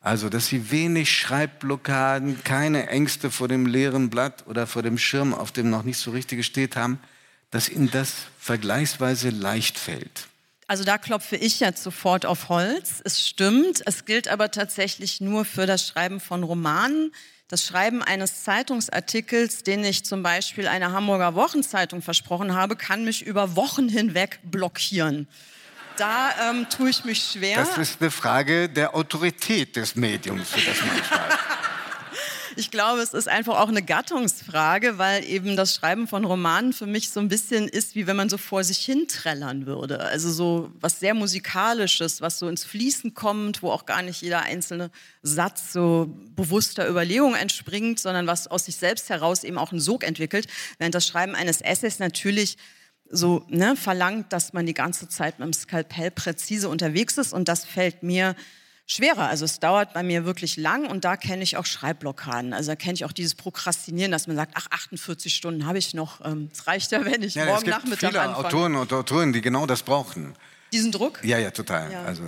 Also, 0.00 0.28
dass 0.28 0.46
Sie 0.46 0.70
wenig 0.70 1.12
Schreibblockaden, 1.12 2.44
keine 2.44 2.88
Ängste 2.88 3.30
vor 3.30 3.48
dem 3.48 3.66
leeren 3.66 4.10
Blatt 4.10 4.46
oder 4.46 4.66
vor 4.66 4.82
dem 4.82 4.96
Schirm, 4.96 5.34
auf 5.34 5.50
dem 5.50 5.70
noch 5.70 5.82
nicht 5.82 5.98
so 5.98 6.12
richtig 6.12 6.46
steht 6.46 6.76
haben, 6.76 7.00
dass 7.50 7.68
Ihnen 7.68 7.90
das 7.90 8.14
vergleichsweise 8.38 9.30
leicht 9.30 9.78
fällt. 9.78 10.28
Also 10.68 10.84
da 10.84 10.98
klopfe 10.98 11.36
ich 11.36 11.60
jetzt 11.60 11.82
sofort 11.82 12.26
auf 12.26 12.50
Holz. 12.50 13.00
Es 13.02 13.26
stimmt, 13.26 13.82
es 13.86 14.04
gilt 14.04 14.28
aber 14.28 14.50
tatsächlich 14.50 15.20
nur 15.20 15.46
für 15.46 15.66
das 15.66 15.86
Schreiben 15.86 16.20
von 16.20 16.42
Romanen. 16.42 17.12
Das 17.48 17.64
Schreiben 17.64 18.02
eines 18.02 18.44
Zeitungsartikels, 18.44 19.62
den 19.62 19.82
ich 19.82 20.04
zum 20.04 20.22
Beispiel 20.22 20.68
einer 20.68 20.92
Hamburger 20.92 21.34
Wochenzeitung 21.34 22.02
versprochen 22.02 22.54
habe, 22.54 22.76
kann 22.76 23.04
mich 23.04 23.24
über 23.24 23.56
Wochen 23.56 23.88
hinweg 23.88 24.40
blockieren. 24.44 25.26
Da 25.98 26.50
ähm, 26.50 26.66
tue 26.70 26.90
ich 26.90 27.04
mich 27.04 27.22
schwer. 27.32 27.56
Das 27.56 27.76
ist 27.76 28.00
eine 28.00 28.10
Frage 28.10 28.68
der 28.68 28.94
Autorität 28.94 29.76
des 29.76 29.96
Mediums, 29.96 30.50
für 30.50 30.60
das 30.60 30.80
man 30.80 31.04
schreibt. 31.04 31.38
Ich 32.58 32.72
glaube, 32.72 33.00
es 33.02 33.14
ist 33.14 33.28
einfach 33.28 33.60
auch 33.60 33.68
eine 33.68 33.84
Gattungsfrage, 33.84 34.98
weil 34.98 35.22
eben 35.24 35.54
das 35.54 35.76
Schreiben 35.76 36.08
von 36.08 36.24
Romanen 36.24 36.72
für 36.72 36.86
mich 36.86 37.10
so 37.10 37.20
ein 37.20 37.28
bisschen 37.28 37.68
ist, 37.68 37.94
wie 37.94 38.08
wenn 38.08 38.16
man 38.16 38.28
so 38.28 38.36
vor 38.36 38.64
sich 38.64 38.78
hin 38.78 39.06
trällern 39.06 39.64
würde. 39.64 40.00
Also 40.00 40.28
so 40.32 40.72
was 40.80 40.98
sehr 40.98 41.14
musikalisches, 41.14 42.20
was 42.20 42.40
so 42.40 42.48
ins 42.48 42.64
Fließen 42.64 43.14
kommt, 43.14 43.62
wo 43.62 43.70
auch 43.70 43.86
gar 43.86 44.02
nicht 44.02 44.22
jeder 44.22 44.42
einzelne 44.42 44.90
Satz 45.22 45.72
so 45.72 46.12
bewusster 46.34 46.88
Überlegung 46.88 47.36
entspringt, 47.36 48.00
sondern 48.00 48.26
was 48.26 48.48
aus 48.48 48.64
sich 48.64 48.74
selbst 48.74 49.08
heraus 49.08 49.44
eben 49.44 49.56
auch 49.56 49.70
einen 49.70 49.80
Sog 49.80 50.02
entwickelt. 50.02 50.48
Während 50.78 50.96
das 50.96 51.06
Schreiben 51.06 51.36
eines 51.36 51.60
Essays 51.60 52.00
natürlich 52.00 52.56
so 53.10 53.44
ne, 53.48 53.76
verlangt, 53.76 54.32
dass 54.32 54.52
man 54.52 54.66
die 54.66 54.74
ganze 54.74 55.08
Zeit 55.08 55.38
mit 55.38 55.46
dem 55.46 55.52
Skalpell 55.52 56.10
präzise 56.10 56.68
unterwegs 56.68 57.18
ist 57.18 57.32
und 57.32 57.48
das 57.48 57.64
fällt 57.64 58.02
mir 58.02 58.34
schwerer. 58.86 59.28
Also 59.28 59.44
es 59.44 59.60
dauert 59.60 59.92
bei 59.92 60.02
mir 60.02 60.24
wirklich 60.24 60.56
lang 60.56 60.86
und 60.86 61.04
da 61.04 61.16
kenne 61.16 61.42
ich 61.42 61.56
auch 61.56 61.66
Schreibblockaden. 61.66 62.52
Also 62.52 62.72
da 62.72 62.76
kenne 62.76 62.94
ich 62.94 63.04
auch 63.04 63.12
dieses 63.12 63.34
Prokrastinieren, 63.34 64.10
dass 64.10 64.26
man 64.26 64.36
sagt, 64.36 64.52
ach 64.56 64.66
48 64.70 65.34
Stunden 65.34 65.66
habe 65.66 65.78
ich 65.78 65.94
noch. 65.94 66.24
Ähm, 66.24 66.50
es 66.52 66.66
reicht 66.66 66.90
ja, 66.90 67.04
wenn 67.04 67.22
ich 67.22 67.34
ja, 67.34 67.44
morgen 67.44 67.68
Nachmittag 67.68 67.84
es 67.84 68.00
gibt 68.00 68.12
viele 68.12 68.20
anfange. 68.22 68.46
Autoren 68.46 68.76
und 68.76 68.92
Autoren, 68.92 69.32
die 69.32 69.40
genau 69.40 69.66
das 69.66 69.82
brauchen. 69.82 70.34
Diesen 70.72 70.92
Druck? 70.92 71.20
Ja, 71.22 71.38
ja, 71.38 71.50
total. 71.50 71.92
Ja. 71.92 72.04
Also 72.04 72.22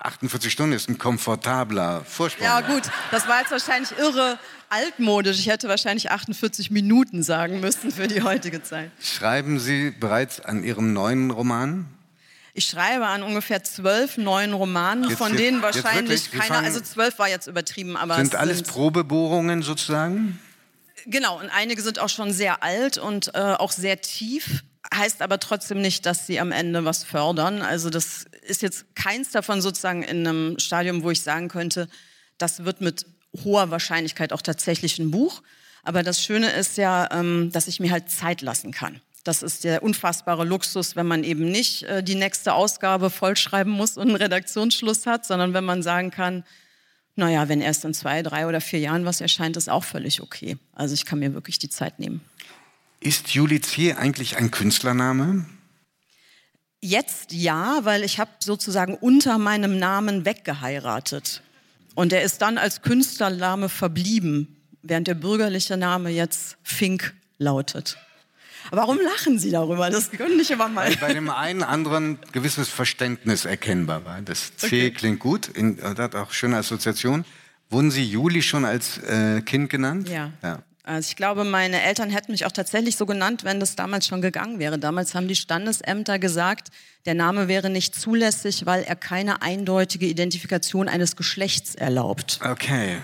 48 0.00 0.52
Stunden 0.52 0.74
ist 0.74 0.88
ein 0.88 0.98
komfortabler 0.98 2.04
Vorsprung. 2.04 2.44
Ja 2.44 2.60
gut, 2.60 2.82
das 3.10 3.26
war 3.26 3.40
jetzt 3.40 3.50
wahrscheinlich 3.50 3.96
irre 3.98 4.38
altmodisch. 4.68 5.38
Ich 5.38 5.48
hätte 5.48 5.68
wahrscheinlich 5.68 6.10
48 6.10 6.70
Minuten 6.70 7.22
sagen 7.22 7.60
müssen 7.60 7.90
für 7.90 8.06
die 8.06 8.22
heutige 8.22 8.62
Zeit. 8.62 8.90
Schreiben 9.00 9.58
Sie 9.58 9.90
bereits 9.90 10.40
an 10.40 10.62
Ihrem 10.62 10.92
neuen 10.92 11.30
Roman? 11.30 11.86
Ich 12.54 12.66
schreibe 12.66 13.06
an 13.06 13.22
ungefähr 13.22 13.62
zwölf 13.62 14.16
neuen 14.16 14.52
Romanen, 14.52 15.08
jetzt, 15.08 15.18
von 15.18 15.36
denen 15.36 15.62
wahrscheinlich 15.62 16.32
keiner, 16.32 16.58
also 16.58 16.80
zwölf 16.80 17.18
war 17.18 17.28
jetzt 17.28 17.46
übertrieben, 17.46 17.96
aber. 17.96 18.16
Sind 18.16 18.34
alles 18.34 18.58
sind, 18.58 18.68
Probebohrungen 18.68 19.62
sozusagen? 19.62 20.40
Genau, 21.06 21.38
und 21.38 21.50
einige 21.50 21.80
sind 21.82 22.00
auch 22.00 22.08
schon 22.08 22.32
sehr 22.32 22.62
alt 22.62 22.98
und 22.98 23.32
äh, 23.34 23.38
auch 23.38 23.70
sehr 23.70 24.00
tief. 24.00 24.64
Heißt 24.94 25.22
aber 25.22 25.38
trotzdem 25.38 25.80
nicht, 25.80 26.06
dass 26.06 26.26
sie 26.26 26.40
am 26.40 26.50
Ende 26.50 26.84
was 26.84 27.04
fördern. 27.04 27.62
Also 27.62 27.90
das 27.90 28.24
ist 28.42 28.62
jetzt 28.62 28.94
keins 28.94 29.30
davon 29.30 29.60
sozusagen 29.60 30.02
in 30.02 30.26
einem 30.26 30.58
Stadium, 30.58 31.02
wo 31.02 31.10
ich 31.10 31.20
sagen 31.20 31.48
könnte, 31.48 31.88
das 32.38 32.64
wird 32.64 32.80
mit 32.80 33.06
hoher 33.44 33.70
Wahrscheinlichkeit 33.70 34.32
auch 34.32 34.42
tatsächlich 34.42 34.98
ein 34.98 35.10
Buch. 35.10 35.42
Aber 35.82 36.02
das 36.02 36.22
Schöne 36.24 36.50
ist 36.50 36.76
ja, 36.76 37.08
ähm, 37.12 37.50
dass 37.52 37.68
ich 37.68 37.80
mir 37.80 37.90
halt 37.90 38.10
Zeit 38.10 38.40
lassen 38.40 38.72
kann. 38.72 39.00
Das 39.24 39.42
ist 39.42 39.64
der 39.64 39.82
unfassbare 39.82 40.44
Luxus, 40.44 40.96
wenn 40.96 41.06
man 41.06 41.22
eben 41.24 41.50
nicht 41.50 41.82
äh, 41.82 42.02
die 42.02 42.14
nächste 42.14 42.54
Ausgabe 42.54 43.10
vollschreiben 43.10 43.72
muss 43.72 43.96
und 43.96 44.08
einen 44.08 44.16
Redaktionsschluss 44.16 45.06
hat, 45.06 45.26
sondern 45.26 45.52
wenn 45.52 45.64
man 45.64 45.82
sagen 45.82 46.10
kann, 46.10 46.44
naja, 47.14 47.48
wenn 47.48 47.60
erst 47.60 47.84
in 47.84 47.94
zwei, 47.94 48.22
drei 48.22 48.46
oder 48.46 48.60
vier 48.60 48.78
Jahren 48.78 49.04
was 49.04 49.20
erscheint, 49.20 49.56
ist 49.56 49.68
auch 49.68 49.84
völlig 49.84 50.22
okay. 50.22 50.56
Also 50.72 50.94
ich 50.94 51.04
kann 51.04 51.18
mir 51.18 51.34
wirklich 51.34 51.58
die 51.58 51.68
Zeit 51.68 51.98
nehmen. 51.98 52.20
Ist 53.00 53.30
Julizier 53.30 53.98
eigentlich 53.98 54.36
ein 54.36 54.50
Künstlername? 54.50 55.46
Jetzt 56.80 57.32
ja, 57.32 57.80
weil 57.82 58.04
ich 58.04 58.18
habe 58.18 58.30
sozusagen 58.40 58.94
unter 58.94 59.38
meinem 59.38 59.78
Namen 59.78 60.24
weggeheiratet. 60.24 61.42
Und 61.94 62.12
er 62.12 62.22
ist 62.22 62.42
dann 62.42 62.58
als 62.58 62.82
Künstlername 62.82 63.68
verblieben, 63.68 64.56
während 64.82 65.08
der 65.08 65.14
bürgerliche 65.14 65.76
Name 65.76 66.10
jetzt 66.10 66.56
Fink 66.62 67.14
lautet. 67.38 67.98
Warum 68.70 68.98
lachen 69.00 69.38
Sie 69.38 69.50
darüber? 69.50 69.90
Das 69.90 70.10
können 70.10 70.36
nicht 70.36 70.50
immer 70.50 70.68
mal. 70.68 70.88
Weil 70.88 70.96
bei 70.96 71.14
dem 71.14 71.30
einen 71.30 71.62
anderen 71.62 72.18
gewisses 72.32 72.68
Verständnis 72.68 73.44
erkennbar 73.44 74.04
war. 74.04 74.20
Das 74.22 74.56
C 74.56 74.66
okay. 74.66 74.90
klingt 74.90 75.20
gut, 75.20 75.48
in, 75.48 75.82
hat 75.82 76.14
auch 76.14 76.32
schöne 76.32 76.58
Assoziation. 76.58 77.24
Wurden 77.70 77.90
Sie 77.90 78.04
Juli 78.04 78.42
schon 78.42 78.64
als 78.64 78.98
äh, 78.98 79.40
Kind 79.42 79.70
genannt? 79.70 80.08
Ja. 80.08 80.32
ja. 80.42 80.62
Also 80.88 81.10
ich 81.10 81.16
glaube, 81.16 81.44
meine 81.44 81.82
Eltern 81.82 82.08
hätten 82.08 82.32
mich 82.32 82.46
auch 82.46 82.52
tatsächlich 82.52 82.96
so 82.96 83.04
genannt, 83.04 83.44
wenn 83.44 83.60
das 83.60 83.76
damals 83.76 84.06
schon 84.06 84.22
gegangen 84.22 84.58
wäre. 84.58 84.78
Damals 84.78 85.14
haben 85.14 85.28
die 85.28 85.36
Standesämter 85.36 86.18
gesagt, 86.18 86.68
der 87.04 87.14
Name 87.14 87.46
wäre 87.46 87.68
nicht 87.68 87.94
zulässig, 87.94 88.64
weil 88.64 88.84
er 88.84 88.96
keine 88.96 89.42
eindeutige 89.42 90.06
Identifikation 90.06 90.88
eines 90.88 91.14
Geschlechts 91.14 91.74
erlaubt. 91.74 92.40
Okay 92.42 92.96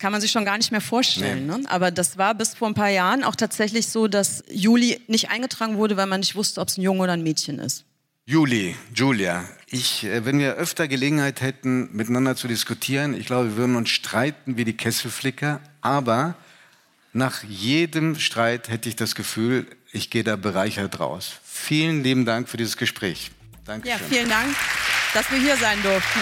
kann 0.00 0.12
man 0.12 0.22
sich 0.22 0.30
schon 0.30 0.46
gar 0.46 0.56
nicht 0.56 0.72
mehr 0.72 0.80
vorstellen. 0.80 1.46
Nee. 1.46 1.58
Ne? 1.58 1.64
Aber 1.68 1.90
das 1.90 2.16
war 2.16 2.34
bis 2.34 2.54
vor 2.54 2.68
ein 2.68 2.74
paar 2.74 2.88
Jahren 2.88 3.22
auch 3.22 3.36
tatsächlich 3.36 3.88
so, 3.88 4.08
dass 4.08 4.42
Juli 4.50 4.98
nicht 5.08 5.30
eingetragen 5.30 5.76
wurde, 5.76 5.98
weil 5.98 6.06
man 6.06 6.20
nicht 6.20 6.34
wusste, 6.34 6.62
ob 6.62 6.68
es 6.68 6.78
ein 6.78 6.80
Junge 6.80 7.02
oder 7.02 7.12
ein 7.12 7.22
Mädchen 7.22 7.58
ist. 7.58 7.84
Juli, 8.24 8.74
Julia, 8.94 9.44
ich, 9.66 10.04
äh, 10.04 10.24
wenn 10.24 10.38
wir 10.38 10.54
öfter 10.54 10.88
Gelegenheit 10.88 11.42
hätten, 11.42 11.90
miteinander 11.92 12.34
zu 12.34 12.48
diskutieren, 12.48 13.14
ich 13.14 13.26
glaube, 13.26 13.50
wir 13.50 13.56
würden 13.56 13.76
uns 13.76 13.90
streiten 13.90 14.56
wie 14.56 14.64
die 14.64 14.76
Kesselflicker, 14.76 15.60
aber 15.82 16.34
nach 17.12 17.42
jedem 17.44 18.18
Streit 18.18 18.68
hätte 18.68 18.88
ich 18.88 18.96
das 18.96 19.14
Gefühl, 19.14 19.66
ich 19.92 20.10
gehe 20.10 20.24
da 20.24 20.36
bereichert 20.36 21.00
raus. 21.00 21.40
Vielen 21.44 22.02
lieben 22.02 22.24
Dank 22.24 22.48
für 22.48 22.56
dieses 22.56 22.76
Gespräch. 22.76 23.30
Dankeschön. 23.64 23.98
Ja, 24.00 24.06
vielen 24.08 24.28
Dank, 24.28 24.56
dass 25.14 25.30
wir 25.30 25.38
hier 25.38 25.56
sein 25.56 25.82
durften. 25.82 26.20